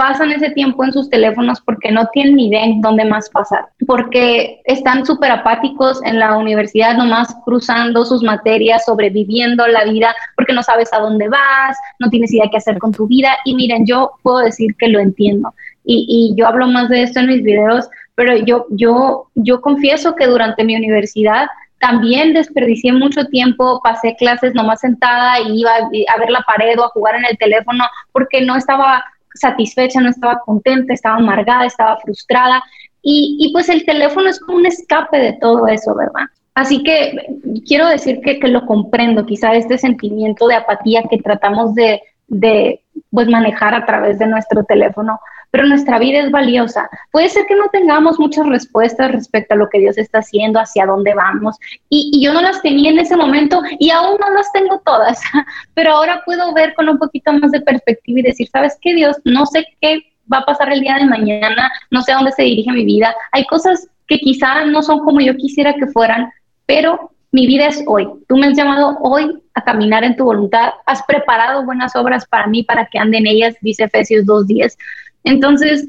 pasan 0.00 0.32
ese 0.32 0.48
tiempo 0.52 0.82
en 0.82 0.94
sus 0.94 1.10
teléfonos 1.10 1.60
porque 1.60 1.92
no 1.92 2.06
tienen 2.06 2.34
ni 2.34 2.48
idea 2.48 2.64
en 2.64 2.80
dónde 2.80 3.04
más 3.04 3.28
pasar, 3.28 3.66
porque 3.86 4.62
están 4.64 5.04
súper 5.04 5.30
apáticos 5.30 6.00
en 6.04 6.18
la 6.18 6.38
universidad, 6.38 6.96
nomás 6.96 7.36
cruzando 7.44 8.06
sus 8.06 8.22
materias, 8.22 8.86
sobreviviendo 8.86 9.66
la 9.66 9.84
vida, 9.84 10.14
porque 10.36 10.54
no 10.54 10.62
sabes 10.62 10.90
a 10.94 11.00
dónde 11.00 11.28
vas, 11.28 11.76
no 11.98 12.08
tienes 12.08 12.32
idea 12.32 12.48
qué 12.50 12.56
hacer 12.56 12.78
con 12.78 12.92
tu 12.92 13.06
vida. 13.06 13.28
Y 13.44 13.54
miren, 13.54 13.84
yo 13.84 14.12
puedo 14.22 14.38
decir 14.38 14.74
que 14.78 14.88
lo 14.88 15.00
entiendo. 15.00 15.52
Y, 15.84 16.06
y 16.08 16.34
yo 16.34 16.46
hablo 16.46 16.66
más 16.66 16.88
de 16.88 17.02
esto 17.02 17.20
en 17.20 17.26
mis 17.26 17.42
videos, 17.42 17.90
pero 18.20 18.36
yo, 18.36 18.66
yo, 18.68 19.28
yo 19.34 19.62
confieso 19.62 20.14
que 20.14 20.26
durante 20.26 20.62
mi 20.62 20.76
universidad 20.76 21.46
también 21.78 22.34
desperdicié 22.34 22.92
mucho 22.92 23.24
tiempo, 23.24 23.80
pasé 23.82 24.14
clases 24.16 24.52
nomás 24.54 24.80
sentada 24.80 25.40
y 25.40 25.62
iba 25.62 25.70
a 25.74 26.18
ver 26.18 26.30
la 26.30 26.42
pared 26.42 26.78
o 26.78 26.84
a 26.84 26.90
jugar 26.90 27.14
en 27.14 27.24
el 27.24 27.38
teléfono 27.38 27.82
porque 28.12 28.42
no 28.42 28.56
estaba 28.56 29.02
satisfecha, 29.32 30.02
no 30.02 30.10
estaba 30.10 30.38
contenta, 30.40 30.92
estaba 30.92 31.16
amargada, 31.16 31.64
estaba 31.64 31.96
frustrada. 31.96 32.62
Y, 33.00 33.38
y, 33.40 33.54
pues 33.54 33.70
el 33.70 33.86
teléfono 33.86 34.28
es 34.28 34.38
como 34.38 34.58
un 34.58 34.66
escape 34.66 35.18
de 35.18 35.32
todo 35.40 35.66
eso, 35.66 35.94
¿verdad? 35.94 36.26
Así 36.52 36.82
que 36.82 37.26
quiero 37.66 37.88
decir 37.88 38.20
que, 38.20 38.38
que 38.38 38.48
lo 38.48 38.66
comprendo, 38.66 39.24
quizá 39.24 39.54
este 39.54 39.78
sentimiento 39.78 40.46
de 40.46 40.56
apatía 40.56 41.04
que 41.08 41.16
tratamos 41.16 41.74
de, 41.74 42.02
de 42.28 42.82
pues 43.10 43.28
manejar 43.28 43.74
a 43.74 43.86
través 43.86 44.18
de 44.18 44.26
nuestro 44.26 44.64
teléfono, 44.64 45.20
pero 45.50 45.66
nuestra 45.66 45.98
vida 45.98 46.20
es 46.20 46.30
valiosa. 46.30 46.88
Puede 47.10 47.28
ser 47.28 47.46
que 47.46 47.56
no 47.56 47.68
tengamos 47.68 48.18
muchas 48.18 48.46
respuestas 48.46 49.12
respecto 49.12 49.54
a 49.54 49.56
lo 49.56 49.68
que 49.68 49.80
Dios 49.80 49.98
está 49.98 50.18
haciendo, 50.18 50.60
hacia 50.60 50.86
dónde 50.86 51.14
vamos, 51.14 51.56
y, 51.88 52.22
yo 52.22 52.32
no 52.32 52.42
las 52.42 52.60
tenía 52.62 52.90
en 52.90 52.98
ese 52.98 53.16
momento 53.16 53.62
y 53.78 53.90
aún 53.90 54.18
no 54.20 54.30
las 54.30 54.52
tengo 54.52 54.80
todas, 54.84 55.20
pero 55.74 55.92
ahora 55.92 56.22
puedo 56.24 56.52
ver 56.54 56.74
con 56.74 56.88
un 56.88 56.98
poquito 56.98 57.32
más 57.32 57.50
de 57.50 57.60
perspectiva 57.60 58.20
y 58.20 58.24
decir, 58.24 58.48
¿sabes 58.52 58.76
qué, 58.80 58.94
Dios? 58.94 59.16
No 59.24 59.46
sé 59.46 59.64
qué 59.80 60.02
va 60.32 60.38
a 60.38 60.44
pasar 60.44 60.72
el 60.72 60.80
día 60.80 60.96
de 60.96 61.06
mañana, 61.06 61.72
no 61.90 62.02
sé 62.02 62.12
a 62.12 62.16
dónde 62.16 62.32
se 62.32 62.42
dirige 62.42 62.70
mi 62.72 62.84
vida. 62.84 63.14
Hay 63.32 63.44
cosas 63.46 63.88
que 64.06 64.18
quizá 64.18 64.64
no 64.64 64.82
son 64.82 65.00
como 65.00 65.20
yo 65.20 65.36
quisiera 65.36 65.74
que 65.74 65.86
fueran, 65.86 66.30
pero 66.66 67.10
mi 67.32 67.46
vida 67.46 67.66
es 67.66 67.82
hoy. 67.86 68.08
Tú 68.28 68.36
me 68.36 68.48
has 68.48 68.56
llamado 68.56 68.98
hoy 69.02 69.40
a 69.54 69.62
caminar 69.62 70.04
en 70.04 70.16
tu 70.16 70.24
voluntad. 70.24 70.70
Has 70.86 71.02
preparado 71.04 71.64
buenas 71.64 71.94
obras 71.94 72.26
para 72.26 72.46
mí, 72.46 72.62
para 72.64 72.86
que 72.86 72.98
ande 72.98 73.18
en 73.18 73.26
ellas, 73.26 73.56
dice 73.60 73.84
Efesios 73.84 74.24
2.10. 74.24 74.76
Entonces, 75.24 75.88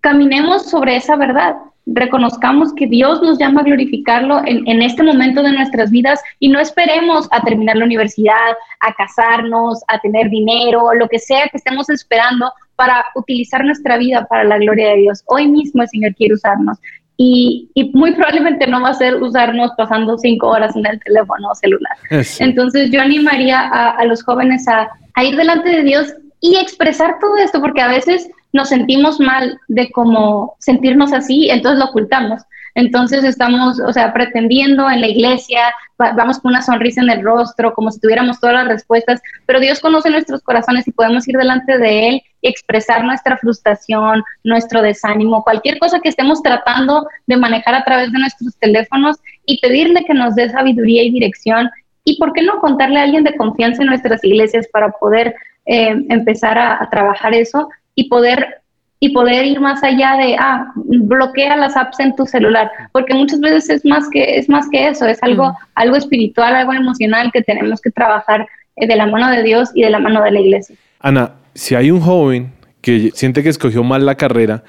caminemos 0.00 0.70
sobre 0.70 0.96
esa 0.96 1.16
verdad. 1.16 1.56
Reconozcamos 1.86 2.72
que 2.74 2.86
Dios 2.86 3.20
nos 3.22 3.38
llama 3.38 3.62
a 3.62 3.64
glorificarlo 3.64 4.42
en, 4.44 4.66
en, 4.68 4.82
este 4.82 5.02
momento 5.02 5.42
de 5.42 5.52
nuestras 5.52 5.90
vidas 5.90 6.20
y 6.38 6.48
no 6.48 6.60
esperemos 6.60 7.26
a 7.32 7.42
terminar 7.42 7.76
la 7.76 7.86
universidad, 7.86 8.56
a 8.80 8.94
casarnos, 8.94 9.82
a 9.88 9.98
tener 9.98 10.30
dinero, 10.30 10.94
lo 10.94 11.08
que 11.08 11.18
sea 11.18 11.48
que 11.48 11.56
estemos 11.56 11.90
esperando 11.90 12.52
para 12.76 13.04
utilizar 13.14 13.64
nuestra 13.64 13.98
vida 13.98 14.26
para 14.26 14.44
la 14.44 14.58
gloria 14.58 14.90
de 14.90 14.96
Dios. 14.98 15.22
Hoy 15.26 15.48
mismo 15.48 15.82
el 15.82 15.88
Señor 15.88 16.14
quiere 16.14 16.34
usarnos. 16.34 16.78
Y, 17.16 17.68
y, 17.74 17.90
muy 17.90 18.12
probablemente 18.14 18.66
no 18.66 18.80
va 18.80 18.88
a 18.90 18.94
ser 18.94 19.22
usarnos 19.22 19.72
pasando 19.76 20.16
cinco 20.16 20.48
horas 20.48 20.74
en 20.74 20.86
el 20.86 20.98
teléfono 21.00 21.54
celular. 21.54 21.94
Sí. 22.24 22.42
Entonces 22.42 22.90
yo 22.90 23.02
animaría 23.02 23.60
a, 23.60 23.90
a 23.90 24.04
los 24.06 24.22
jóvenes 24.22 24.66
a, 24.68 24.88
a, 25.14 25.24
ir 25.24 25.36
delante 25.36 25.68
de 25.68 25.82
Dios 25.82 26.14
y 26.40 26.56
expresar 26.56 27.18
todo 27.20 27.36
esto, 27.36 27.60
porque 27.60 27.82
a 27.82 27.88
veces 27.88 28.30
nos 28.52 28.68
sentimos 28.68 29.20
mal 29.20 29.58
de 29.68 29.90
cómo 29.90 30.56
sentirnos 30.58 31.12
así, 31.12 31.50
entonces 31.50 31.78
lo 31.78 31.86
ocultamos. 31.86 32.42
Entonces 32.74 33.24
estamos, 33.24 33.80
o 33.80 33.92
sea, 33.92 34.12
pretendiendo 34.12 34.88
en 34.88 35.00
la 35.00 35.08
iglesia, 35.08 35.60
vamos 35.98 36.38
con 36.38 36.50
una 36.50 36.62
sonrisa 36.62 37.00
en 37.00 37.10
el 37.10 37.22
rostro, 37.22 37.74
como 37.74 37.90
si 37.90 38.00
tuviéramos 38.00 38.38
todas 38.38 38.54
las 38.54 38.68
respuestas, 38.68 39.20
pero 39.46 39.60
Dios 39.60 39.80
conoce 39.80 40.10
nuestros 40.10 40.42
corazones 40.42 40.86
y 40.86 40.92
podemos 40.92 41.26
ir 41.28 41.36
delante 41.36 41.78
de 41.78 42.08
Él 42.08 42.22
y 42.42 42.48
expresar 42.48 43.04
nuestra 43.04 43.36
frustración, 43.38 44.22
nuestro 44.44 44.82
desánimo, 44.82 45.42
cualquier 45.42 45.78
cosa 45.78 46.00
que 46.00 46.08
estemos 46.08 46.42
tratando 46.42 47.06
de 47.26 47.36
manejar 47.36 47.74
a 47.74 47.84
través 47.84 48.12
de 48.12 48.18
nuestros 48.18 48.56
teléfonos 48.58 49.16
y 49.46 49.60
pedirle 49.60 50.04
que 50.04 50.14
nos 50.14 50.34
dé 50.36 50.48
sabiduría 50.48 51.02
y 51.02 51.10
dirección. 51.10 51.70
Y 52.04 52.18
por 52.18 52.32
qué 52.32 52.42
no 52.42 52.60
contarle 52.60 53.00
a 53.00 53.02
alguien 53.02 53.24
de 53.24 53.36
confianza 53.36 53.82
en 53.82 53.88
nuestras 53.88 54.24
iglesias 54.24 54.66
para 54.72 54.90
poder 54.92 55.34
eh, 55.66 55.94
empezar 56.08 56.56
a, 56.56 56.82
a 56.82 56.88
trabajar 56.88 57.34
eso 57.34 57.68
y 58.00 58.08
poder 58.08 58.62
y 59.02 59.10
poder 59.10 59.46
ir 59.46 59.60
más 59.60 59.82
allá 59.82 60.16
de, 60.18 60.36
ah, 60.38 60.72
bloquea 60.74 61.56
las 61.56 61.74
apps 61.74 62.00
en 62.00 62.14
tu 62.16 62.26
celular, 62.26 62.70
porque 62.92 63.14
muchas 63.14 63.40
veces 63.40 63.70
es 63.70 63.84
más 63.86 64.06
que, 64.10 64.36
es 64.36 64.46
más 64.46 64.68
que 64.70 64.88
eso, 64.88 65.06
es 65.06 65.22
algo, 65.22 65.56
algo 65.74 65.96
espiritual, 65.96 66.54
algo 66.54 66.74
emocional 66.74 67.30
que 67.32 67.40
tenemos 67.40 67.80
que 67.80 67.90
trabajar 67.90 68.46
eh, 68.76 68.86
de 68.86 68.96
la 68.96 69.06
mano 69.06 69.30
de 69.30 69.42
Dios 69.42 69.70
y 69.74 69.82
de 69.84 69.90
la 69.90 70.00
mano 70.00 70.22
de 70.22 70.32
la 70.32 70.40
iglesia. 70.40 70.76
Ana, 70.98 71.32
si 71.54 71.74
hay 71.74 71.90
un 71.90 72.00
joven 72.00 72.52
que 72.82 73.10
siente 73.14 73.42
que 73.42 73.48
escogió 73.48 73.82
mal 73.82 74.06
la 74.06 74.16
carrera, 74.16 74.62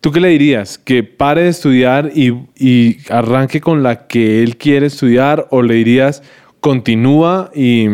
¿Tú 0.00 0.12
qué 0.12 0.20
le 0.20 0.28
dirías? 0.28 0.76
¿Que 0.76 1.02
pare 1.02 1.44
de 1.44 1.48
estudiar 1.48 2.10
y, 2.14 2.34
y 2.58 2.98
arranque 3.08 3.62
con 3.62 3.82
la 3.82 4.06
que 4.06 4.42
él 4.42 4.58
quiere 4.58 4.84
estudiar? 4.84 5.46
¿O 5.48 5.62
le 5.62 5.76
dirías, 5.76 6.22
continúa 6.60 7.50
y, 7.54 7.86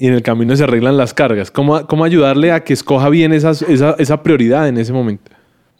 y 0.00 0.08
en 0.08 0.14
el 0.14 0.22
camino 0.22 0.56
se 0.56 0.64
arreglan 0.64 0.96
las 0.96 1.14
cargas? 1.14 1.50
¿Cómo, 1.50 1.86
cómo 1.86 2.04
ayudarle 2.04 2.50
a 2.52 2.64
que 2.64 2.72
escoja 2.72 3.08
bien 3.10 3.32
esas- 3.32 3.62
esa, 3.62 3.94
esa 3.98 4.22
prioridad 4.22 4.66
en 4.66 4.78
ese 4.78 4.92
momento? 4.92 5.30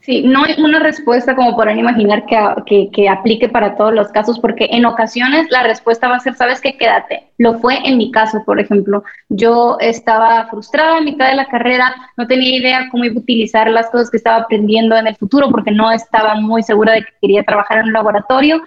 Sí, 0.02 0.22
no 0.22 0.44
hay 0.44 0.54
una 0.58 0.78
respuesta 0.78 1.36
como 1.36 1.54
podrán 1.54 1.78
imaginar 1.78 2.24
que, 2.24 2.38
que, 2.66 2.90
que 2.90 3.08
aplique 3.08 3.48
para 3.50 3.76
todos 3.76 3.92
los 3.92 4.08
casos, 4.08 4.38
porque 4.38 4.66
en 4.70 4.86
ocasiones 4.86 5.46
la 5.50 5.62
respuesta 5.62 6.08
va 6.08 6.16
a 6.16 6.20
ser, 6.20 6.34
sabes 6.34 6.60
qué, 6.60 6.76
quédate. 6.78 7.24
Lo 7.36 7.58
fue 7.58 7.76
en 7.84 7.98
mi 7.98 8.10
caso, 8.10 8.42
por 8.46 8.58
ejemplo. 8.58 9.04
Yo 9.28 9.76
estaba 9.78 10.48
frustrada 10.48 10.96
a 10.96 11.00
mitad 11.02 11.28
de 11.28 11.34
la 11.36 11.46
carrera, 11.46 11.94
no 12.16 12.26
tenía 12.26 12.56
idea 12.56 12.88
cómo 12.90 13.04
iba 13.04 13.14
a 13.14 13.18
utilizar 13.18 13.70
las 13.70 13.90
cosas 13.90 14.10
que 14.10 14.16
estaba 14.16 14.38
aprendiendo 14.38 14.96
en 14.96 15.06
el 15.06 15.16
futuro, 15.16 15.50
porque 15.50 15.70
no 15.70 15.92
estaba 15.92 16.34
muy 16.36 16.62
segura 16.62 16.94
de 16.94 17.02
que 17.02 17.12
quería 17.20 17.42
trabajar 17.42 17.78
en 17.80 17.86
un 17.88 17.92
laboratorio. 17.92 18.62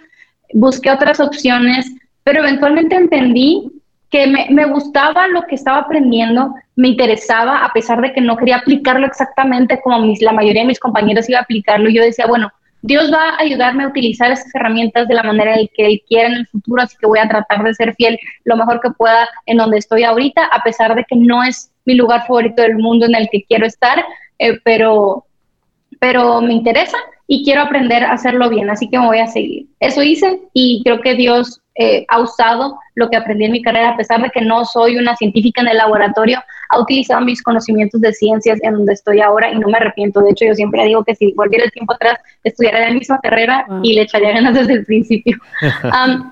Busqué 0.53 0.91
otras 0.91 1.19
opciones, 1.19 1.91
pero 2.23 2.41
eventualmente 2.41 2.95
entendí 2.95 3.71
que 4.13 4.27
me, 4.27 4.45
me 4.51 4.65
gustaba 4.65 5.27
lo 5.27 5.41
que 5.41 5.55
estaba 5.55 5.79
aprendiendo, 5.79 6.53
me 6.75 6.89
interesaba, 6.89 7.65
a 7.65 7.73
pesar 7.73 7.99
de 7.99 8.13
que 8.13 8.21
no 8.21 8.37
quería 8.37 8.57
aplicarlo 8.57 9.07
exactamente 9.07 9.81
como 9.81 10.05
mis, 10.05 10.21
la 10.21 10.31
mayoría 10.31 10.61
de 10.61 10.67
mis 10.67 10.79
compañeros 10.79 11.27
iba 11.27 11.39
a 11.39 11.41
aplicarlo. 11.41 11.89
Yo 11.89 12.03
decía, 12.03 12.27
bueno, 12.27 12.51
Dios 12.83 13.11
va 13.11 13.29
a 13.29 13.41
ayudarme 13.41 13.85
a 13.85 13.87
utilizar 13.87 14.31
esas 14.31 14.53
herramientas 14.53 15.07
de 15.07 15.15
la 15.15 15.23
manera 15.23 15.55
en 15.55 15.67
que 15.75 15.87
Él 15.87 16.03
quiera 16.07 16.27
en 16.27 16.35
el 16.35 16.47
futuro, 16.47 16.83
así 16.83 16.95
que 16.99 17.07
voy 17.07 17.17
a 17.17 17.27
tratar 17.27 17.63
de 17.63 17.73
ser 17.73 17.95
fiel 17.95 18.19
lo 18.43 18.55
mejor 18.55 18.81
que 18.81 18.91
pueda 18.91 19.27
en 19.47 19.57
donde 19.57 19.79
estoy 19.79 20.03
ahorita, 20.03 20.45
a 20.45 20.61
pesar 20.61 20.93
de 20.93 21.05
que 21.05 21.15
no 21.15 21.43
es 21.43 21.71
mi 21.83 21.95
lugar 21.95 22.21
favorito 22.27 22.61
del 22.61 22.75
mundo 22.75 23.07
en 23.07 23.15
el 23.15 23.27
que 23.31 23.43
quiero 23.45 23.65
estar, 23.65 24.05
eh, 24.37 24.59
pero, 24.63 25.25
pero 25.99 26.39
me 26.39 26.53
interesa 26.53 26.97
y 27.25 27.43
quiero 27.43 27.61
aprender 27.61 28.03
a 28.03 28.11
hacerlo 28.11 28.47
bien, 28.47 28.69
así 28.69 28.91
que 28.91 28.99
me 28.99 29.07
voy 29.07 29.17
a 29.17 29.27
seguir. 29.27 29.65
Eso 29.79 30.03
hice 30.03 30.39
y 30.53 30.83
creo 30.83 31.01
que 31.01 31.15
Dios 31.15 31.62
eh, 31.75 32.05
ha 32.07 32.19
usado 32.19 32.77
lo 32.95 33.09
que 33.09 33.17
aprendí 33.17 33.45
en 33.45 33.51
mi 33.51 33.61
carrera, 33.61 33.89
a 33.89 33.97
pesar 33.97 34.21
de 34.21 34.29
que 34.29 34.41
no 34.41 34.65
soy 34.65 34.97
una 34.97 35.15
científica 35.15 35.61
en 35.61 35.69
el 35.69 35.77
laboratorio, 35.77 36.41
ha 36.69 36.79
utilizado 36.79 37.21
mis 37.21 37.41
conocimientos 37.41 38.01
de 38.01 38.13
ciencias 38.13 38.59
en 38.63 38.73
donde 38.73 38.93
estoy 38.93 39.21
ahora 39.21 39.51
y 39.51 39.59
no 39.59 39.67
me 39.67 39.77
arrepiento. 39.77 40.21
De 40.21 40.31
hecho, 40.31 40.45
yo 40.45 40.53
siempre 40.53 40.85
digo 40.85 41.03
que 41.03 41.15
si 41.15 41.33
volviera 41.33 41.65
el 41.65 41.71
tiempo 41.71 41.93
atrás, 41.93 42.19
estudiaría 42.43 42.87
la 42.87 42.93
misma 42.93 43.19
carrera 43.19 43.65
y 43.81 43.93
le 43.93 44.01
echaría 44.01 44.31
ganas 44.31 44.53
desde 44.53 44.73
el 44.73 44.85
principio. 44.85 45.37
Um, 45.83 46.31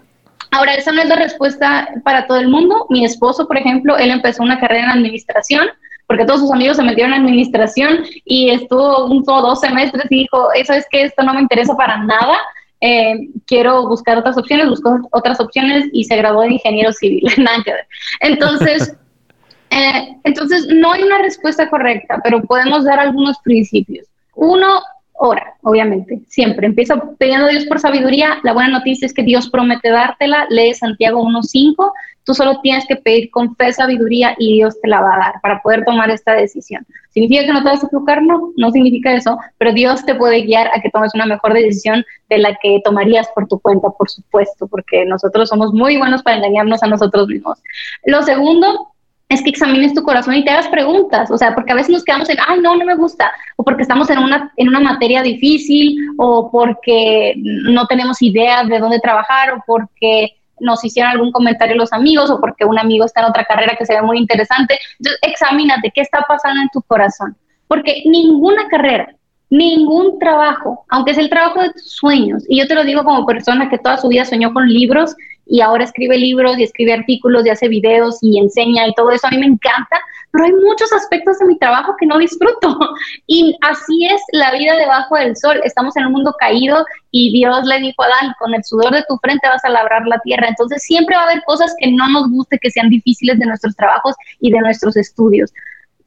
Ahora, 0.52 0.74
esa 0.74 0.92
no 0.92 1.02
es 1.02 1.08
la 1.08 1.16
respuesta 1.16 1.88
para 2.04 2.28
todo 2.28 2.38
el 2.38 2.50
mundo. 2.50 2.86
Mi 2.90 3.06
esposo, 3.06 3.48
por 3.48 3.58
ejemplo, 3.58 3.98
él 3.98 4.12
empezó 4.12 4.44
una 4.44 4.60
carrera 4.60 4.84
en 4.84 4.90
administración 4.90 5.70
porque 6.08 6.26
todos 6.26 6.42
sus 6.42 6.52
amigos 6.52 6.76
se 6.76 6.84
metieron 6.84 7.14
en 7.14 7.22
administración 7.22 8.04
y 8.26 8.50
estuvo 8.50 9.06
un 9.06 9.24
o 9.26 9.42
dos 9.42 9.62
semestres 9.62 10.08
y 10.10 10.24
dijo, 10.24 10.52
eso 10.54 10.74
es 10.74 10.86
que 10.92 11.04
esto 11.04 11.24
no 11.24 11.34
me 11.34 11.40
interesa 11.40 11.74
para 11.78 12.04
nada, 12.04 12.38
eh, 12.82 13.30
quiero 13.46 13.88
buscar 13.88 14.18
otras 14.18 14.38
opciones, 14.38 14.68
buscó 14.68 15.00
otras 15.12 15.40
opciones 15.40 15.86
y 15.94 16.04
se 16.04 16.18
graduó 16.18 16.42
de 16.42 16.54
ingeniero 16.54 16.92
civil, 16.92 17.24
nada 17.38 17.64
que 17.64 17.74
ver. 17.74 17.88
Entonces, 18.22 18.98
eh, 19.70 20.18
entonces, 20.24 20.68
no 20.68 20.92
hay 20.92 21.04
una 21.04 21.20
respuesta 21.20 21.70
correcta, 21.70 22.20
pero 22.24 22.42
podemos 22.42 22.84
dar 22.84 23.00
algunos 23.00 23.38
principios. 23.40 24.08
Uno, 24.36 24.82
ora, 25.14 25.54
obviamente, 25.62 26.22
siempre. 26.28 26.66
Empieza 26.66 27.00
pidiendo 27.20 27.46
a 27.46 27.50
Dios 27.50 27.66
por 27.66 27.80
sabiduría. 27.80 28.40
La 28.44 28.54
buena 28.54 28.70
noticia 28.70 29.06
es 29.06 29.14
que 29.14 29.24
Dios 29.24 29.50
promete 29.50 29.90
dártela. 29.90 30.48
Lee 30.50 30.74
Santiago 30.74 31.24
1.5. 31.24 31.92
Tú 32.24 32.34
solo 32.34 32.60
tienes 32.62 32.86
que 32.88 32.96
pedir 32.96 33.32
con 33.32 33.56
fe 33.56 33.74
sabiduría 33.74 34.36
y 34.38 34.54
Dios 34.54 34.80
te 34.82 34.88
la 34.88 35.02
va 35.02 35.16
a 35.16 35.18
dar 35.18 35.42
para 35.42 35.62
poder 35.62 35.84
tomar 35.86 36.10
esta 36.10 36.34
decisión. 36.34 36.86
¿Significa 37.10 37.46
que 37.46 37.54
no 37.54 37.64
te 37.64 37.70
vas 37.70 37.84
a 37.84 37.88
equivocar? 37.88 38.22
No, 38.22 38.52
no 38.56 38.72
significa 38.72 39.14
eso, 39.14 39.38
pero 39.58 39.74
Dios 39.74 40.06
te 40.06 40.16
puede 40.16 40.42
guiar 40.42 40.68
a 40.74 40.82
que 40.82 40.90
tomes 40.90 41.14
una 41.16 41.26
mejor 41.26 41.54
decisión 41.54 42.06
de 42.30 42.38
la 42.38 42.56
que 42.62 42.82
tomarías 42.84 43.28
por 43.34 43.48
tu 43.48 43.60
cuenta, 43.60 43.90
por 43.90 44.10
supuesto, 44.10 44.68
porque 44.68 45.06
nosotros 45.06 45.50
somos 45.50 45.74
muy 45.74 45.98
buenos 45.98 46.22
para 46.24 46.38
engañarnos 46.38 46.84
a 46.84 46.88
nosotros 46.88 47.28
mismos. 47.28 47.60
Lo 48.06 48.22
segundo 48.22 48.92
es 49.32 49.42
que 49.42 49.50
examines 49.50 49.94
tu 49.94 50.04
corazón 50.04 50.36
y 50.36 50.44
te 50.44 50.52
hagas 50.52 50.68
preguntas, 50.68 51.32
o 51.32 51.38
sea, 51.38 51.56
porque 51.56 51.72
a 51.72 51.76
veces 51.76 51.92
nos 51.92 52.04
quedamos 52.04 52.30
en, 52.30 52.38
ay, 52.48 52.60
no, 52.60 52.76
no 52.76 52.86
me 52.86 52.96
gusta, 52.96 53.32
o 53.56 53.64
porque 53.64 53.84
estamos 53.84 54.10
en 54.10 54.20
una, 54.20 54.52
en 54.58 54.68
una 54.68 54.82
materia 54.82 55.24
difícil, 55.24 55.98
o 56.18 56.52
porque 56.52 57.34
no 57.38 57.88
tenemos 57.88 58.22
idea 58.22 58.66
de 58.66 58.80
dónde 58.80 59.00
trabajar, 59.00 59.54
o 59.54 59.64
porque 59.66 60.36
nos 60.62 60.84
hicieron 60.86 61.12
algún 61.12 61.32
comentario 61.32 61.76
los 61.76 61.92
amigos, 61.92 62.30
o 62.30 62.40
porque 62.40 62.66
un 62.66 62.80
amigo 62.80 63.06
está 63.06 63.22
en 63.22 63.28
otra 63.28 63.44
carrera 63.46 63.76
que 63.78 63.86
se 63.86 63.94
ve 63.94 64.02
muy 64.02 64.18
interesante. 64.18 64.80
Examínate 65.22 65.92
qué 65.94 66.02
está 66.02 66.24
pasando 66.28 66.62
en 66.62 66.70
tu 66.70 66.82
corazón, 66.82 67.36
porque 67.68 68.04
ninguna 68.06 68.68
carrera, 68.70 69.14
ningún 69.50 70.18
trabajo, 70.18 70.86
aunque 70.90 71.12
es 71.12 71.18
el 71.18 71.30
trabajo 71.30 71.62
de 71.62 71.74
tus 71.74 71.92
sueños, 71.92 72.44
y 72.48 72.60
yo 72.60 72.68
te 72.68 72.76
lo 72.76 72.84
digo 72.86 73.04
como 73.04 73.26
persona 73.26 73.70
que 73.70 73.78
toda 73.78 73.98
su 73.98 74.08
vida 74.08 74.24
soñó 74.24 74.54
con 74.54 74.68
libros 74.68 75.16
y 75.52 75.60
ahora 75.60 75.84
escribe 75.84 76.18
libros 76.18 76.58
y 76.58 76.64
escribe 76.64 76.94
artículos 76.94 77.46
y 77.46 77.50
hace 77.50 77.68
videos 77.68 78.20
y 78.22 78.40
enseña 78.40 78.88
y 78.88 78.94
todo 78.94 79.12
eso, 79.12 79.28
a 79.28 79.32
mí 79.32 79.38
me 79.38 79.48
encanta, 79.48 80.00
pero 80.32 80.46
hay 80.46 80.54
muchos 80.54 80.94
aspectos 80.94 81.40
de 81.40 81.46
mi 81.46 81.58
trabajo 81.60 81.94
que 82.00 82.06
no 82.06 82.18
disfruto. 82.18 82.80
Y 83.28 83.58
así 83.62 84.06
es 84.06 84.22
la 84.32 84.52
vida 84.54 84.76
debajo 84.78 85.16
del 85.16 85.36
sol. 85.36 85.60
Estamos 85.64 85.96
en 85.98 86.06
un 86.06 86.14
mundo 86.14 86.34
caído 86.40 86.86
y 87.12 87.34
Dios 87.34 87.66
le 87.66 87.80
dijo 87.80 88.02
a 88.02 88.06
Adán, 88.06 88.34
con 88.40 88.54
el 88.54 88.64
sudor 88.64 88.94
de 88.94 89.04
tu 89.10 89.18
frente 89.18 89.48
vas 89.48 89.64
a 89.66 89.70
labrar 89.70 90.08
la 90.08 90.20
tierra. 90.20 90.48
Entonces 90.48 90.84
siempre 90.84 91.18
va 91.18 91.24
a 91.24 91.26
haber 91.26 91.44
cosas 91.44 91.76
que 91.80 91.92
no 91.92 92.08
nos 92.10 92.30
guste, 92.30 92.58
que 92.60 92.72
sean 92.72 92.90
difíciles 92.90 93.38
de 93.38 93.46
nuestros 93.46 93.76
trabajos 93.76 94.16
y 94.40 94.52
de 94.52 94.60
nuestros 94.60 94.96
estudios 94.96 95.52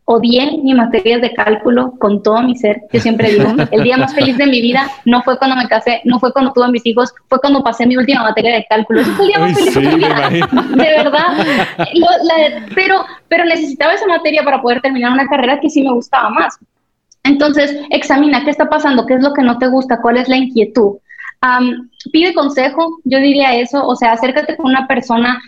odié 0.06 0.58
mi 0.62 0.74
materias 0.74 1.20
de 1.22 1.32
cálculo 1.32 1.92
con 1.98 2.22
todo 2.22 2.42
mi 2.42 2.54
ser. 2.56 2.82
Yo 2.92 3.00
siempre 3.00 3.30
digo, 3.32 3.46
el 3.70 3.82
día 3.82 3.96
más 3.96 4.14
feliz 4.14 4.36
de 4.36 4.46
mi 4.46 4.60
vida 4.60 4.90
no 5.06 5.22
fue 5.22 5.38
cuando 5.38 5.56
me 5.56 5.66
casé, 5.66 6.00
no 6.04 6.18
fue 6.20 6.32
cuando 6.32 6.52
tuve 6.52 6.68
mis 6.68 6.84
hijos, 6.86 7.12
fue 7.28 7.40
cuando 7.40 7.62
pasé 7.62 7.86
mi 7.86 7.96
última 7.96 8.22
materia 8.22 8.54
de 8.54 8.66
cálculo. 8.68 9.00
Ese 9.00 9.10
fue 9.12 9.24
el 9.26 9.30
día 9.32 9.38
más 9.40 9.48
Ay, 9.48 9.54
feliz 9.54 9.74
de 9.74 9.80
sí, 9.80 9.86
mi 9.86 9.92
me 9.92 9.96
vida. 9.96 10.28
De 10.76 11.02
verdad. 11.02 11.26
Lo- 11.94 12.24
la- 12.24 12.66
pero, 12.74 13.04
pero 13.28 13.44
necesitaba 13.44 13.94
esa 13.94 14.06
materia 14.06 14.42
para 14.44 14.60
poder 14.60 14.80
terminar 14.82 15.12
una 15.12 15.26
carrera 15.26 15.58
que 15.60 15.70
sí 15.70 15.82
me 15.82 15.92
gustaba 15.92 16.28
más. 16.30 16.58
Entonces, 17.22 17.74
examina 17.90 18.44
qué 18.44 18.50
está 18.50 18.68
pasando, 18.68 19.06
qué 19.06 19.14
es 19.14 19.22
lo 19.22 19.32
que 19.32 19.42
no 19.42 19.56
te 19.58 19.66
gusta, 19.68 20.00
cuál 20.02 20.18
es 20.18 20.28
la 20.28 20.36
inquietud. 20.36 20.98
Am, 21.40 21.88
pide 22.12 22.34
consejo, 22.34 22.98
yo 23.04 23.18
diría 23.18 23.54
eso, 23.54 23.86
o 23.86 23.96
sea, 23.96 24.12
acércate 24.12 24.56
con 24.56 24.66
una 24.66 24.86
persona 24.86 25.40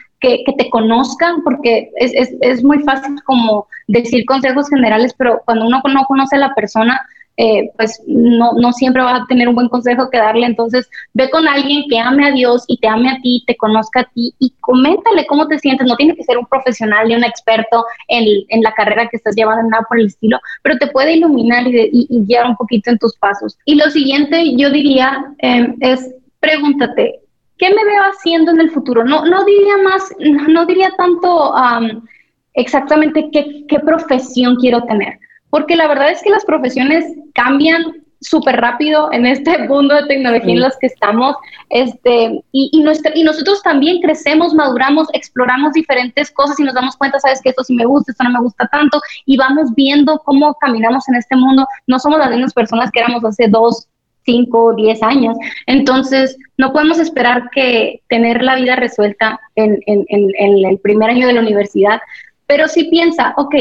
que, 0.45 0.53
te 0.59 0.71
conozca, 0.71 1.35
porque 1.45 1.91
es, 1.97 2.13
es, 2.15 2.35
es 2.41 2.65
muy 2.65 2.79
fácil 2.81 3.17
como 3.25 3.67
decir 3.87 4.25
consejos 4.27 4.69
generales, 4.69 5.15
pero 5.17 5.41
cuando 5.45 5.67
uno 5.67 5.81
no 5.93 6.05
conoce 6.05 6.37
a 6.37 6.41
la 6.41 6.55
persona, 6.55 7.01
eh, 7.39 7.71
pues 7.77 8.03
no, 8.07 8.53
no 8.55 8.73
siempre 8.73 9.03
va 9.03 9.17
a 9.17 9.27
tener 9.27 9.47
un 9.49 9.55
buen 9.55 9.69
consejo 9.69 10.09
que 10.11 10.17
darle. 10.19 10.47
Entonces, 10.47 10.89
ve 11.13 11.29
con 11.31 11.47
alguien 11.47 11.85
que 11.89 11.99
ame 11.99 12.27
a 12.27 12.33
Dios 12.33 12.65
y 12.67 12.79
te 12.79 12.89
ame 12.89 13.11
a 13.11 13.19
ti, 13.21 13.45
te 13.47 13.57
conozca 13.57 14.01
a 14.01 14.09
ti 14.15 14.35
y 14.39 14.55
coméntale 14.61 15.27
cómo 15.27 15.47
te 15.47 15.59
sientes. 15.59 15.87
No 15.87 15.97
tiene 15.97 16.17
que 16.17 16.25
ser 16.25 16.39
un 16.39 16.47
profesional 16.47 17.07
ni 17.09 17.15
un 17.15 17.25
experto 17.25 17.85
en, 18.09 18.25
en 18.49 18.63
la 18.63 18.73
carrera 18.73 19.09
que 19.09 19.19
estás 19.19 19.37
llevando, 19.37 19.69
nada 19.69 19.85
por 19.89 20.01
el 20.01 20.07
estilo, 20.07 20.39
pero 20.63 20.79
te 20.79 20.87
puede 20.89 21.13
iluminar 21.17 21.67
y- 21.69 22.07
y 22.09 22.25
guiar 22.25 22.47
un 22.49 22.57
poquito 22.57 22.91
en 22.91 22.99
tus 22.99 23.15
pasos. 23.19 23.59
Y 23.67 23.75
lo 23.75 23.91
siguiente, 23.91 24.57
yo 24.57 24.71
diría, 24.71 25.27
eh, 25.43 25.75
es 25.81 26.11
pregúntate, 26.41 27.21
¿qué 27.59 27.69
me 27.71 27.85
veo 27.85 28.03
haciendo 28.03 28.53
en 28.53 28.61
el 28.61 28.71
futuro? 28.71 29.05
No, 29.05 29.25
no 29.25 29.45
diría 29.45 29.77
más, 29.79 30.15
no 30.49 30.67
diría 30.67 30.91
tanto 30.97 31.55
am, 31.55 32.07
exactamente 32.55 33.29
qué, 33.33 33.65
qué 33.69 33.81
profesión 33.81 34.57
quiero 34.57 34.83
tener, 34.85 35.19
porque 35.51 35.77
la 35.77 35.89
verdad 35.89 36.11
es 36.11 36.23
que 36.23 36.31
las 36.31 36.45
profesiones 36.45 37.05
cambian 37.35 38.07
súper 38.21 38.57
rápido 38.61 39.13
en 39.13 39.27
este 39.27 39.59
mundo 39.69 39.95
de 39.95 40.07
tecnología 40.07 40.55
en 40.55 40.61
los 40.61 40.77
que 40.79 40.87
estamos, 40.87 41.37
este, 41.71 42.43
y, 42.53 42.71
y 42.73 43.23
nosotros 43.23 43.63
también 43.63 44.01
crecemos, 44.01 44.55
maduramos, 44.55 45.09
exploramos 45.13 45.73
diferentes 45.73 46.31
cosas 46.31 46.59
y 46.59 46.65
nos 46.65 46.75
damos 46.75 46.97
cuenta, 46.97 47.19
sabes 47.21 47.41
que 47.43 47.51
esto 47.51 47.65
sí 47.65 47.75
me 47.75 47.87
gusta, 47.87 48.13
esto 48.13 48.25
no 48.25 48.31
me 48.31 48.41
gusta 48.41 48.67
tanto, 48.69 49.01
y 49.25 49.37
vamos 49.37 49.75
viendo 49.75 50.19
cómo 50.25 50.55
caminamos 50.55 51.09
en 51.09 51.17
este 51.17 51.37
mundo. 51.37 51.67
No 51.87 51.99
somos 51.99 52.19
las 52.19 52.31
mismas 52.31 52.55
personas 52.55 52.91
que 52.91 53.01
éramos 53.01 53.25
hace 53.25 53.49
dos, 53.49 53.89
5, 54.27 54.75
10 54.75 55.03
años. 55.03 55.37
Entonces, 55.67 56.37
no 56.59 56.73
podemos 56.73 56.99
esperar 56.99 57.49
que 57.51 58.03
tener 58.09 58.43
la 58.43 58.57
vida 58.57 58.77
resuelta 58.77 59.41
en, 59.55 59.81
el 59.87 60.79
primer 60.83 61.11
año 61.11 61.27
de 61.27 61.33
la 61.33 61.41
universidad, 61.41 62.01
pero 62.47 62.69
sí 62.69 62.85
piensa, 62.85 63.33
ok, 63.39 63.55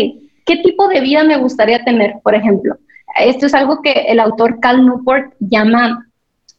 ¿qué 0.45 0.57
tipo 0.57 0.87
de 0.89 0.99
vida 0.99 1.23
me 1.23 1.37
gustaría 1.37 1.83
tener, 1.85 2.15
por 2.23 2.35
ejemplo? 2.35 2.75
Esto 3.19 3.45
es 3.45 3.53
algo 3.53 3.81
que 3.81 3.91
el 3.91 4.19
autor 4.19 4.59
Cal 4.59 4.85
Newport 4.85 5.33
llama 5.39 6.05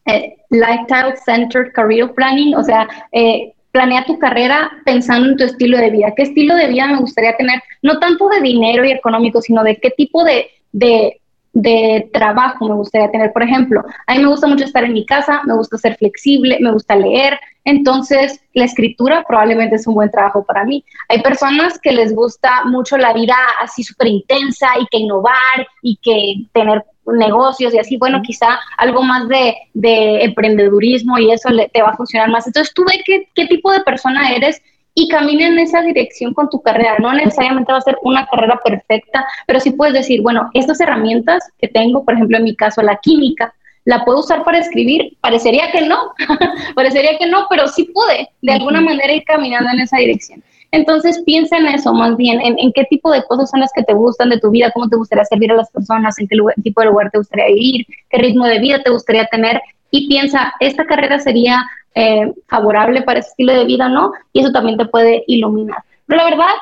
eh, 0.06 0.36
Lifestyle 0.50 1.14
Centered 1.24 1.72
Career 1.72 2.12
Planning, 2.14 2.54
o 2.54 2.62
sea, 2.62 2.88
eh, 3.12 3.52
planea 3.72 4.06
tu 4.06 4.18
carrera 4.18 4.70
pensando 4.86 5.28
en 5.28 5.36
tu 5.36 5.44
estilo 5.44 5.76
de 5.76 5.90
vida. 5.90 6.12
¿Qué 6.16 6.22
estilo 6.22 6.54
de 6.54 6.68
vida 6.68 6.86
me 6.86 6.98
gustaría 6.98 7.36
tener? 7.36 7.62
No 7.82 7.98
tanto 7.98 8.28
de 8.28 8.40
dinero 8.40 8.84
y 8.86 8.90
económico, 8.90 9.42
sino 9.42 9.62
de 9.62 9.76
qué 9.76 9.90
tipo 9.90 10.24
de, 10.24 11.20
de 11.56 12.10
trabajo 12.12 12.68
me 12.68 12.74
gustaría 12.74 13.10
tener. 13.10 13.32
Por 13.32 13.42
ejemplo, 13.42 13.82
a 14.06 14.14
mí 14.14 14.20
me 14.20 14.28
gusta 14.28 14.46
mucho 14.46 14.64
estar 14.64 14.84
en 14.84 14.92
mi 14.92 15.06
casa, 15.06 15.40
me 15.46 15.54
gusta 15.54 15.78
ser 15.78 15.96
flexible, 15.96 16.58
me 16.60 16.70
gusta 16.70 16.94
leer, 16.96 17.40
entonces 17.64 18.42
la 18.52 18.66
escritura 18.66 19.24
probablemente 19.26 19.76
es 19.76 19.86
un 19.86 19.94
buen 19.94 20.10
trabajo 20.10 20.44
para 20.44 20.64
mí. 20.64 20.84
Hay 21.08 21.22
personas 21.22 21.78
que 21.78 21.92
les 21.92 22.14
gusta 22.14 22.64
mucho 22.66 22.98
la 22.98 23.14
vida 23.14 23.34
así 23.62 23.82
súper 23.82 24.08
intensa 24.08 24.68
y 24.78 24.86
que 24.90 24.98
innovar 24.98 25.66
y 25.80 25.96
que 26.02 26.46
tener 26.52 26.84
negocios 27.06 27.72
y 27.72 27.78
así, 27.78 27.96
bueno, 27.96 28.20
quizá 28.22 28.58
algo 28.76 29.02
más 29.02 29.26
de, 29.28 29.56
de 29.72 30.24
emprendedurismo 30.24 31.18
y 31.18 31.30
eso 31.30 31.48
le, 31.48 31.70
te 31.70 31.80
va 31.80 31.88
a 31.88 31.96
funcionar 31.96 32.28
más. 32.28 32.46
Entonces 32.46 32.74
tú 32.74 32.84
ve 32.84 33.00
qué, 33.06 33.28
qué 33.34 33.46
tipo 33.46 33.72
de 33.72 33.80
persona 33.80 34.30
eres 34.32 34.60
y 34.98 35.08
camina 35.08 35.46
en 35.46 35.58
esa 35.58 35.82
dirección 35.82 36.32
con 36.32 36.48
tu 36.48 36.62
carrera. 36.62 36.96
No 36.98 37.12
necesariamente 37.12 37.70
va 37.70 37.78
a 37.78 37.82
ser 37.82 37.98
una 38.02 38.26
carrera 38.26 38.58
perfecta, 38.64 39.26
pero 39.46 39.60
sí 39.60 39.70
puedes 39.72 39.92
decir, 39.92 40.22
bueno, 40.22 40.50
estas 40.54 40.80
herramientas 40.80 41.44
que 41.58 41.68
tengo, 41.68 42.02
por 42.02 42.14
ejemplo, 42.14 42.38
en 42.38 42.44
mi 42.44 42.56
caso, 42.56 42.80
la 42.80 42.96
química, 42.96 43.54
¿la 43.84 44.06
puedo 44.06 44.20
usar 44.20 44.42
para 44.42 44.58
escribir? 44.58 45.14
Parecería 45.20 45.70
que 45.70 45.82
no, 45.82 45.98
parecería 46.74 47.18
que 47.18 47.26
no, 47.26 47.46
pero 47.50 47.68
sí 47.68 47.84
pude 47.84 48.30
de 48.40 48.52
alguna 48.52 48.80
manera 48.80 49.12
ir 49.12 49.22
caminando 49.24 49.70
en 49.70 49.80
esa 49.80 49.98
dirección. 49.98 50.42
Entonces 50.72 51.22
piensa 51.26 51.58
en 51.58 51.66
eso 51.66 51.92
más 51.92 52.16
bien, 52.16 52.40
en, 52.40 52.72
qué 52.72 52.84
tipo 52.84 53.10
de 53.12 53.22
cosas 53.24 53.50
son 53.50 53.60
las 53.60 53.70
que 53.74 53.82
te 53.82 53.92
gustan 53.92 54.30
de 54.30 54.40
tu 54.40 54.50
vida, 54.50 54.70
cómo 54.72 54.88
te 54.88 54.96
gustaría 54.96 55.24
servir 55.26 55.52
a 55.52 55.56
las 55.56 55.70
personas, 55.70 56.18
en 56.18 56.26
qué 56.26 56.36
tipo 56.62 56.80
de 56.80 56.86
lugar 56.86 57.10
te 57.10 57.18
gustaría 57.18 57.46
vivir, 57.46 57.86
qué 58.08 58.18
ritmo 58.18 58.46
de 58.46 58.58
vida 58.60 58.82
te 58.82 58.90
gustaría 58.90 59.26
tener 59.26 59.60
y 59.90 60.08
piensa, 60.08 60.54
esta 60.60 60.84
carrera 60.84 61.18
sería 61.18 61.64
eh, 61.94 62.32
favorable 62.48 63.02
para 63.02 63.20
ese 63.20 63.30
estilo 63.30 63.54
de 63.54 63.64
vida 63.64 63.88
no, 63.88 64.12
y 64.32 64.40
eso 64.40 64.52
también 64.52 64.76
te 64.76 64.86
puede 64.86 65.24
iluminar. 65.26 65.78
Pero 66.06 66.22
la 66.22 66.30
verdad, 66.30 66.54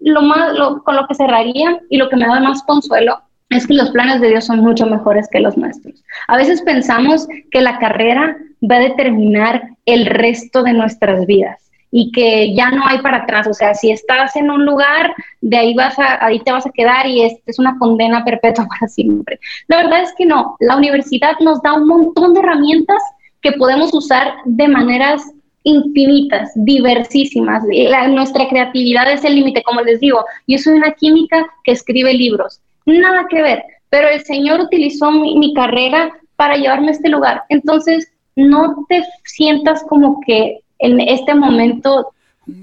lo 0.00 0.22
más, 0.22 0.52
con 0.84 0.96
lo 0.96 1.06
que 1.06 1.14
cerraría 1.14 1.80
y 1.88 1.96
lo 1.96 2.08
que 2.08 2.16
me 2.16 2.26
da 2.26 2.40
más 2.40 2.62
consuelo 2.64 3.20
es 3.50 3.66
que 3.66 3.74
los 3.74 3.90
planes 3.90 4.20
de 4.20 4.28
Dios 4.28 4.46
son 4.46 4.60
mucho 4.60 4.86
mejores 4.86 5.28
que 5.30 5.40
los 5.40 5.56
nuestros. 5.56 6.02
A 6.28 6.36
veces 6.36 6.62
pensamos 6.62 7.26
que 7.50 7.60
la 7.60 7.78
carrera 7.78 8.36
va 8.70 8.76
a 8.76 8.80
determinar 8.80 9.62
el 9.86 10.06
resto 10.06 10.62
de 10.62 10.72
nuestras 10.72 11.26
vidas 11.26 11.71
y 11.92 12.10
que 12.10 12.52
ya 12.54 12.70
no 12.70 12.84
hay 12.84 12.98
para 12.98 13.18
atrás. 13.18 13.46
O 13.46 13.54
sea, 13.54 13.74
si 13.74 13.92
estás 13.92 14.34
en 14.34 14.50
un 14.50 14.64
lugar, 14.64 15.14
de 15.40 15.56
ahí 15.56 15.74
vas 15.74 15.96
a, 15.98 16.24
ahí 16.24 16.40
te 16.40 16.50
vas 16.50 16.66
a 16.66 16.70
quedar 16.70 17.06
y 17.06 17.22
es, 17.22 17.34
es 17.46 17.60
una 17.60 17.78
condena 17.78 18.24
perpetua 18.24 18.66
para 18.66 18.88
siempre. 18.88 19.38
La 19.68 19.76
verdad 19.76 20.02
es 20.02 20.12
que 20.18 20.26
no. 20.26 20.56
La 20.58 20.76
universidad 20.76 21.38
nos 21.38 21.62
da 21.62 21.74
un 21.74 21.86
montón 21.86 22.34
de 22.34 22.40
herramientas 22.40 23.00
que 23.42 23.52
podemos 23.52 23.92
usar 23.94 24.34
de 24.46 24.66
maneras 24.66 25.22
infinitas, 25.64 26.50
diversísimas. 26.54 27.64
nuestra 28.08 28.48
creatividad 28.48 29.10
es 29.10 29.24
el 29.24 29.36
límite, 29.36 29.62
como 29.62 29.80
les 29.82 30.00
digo. 30.00 30.24
Yo 30.46 30.58
soy 30.58 30.74
una 30.74 30.92
química 30.92 31.46
que 31.64 31.72
escribe 31.72 32.14
libros, 32.14 32.60
nada 32.86 33.26
que 33.28 33.42
ver, 33.42 33.62
pero 33.90 34.08
el 34.08 34.22
Señor 34.24 34.60
utilizó 34.60 35.10
mi, 35.10 35.52
carrera 35.54 36.12
para 36.36 36.56
llevarme 36.56 36.88
a 36.88 36.92
este 36.92 37.08
lugar. 37.08 37.42
Entonces, 37.48 38.10
no 38.34 38.86
te 38.88 39.04
sientas 39.24 39.84
como 39.88 40.20
que 40.26 40.61
en 40.82 41.00
este 41.00 41.34
momento 41.34 42.12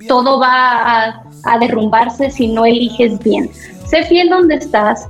todo 0.08 0.40
va 0.40 1.24
a, 1.46 1.58
derrumbarse 1.60 2.30
si 2.30 2.48
no 2.48 2.66
eliges 2.66 3.18
bien. 3.20 3.50
Sé 3.86 4.04
fiel 4.04 4.30
donde 4.30 4.56
estás. 4.56 5.08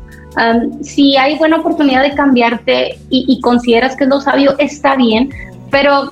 si 0.81 1.17
hay 1.17 1.37
buena 1.37 1.57
oportunidad 1.57 2.03
de 2.03 2.13
cambiarte 2.13 2.99
y, 3.09 3.25
y 3.27 3.41
consideras 3.41 3.95
que 3.95 4.05
es 4.05 4.09
lo 4.09 4.21
sabio, 4.21 4.57
está 4.59 4.95
bien, 4.95 5.29
pero 5.69 6.09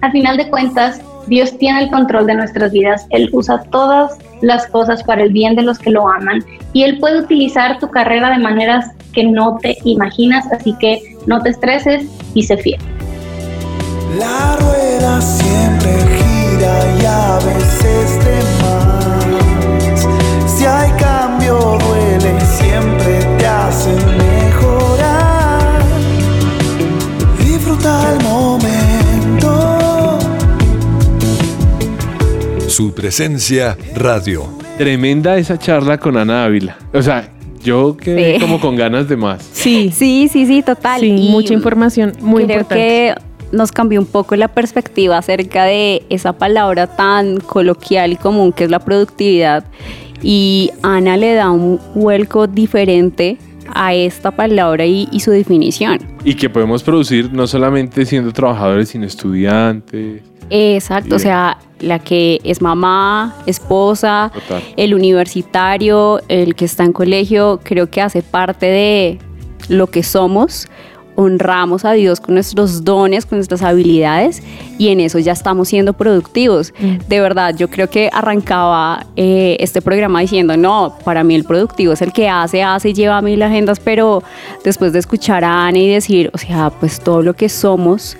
al 0.00 0.12
final 0.12 0.36
de 0.36 0.48
cuentas, 0.48 1.00
Dios 1.26 1.56
tiene 1.58 1.82
el 1.82 1.90
control 1.90 2.26
de 2.26 2.34
nuestras 2.34 2.72
vidas. 2.72 3.06
Él 3.10 3.28
usa 3.32 3.62
todas 3.64 4.16
las 4.40 4.66
cosas 4.68 5.02
para 5.02 5.22
el 5.22 5.32
bien 5.32 5.56
de 5.56 5.62
los 5.62 5.78
que 5.78 5.90
lo 5.90 6.08
aman 6.08 6.44
y 6.72 6.84
Él 6.84 6.98
puede 6.98 7.18
utilizar 7.18 7.78
tu 7.78 7.90
carrera 7.90 8.30
de 8.30 8.38
maneras 8.38 8.86
que 9.12 9.24
no 9.24 9.58
te 9.60 9.76
imaginas, 9.84 10.46
así 10.52 10.74
que 10.78 11.16
no 11.26 11.42
te 11.42 11.50
estreses 11.50 12.06
y 12.34 12.42
sé 12.42 12.56
fiel. 12.56 12.80
La 14.18 14.56
rueda 14.56 15.20
siempre 15.20 16.17
gira 16.58 16.96
y 17.00 17.04
a 17.06 17.38
veces 17.44 18.18
te 18.18 18.38
más. 18.62 20.06
Si 20.50 20.64
hay 20.64 20.90
cambio 20.92 21.58
duele, 21.58 22.40
siempre 22.40 23.20
te 23.38 23.46
hacen 23.46 23.98
mejorar. 24.18 25.82
Disfruta 27.38 28.12
el 28.12 28.22
momento 28.22 30.18
Su 32.66 32.92
presencia 32.92 33.76
radio. 33.94 34.46
Tremenda 34.76 35.36
esa 35.36 35.58
charla 35.58 35.98
con 35.98 36.16
Ana 36.16 36.44
Ávila. 36.44 36.76
O 36.92 37.02
sea, 37.02 37.32
yo 37.62 37.96
quedé 37.96 38.38
como 38.38 38.60
con 38.60 38.76
ganas 38.76 39.08
de 39.08 39.16
más. 39.16 39.42
Sí, 39.52 39.90
sí, 39.92 40.28
sí, 40.32 40.46
sí, 40.46 40.62
total. 40.62 41.00
Sí, 41.00 41.28
mucha 41.30 41.52
información 41.52 42.12
muy 42.20 42.44
creo 42.46 42.68
que 42.68 43.14
nos 43.52 43.72
cambió 43.72 44.00
un 44.00 44.06
poco 44.06 44.36
la 44.36 44.48
perspectiva 44.48 45.18
acerca 45.18 45.64
de 45.64 46.02
esa 46.10 46.32
palabra 46.34 46.86
tan 46.86 47.38
coloquial 47.40 48.12
y 48.12 48.16
común 48.16 48.52
que 48.52 48.64
es 48.64 48.70
la 48.70 48.78
productividad. 48.80 49.64
Y 50.22 50.70
Ana 50.82 51.16
le 51.16 51.34
da 51.34 51.50
un 51.50 51.80
vuelco 51.94 52.46
diferente 52.46 53.38
a 53.74 53.94
esta 53.94 54.30
palabra 54.30 54.86
y, 54.86 55.08
y, 55.12 55.20
su 55.20 55.30
definición. 55.30 55.98
Y 56.24 56.34
que 56.34 56.48
podemos 56.48 56.82
producir 56.82 57.32
no 57.32 57.46
solamente 57.46 58.04
siendo 58.06 58.32
trabajadores, 58.32 58.88
sino 58.88 59.06
estudiantes, 59.06 60.22
Exacto, 60.50 61.16
o 61.16 61.18
sea, 61.18 61.58
la 61.80 61.98
que 61.98 62.40
es 62.44 62.62
mamá, 62.62 63.36
esposa, 63.46 64.32
el 64.76 64.94
universitario, 64.94 66.20
el 66.28 66.54
que 66.54 66.64
está 66.64 66.84
en 66.84 66.92
colegio, 66.92 67.60
creo 67.62 67.90
que 67.90 68.00
hace 68.00 68.22
parte 68.22 68.66
de 68.66 69.18
lo 69.68 69.88
que 69.88 70.02
somos. 70.02 70.68
Honramos 71.20 71.84
a 71.84 71.94
Dios 71.94 72.20
con 72.20 72.34
nuestros 72.34 72.84
dones, 72.84 73.26
con 73.26 73.38
nuestras 73.38 73.62
habilidades 73.62 74.40
y 74.78 74.90
en 74.90 75.00
eso 75.00 75.18
ya 75.18 75.32
estamos 75.32 75.68
siendo 75.68 75.92
productivos. 75.92 76.72
Mm. 76.78 76.98
De 77.08 77.20
verdad, 77.20 77.56
yo 77.56 77.68
creo 77.68 77.90
que 77.90 78.08
arrancaba 78.12 79.04
eh, 79.16 79.56
este 79.58 79.82
programa 79.82 80.20
diciendo, 80.20 80.56
no, 80.56 80.94
para 81.04 81.24
mí 81.24 81.34
el 81.34 81.42
productivo 81.42 81.92
es 81.92 82.02
el 82.02 82.12
que 82.12 82.28
hace, 82.28 82.62
hace 82.62 82.90
y 82.90 82.92
lleva 82.92 83.18
a 83.18 83.22
mil 83.22 83.42
agendas, 83.42 83.80
pero 83.80 84.22
después 84.62 84.92
de 84.92 85.00
escuchar 85.00 85.42
a 85.42 85.66
Ana 85.66 85.78
y 85.78 85.88
decir, 85.88 86.30
o 86.32 86.38
sea, 86.38 86.70
pues 86.70 87.00
todo 87.00 87.20
lo 87.20 87.34
que 87.34 87.48
somos 87.48 88.16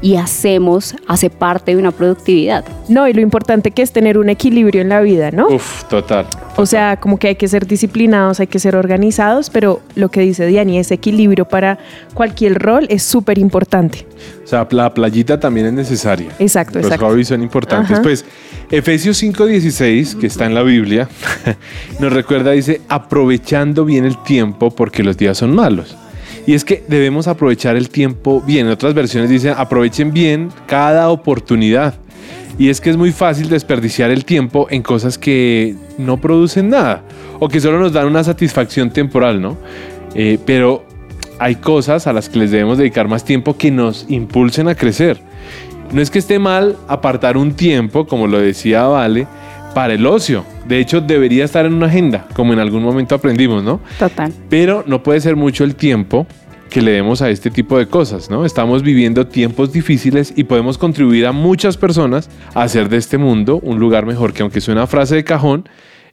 y 0.00 0.16
hacemos 0.16 0.94
hace 1.06 1.30
parte 1.30 1.72
de 1.72 1.76
una 1.76 1.90
productividad. 1.90 2.64
No, 2.88 3.08
y 3.08 3.12
lo 3.12 3.20
importante 3.20 3.70
que 3.70 3.82
es 3.82 3.92
tener 3.92 4.18
un 4.18 4.28
equilibrio 4.28 4.80
en 4.80 4.88
la 4.88 5.00
vida, 5.00 5.30
¿no? 5.30 5.48
Uf, 5.48 5.84
total, 5.84 6.26
O 6.56 6.66
sea, 6.66 6.98
como 6.98 7.18
que 7.18 7.28
hay 7.28 7.34
que 7.36 7.48
ser 7.48 7.66
disciplinados, 7.66 8.40
hay 8.40 8.46
que 8.46 8.58
ser 8.58 8.76
organizados, 8.76 9.50
pero 9.50 9.80
lo 9.94 10.10
que 10.10 10.20
dice 10.20 10.46
Diani, 10.46 10.78
ese 10.78 10.94
equilibrio 10.94 11.46
para 11.46 11.78
cualquier 12.14 12.58
rol 12.58 12.86
es 12.88 13.02
súper 13.02 13.38
importante. 13.38 14.06
O 14.44 14.46
sea, 14.46 14.66
la 14.70 14.92
playita 14.94 15.38
también 15.38 15.66
es 15.66 15.72
necesaria. 15.72 16.30
Exacto, 16.38 16.80
Los 16.80 16.96
hobbies 16.96 17.28
son 17.28 17.42
importantes. 17.42 18.00
Pues 18.00 18.24
Efesios 18.70 19.22
5:16, 19.22 20.18
que 20.18 20.26
está 20.26 20.46
en 20.46 20.54
la 20.54 20.62
Biblia, 20.62 21.08
nos 22.00 22.12
recuerda, 22.12 22.52
dice, 22.52 22.80
aprovechando 22.88 23.84
bien 23.84 24.04
el 24.04 24.22
tiempo 24.22 24.70
porque 24.70 25.02
los 25.02 25.16
días 25.16 25.38
son 25.38 25.54
malos. 25.54 25.96
Y 26.48 26.54
es 26.54 26.64
que 26.64 26.82
debemos 26.88 27.28
aprovechar 27.28 27.76
el 27.76 27.90
tiempo 27.90 28.40
bien. 28.40 28.64
En 28.64 28.72
otras 28.72 28.94
versiones 28.94 29.28
dicen 29.28 29.52
aprovechen 29.54 30.14
bien 30.14 30.48
cada 30.66 31.10
oportunidad. 31.10 31.96
Y 32.58 32.70
es 32.70 32.80
que 32.80 32.88
es 32.88 32.96
muy 32.96 33.12
fácil 33.12 33.50
desperdiciar 33.50 34.10
el 34.10 34.24
tiempo 34.24 34.66
en 34.70 34.80
cosas 34.80 35.18
que 35.18 35.76
no 35.98 36.16
producen 36.16 36.70
nada 36.70 37.02
o 37.38 37.50
que 37.50 37.60
solo 37.60 37.78
nos 37.78 37.92
dan 37.92 38.06
una 38.06 38.24
satisfacción 38.24 38.90
temporal, 38.90 39.42
¿no? 39.42 39.58
Eh, 40.14 40.38
pero 40.46 40.86
hay 41.38 41.56
cosas 41.56 42.06
a 42.06 42.14
las 42.14 42.30
que 42.30 42.38
les 42.38 42.50
debemos 42.50 42.78
dedicar 42.78 43.08
más 43.08 43.26
tiempo 43.26 43.58
que 43.58 43.70
nos 43.70 44.06
impulsen 44.08 44.68
a 44.68 44.74
crecer. 44.74 45.20
No 45.92 46.00
es 46.00 46.10
que 46.10 46.18
esté 46.18 46.38
mal 46.38 46.78
apartar 46.88 47.36
un 47.36 47.52
tiempo, 47.52 48.06
como 48.06 48.26
lo 48.26 48.38
decía 48.38 48.84
Vale, 48.84 49.26
para 49.74 49.94
el 49.94 50.06
ocio. 50.06 50.44
De 50.66 50.78
hecho, 50.78 51.00
debería 51.00 51.44
estar 51.44 51.66
en 51.66 51.74
una 51.74 51.86
agenda, 51.86 52.26
como 52.34 52.52
en 52.52 52.58
algún 52.58 52.82
momento 52.82 53.14
aprendimos, 53.14 53.62
¿no? 53.62 53.80
Total. 53.98 54.32
Pero 54.48 54.84
no 54.86 55.02
puede 55.02 55.20
ser 55.20 55.36
mucho 55.36 55.64
el 55.64 55.74
tiempo 55.74 56.26
que 56.68 56.82
le 56.82 56.92
demos 56.92 57.22
a 57.22 57.30
este 57.30 57.50
tipo 57.50 57.78
de 57.78 57.86
cosas, 57.88 58.30
¿no? 58.30 58.44
Estamos 58.44 58.82
viviendo 58.82 59.26
tiempos 59.26 59.72
difíciles 59.72 60.32
y 60.36 60.44
podemos 60.44 60.78
contribuir 60.78 61.26
a 61.26 61.32
muchas 61.32 61.76
personas 61.76 62.28
a 62.54 62.62
hacer 62.62 62.88
de 62.88 62.98
este 62.98 63.18
mundo 63.18 63.60
un 63.62 63.78
lugar 63.78 64.06
mejor, 64.06 64.32
que 64.32 64.42
aunque 64.42 64.60
suena 64.60 64.86
frase 64.86 65.16
de 65.16 65.24
cajón, 65.24 65.68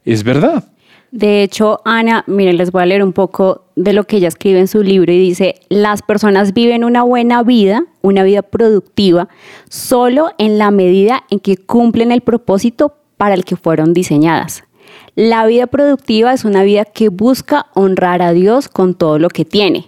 es 0.05 0.23
verdad. 0.23 0.63
De 1.11 1.43
hecho, 1.43 1.79
Ana, 1.85 2.23
miren, 2.27 2.57
les 2.57 2.71
voy 2.71 2.83
a 2.83 2.85
leer 2.85 3.03
un 3.03 3.13
poco 3.13 3.65
de 3.75 3.93
lo 3.93 4.03
que 4.03 4.17
ella 4.17 4.27
escribe 4.27 4.59
en 4.59 4.67
su 4.67 4.83
libro 4.83 5.11
y 5.11 5.19
dice, 5.19 5.55
las 5.69 6.01
personas 6.01 6.53
viven 6.53 6.83
una 6.83 7.03
buena 7.03 7.41
vida, 7.43 7.85
una 8.01 8.23
vida 8.23 8.41
productiva, 8.41 9.29
solo 9.69 10.31
en 10.37 10.57
la 10.57 10.71
medida 10.71 11.23
en 11.29 11.39
que 11.39 11.57
cumplen 11.57 12.11
el 12.11 12.21
propósito 12.21 12.95
para 13.17 13.35
el 13.35 13.45
que 13.45 13.55
fueron 13.55 13.93
diseñadas. 13.93 14.63
La 15.15 15.45
vida 15.45 15.67
productiva 15.67 16.33
es 16.33 16.43
una 16.43 16.63
vida 16.63 16.83
que 16.85 17.09
busca 17.09 17.67
honrar 17.73 18.21
a 18.21 18.33
Dios 18.33 18.67
con 18.67 18.95
todo 18.95 19.17
lo 19.17 19.29
que 19.29 19.45
tiene. 19.45 19.87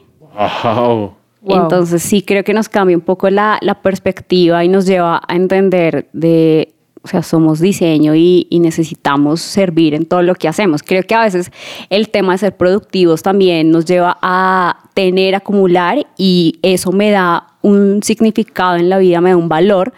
Entonces 1.46 2.02
sí 2.04 2.22
creo 2.22 2.44
que 2.44 2.54
nos 2.54 2.70
cambia 2.70 2.96
un 2.96 3.02
poco 3.02 3.30
la, 3.30 3.60
perspectiva 3.82 4.64
y 4.64 4.70
nos 4.70 4.86
lleva 4.86 5.22
a 5.28 5.36
entender 5.36 6.10
de, 6.14 6.74
o 7.04 7.08
sea, 7.08 7.24
somos 7.24 7.60
diseño 7.60 8.16
y, 8.16 8.48
y, 8.50 8.60
necesitamos 8.60 9.42
servir 9.42 9.94
en 9.94 10.06
todo 10.06 10.22
lo 10.24 10.36
que 10.36 10.48
hacemos. 10.48 10.84
Creo 10.84 11.04
que 11.04 11.16
a 11.16 11.24
veces 11.24 11.52
el 11.90 12.10
tema 12.10 12.34
de 12.34 12.40
ser 12.40 12.58
productivos 12.58 13.24
también 13.24 13.72
nos 13.72 13.86
lleva 13.86 14.18
a 14.22 14.78
tener, 14.94 15.36
acumular 15.36 16.06
y 16.18 16.60
eso 16.62 16.92
me 16.92 17.12
da 17.12 17.48
un 17.62 18.02
significado 18.04 18.76
en 18.76 18.90
la 18.90 18.98
vida, 18.98 19.22
me 19.22 19.30
da 19.30 19.38
un 19.38 19.50
valor, 19.50 19.94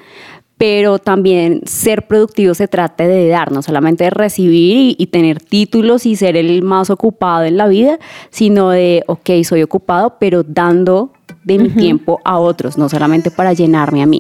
pero 0.59 0.99
también 0.99 1.61
ser 1.65 2.05
productivo 2.05 2.53
se 2.53 2.67
trata 2.67 3.07
de 3.07 3.29
dar, 3.29 3.49
no 3.49 3.61
solamente 3.61 4.03
de 4.03 4.09
recibir 4.09 4.75
y, 4.75 4.95
y, 4.99 5.07
tener 5.07 5.41
títulos 5.41 6.05
y 6.05 6.17
ser 6.17 6.35
el 6.35 6.61
más 6.63 6.89
ocupado 6.89 7.45
en 7.45 7.55
la 7.55 7.69
vida, 7.69 7.97
sino 8.29 8.69
de, 8.69 9.05
ok, 9.07 9.29
soy 9.45 9.63
ocupado, 9.63 10.17
pero 10.19 10.43
dando 10.43 11.13
de 11.45 11.59
mi 11.59 11.69
tiempo 11.69 12.19
a 12.25 12.37
otros, 12.39 12.77
no 12.77 12.89
solamente 12.89 13.31
para 13.31 13.53
llenarme 13.53 14.03
a 14.03 14.05
mí. 14.05 14.19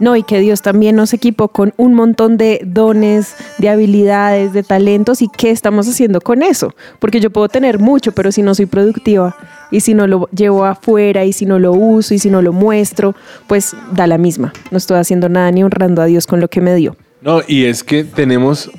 No, 0.00 0.16
y 0.16 0.22
que 0.22 0.40
Dios 0.40 0.62
también 0.62 0.96
nos 0.96 1.12
equipó 1.12 1.48
con 1.48 1.74
un 1.76 1.94
montón 1.94 2.38
de 2.38 2.62
dones, 2.64 3.36
de 3.58 3.68
habilidades, 3.68 4.54
de 4.54 4.62
talentos 4.62 5.20
y 5.20 5.28
qué 5.28 5.50
estamos 5.50 5.86
haciendo 5.86 6.22
con 6.22 6.42
eso. 6.42 6.74
Porque 6.98 7.20
yo 7.20 7.30
puedo 7.30 7.48
tener 7.50 7.78
mucho, 7.78 8.12
pero 8.12 8.32
si 8.32 8.42
no 8.42 8.54
soy 8.54 8.64
productiva 8.64 9.36
y 9.70 9.80
si 9.80 9.92
no 9.92 10.06
lo 10.06 10.28
llevo 10.30 10.64
afuera 10.64 11.26
y 11.26 11.34
si 11.34 11.44
no 11.44 11.58
lo 11.58 11.72
uso 11.72 12.14
y 12.14 12.18
si 12.18 12.30
no 12.30 12.40
lo 12.40 12.54
muestro, 12.54 13.14
pues 13.46 13.76
da 13.92 14.06
la 14.06 14.16
misma. 14.16 14.54
No 14.70 14.78
estoy 14.78 14.98
haciendo 14.98 15.28
nada 15.28 15.50
ni 15.50 15.62
honrando 15.62 16.00
a 16.00 16.06
Dios 16.06 16.26
con 16.26 16.40
lo 16.40 16.48
que 16.48 16.62
me 16.62 16.74
dio. 16.74 16.96
No, 17.20 17.42
y 17.46 17.66
es 17.66 17.84
que 17.84 18.02
tenemos, 18.02 18.70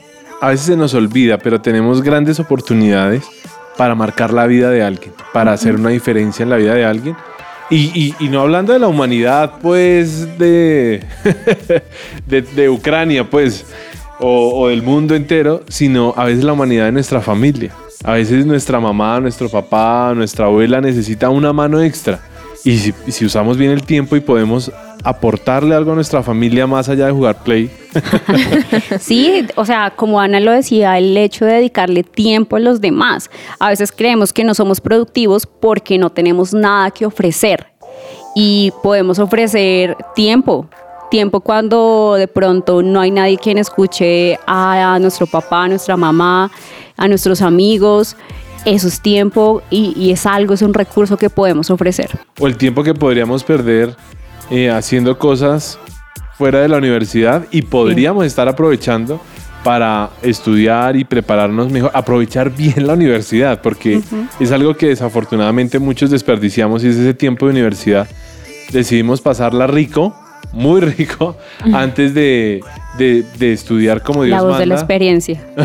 a 0.42 0.50
veces 0.50 0.66
se 0.66 0.76
nos 0.76 0.96
olvida, 0.96 1.38
pero 1.38 1.62
tenemos 1.62 2.02
grandes 2.02 2.40
oportunidades 2.40 3.24
para 3.78 3.94
marcar 3.94 4.34
la 4.34 4.48
vida 4.48 4.72
de 4.72 4.82
alguien, 4.82 5.14
para 5.34 5.54
hacer 5.54 5.76
una 5.76 5.90
diferencia 5.90 6.42
en 6.42 6.50
la 6.50 6.58
vida 6.58 6.74
de 6.74 6.84
alguien 6.84 7.16
y, 7.72 8.14
no 8.30 8.42
hablando 8.42 8.74
de 8.74 8.80
la 8.80 8.88
humanidad, 8.88 9.54
pues, 9.62 10.38
de, 10.38 11.04
de, 12.28 12.42
de, 12.42 12.70
Ucrania, 12.70 13.30
pues, 13.30 13.66
o, 14.20 14.62
o, 14.62 14.68
del 14.68 14.82
mundo 14.84 15.16
entero, 15.16 15.64
sino 15.70 16.14
a 16.18 16.26
veces 16.26 16.44
la 16.44 16.54
humanidad 16.54 16.86
de 16.86 16.92
nuestra 16.92 17.22
familia. 17.22 17.74
A 18.04 18.14
veces 18.14 18.46
nuestra 18.46 18.80
mamá, 18.80 19.20
nuestro 19.20 19.48
papá, 19.48 20.14
nuestra 20.16 20.46
abuela 20.46 20.82
necesita 20.82 21.30
una 21.30 21.54
mano 21.54 21.82
extra. 21.82 22.20
Y 22.64 22.78
si, 22.78 23.26
usamos 23.26 23.58
bien 23.58 23.72
el 23.72 23.84
tiempo 23.84 24.16
y 24.16 24.20
podemos 24.20 24.72
aportarle 25.04 25.74
algo 25.74 25.94
a 25.94 25.96
nuestra 25.96 26.22
familia 26.22 26.68
más 26.68 26.90
allá 26.90 27.08
de 27.08 27.12
jugar 27.12 27.44
play. 27.44 27.72
sí, 29.00 29.48
o 29.56 29.66
sea, 29.66 29.94
como 29.96 30.20
Ana 30.20 30.40
lo 30.40 30.52
decía, 30.52 30.98
el 30.98 31.18
hecho 31.18 31.46
de 31.46 31.54
dedicarle 31.54 32.04
tiempo 32.04 32.58
a 32.58 32.60
los 32.60 32.80
demás. 32.80 33.32
A 33.60 33.70
veces 33.70 33.92
creemos 33.92 34.32
que 34.32 34.44
no 34.44 34.54
somos 34.54 34.80
productivos 34.80 35.48
porque 35.48 35.98
no 35.98 36.12
tenemos 36.12 36.54
nada 36.54 36.92
que 36.92 37.06
ofrecer 37.06 37.68
y 38.36 38.72
podemos 38.84 39.18
ofrecer 39.18 39.98
tiempo. 40.16 40.68
Tiempo 41.10 41.42
cuando 41.42 42.14
de 42.16 42.28
pronto 42.28 42.82
no 42.82 43.02
hay 43.02 43.12
nadie 43.12 43.38
quien 43.38 43.58
escuche 43.58 44.40
a, 44.48 44.98
nuestro 45.02 45.28
papá, 45.28 45.64
a 45.64 45.68
nuestra 45.68 45.98
mamá, 45.98 46.50
a 46.96 47.08
nuestros 47.08 47.42
amigos 47.42 48.16
eso 48.66 48.88
es 48.88 49.02
tiempo 49.02 49.62
y, 49.70 49.94
y, 49.96 50.12
es 50.12 50.26
algo, 50.26 50.54
es 50.54 50.62
un 50.62 50.74
recurso 50.74 51.18
que 51.18 51.30
podemos 51.30 51.70
ofrecer. 51.70 52.10
O 52.40 52.48
el 52.48 52.58
tiempo 52.58 52.84
que 52.84 52.94
podríamos 52.94 53.44
perder 53.44 53.96
eh, 54.50 54.70
haciendo 54.70 55.18
cosas 55.18 55.80
fuera 56.38 56.60
de 56.60 56.68
la 56.68 56.78
universidad 56.78 57.46
y 57.52 57.62
podríamos 57.62 58.26
estar 58.26 58.48
aprovechando 58.48 59.22
para 59.64 60.10
estudiar 60.24 60.96
y 60.96 61.04
prepararnos 61.04 61.72
mejor, 61.72 61.92
aprovechar 61.94 62.50
bien 62.56 62.88
la 62.88 62.94
universidad, 62.94 63.62
porque 63.62 64.02
es 64.40 64.52
algo 64.52 64.76
que 64.76 64.88
desafortunadamente 64.88 65.80
muchos 65.80 66.10
desperdiciamos 66.10 66.84
y 66.84 66.88
es 66.88 66.96
ese 66.96 67.14
tiempo 67.14 67.46
de 67.46 67.52
universidad. 67.52 68.08
Decidimos 68.72 69.22
pasarla 69.22 69.68
rico, 69.68 70.16
muy 70.52 70.82
rico, 70.82 71.38
antes 71.74 72.14
de, 72.14 72.62
de, 72.98 73.54
estudiar 73.54 74.02
como 74.04 74.24
Dios 74.24 74.38
La 74.38 74.48
voz 74.48 74.58
de 74.60 74.66
la 74.66 74.76
experiencia. 74.76 75.42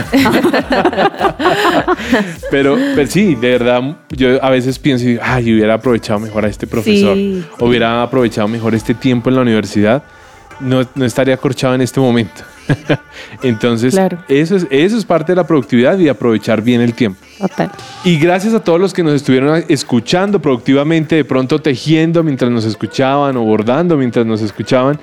pero, 2.50 2.76
pero, 2.94 3.06
sí, 3.08 3.34
de 3.34 3.50
verdad, 3.50 3.96
yo 4.10 4.42
a 4.42 4.50
veces 4.50 4.78
pienso, 4.78 5.06
ay, 5.22 5.52
hubiera 5.54 5.74
aprovechado 5.74 6.20
mejor 6.20 6.44
a 6.44 6.48
este 6.48 6.66
profesor, 6.66 7.16
hubiera 7.60 8.02
aprovechado 8.02 8.48
mejor 8.48 8.74
este 8.74 8.94
tiempo 8.94 9.28
en 9.28 9.36
la 9.36 9.42
universidad, 9.42 10.02
no, 10.60 10.86
no 10.94 11.04
estaría 11.04 11.34
acorchado 11.34 11.74
en 11.74 11.82
este 11.82 12.00
momento. 12.00 12.42
Entonces, 13.42 13.96
eso, 14.28 14.56
es, 14.56 14.66
eso 14.70 14.96
es 14.96 15.04
parte 15.04 15.32
de 15.32 15.36
la 15.36 15.46
productividad 15.46 15.98
y 15.98 16.08
aprovechar 16.08 16.62
bien 16.62 16.80
el 16.80 16.94
tiempo. 16.94 17.20
Y 18.04 18.18
gracias 18.18 18.54
a 18.54 18.60
todos 18.60 18.80
los 18.80 18.92
que 18.92 19.02
nos 19.02 19.14
estuvieron 19.14 19.64
escuchando 19.68 20.40
productivamente, 20.40 21.16
de 21.16 21.24
pronto 21.24 21.60
tejiendo 21.60 22.22
mientras 22.22 22.50
nos 22.50 22.64
escuchaban 22.64 23.36
o 23.36 23.44
bordando 23.44 23.96
mientras 23.96 24.24
nos 24.26 24.42
escuchaban. 24.42 24.98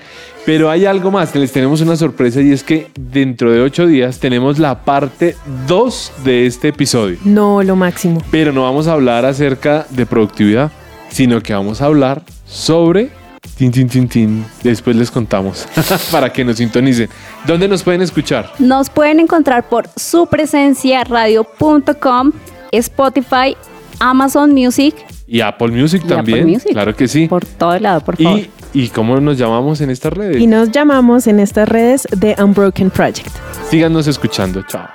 Pero 0.46 0.70
hay 0.70 0.86
algo 0.86 1.10
más, 1.10 1.34
les 1.36 1.54
tenemos 1.54 1.80
una 1.80 1.96
sorpresa 1.96 2.41
y 2.41 2.52
es 2.52 2.64
que 2.64 2.88
dentro 3.00 3.52
de 3.52 3.62
ocho 3.62 3.88
días 3.88 4.20
tenemos 4.20 4.60
la 4.60 4.84
parte 4.84 5.38
2 5.68 6.12
de 6.26 6.46
este 6.46 6.68
episodio. 6.70 7.18
No, 7.24 7.64
lo 7.64 7.78
máximo. 7.78 8.22
Pero 8.30 8.52
no 8.52 8.64
vamos 8.64 8.88
a 8.88 8.94
hablar 8.94 9.26
acerca 9.26 9.88
de 9.89 10.06
productividad, 10.06 10.70
sino 11.10 11.41
que 11.41 11.54
vamos 11.54 11.82
a 11.82 11.86
hablar 11.86 12.24
sobre 12.46 13.10
Tin, 13.58 13.72
tin, 13.72 13.88
tin, 13.88 14.08
tin. 14.08 14.46
Después 14.64 14.96
les 14.96 15.12
contamos 15.12 15.68
para 16.12 16.32
que 16.32 16.46
nos 16.46 16.58
sintonicen. 16.58 17.10
¿Dónde 17.46 17.68
nos 17.68 17.84
pueden 17.84 18.02
escuchar? 18.02 18.52
Nos 18.58 18.89
pueden 18.89 19.20
encontrar 19.20 19.68
por 19.68 19.88
supresenciaradio.com, 19.96 22.32
Spotify, 22.72 23.56
Amazon 24.00 24.54
Music. 24.54 24.96
Y 25.28 25.41
Apple 25.41 25.68
Music 25.68 26.08
también. 26.08 26.60
Claro 26.60 26.96
que 26.96 27.08
sí. 27.08 27.28
Por 27.28 27.46
todo 27.46 27.78
lado, 27.80 28.02
por 28.02 28.18
favor. 28.18 28.39
¿Y, 28.39 28.50
¿Y 28.74 28.89
cómo 28.89 29.19
nos 29.19 29.38
llamamos 29.38 29.82
en 29.82 29.91
estas 29.91 30.13
redes? 30.13 30.38
Y 30.41 30.47
nos 30.47 30.71
llamamos 30.71 31.28
en 31.28 31.39
estas 31.39 31.69
redes 31.69 32.07
The 32.19 32.36
Unbroken 32.41 32.89
Project. 32.89 33.30
Síganos 33.69 34.07
escuchando. 34.07 34.63
Chao. 34.63 34.88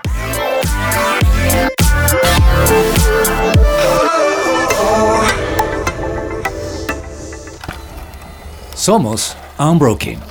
Somos 8.75 9.37
Unbroken. 9.59 10.28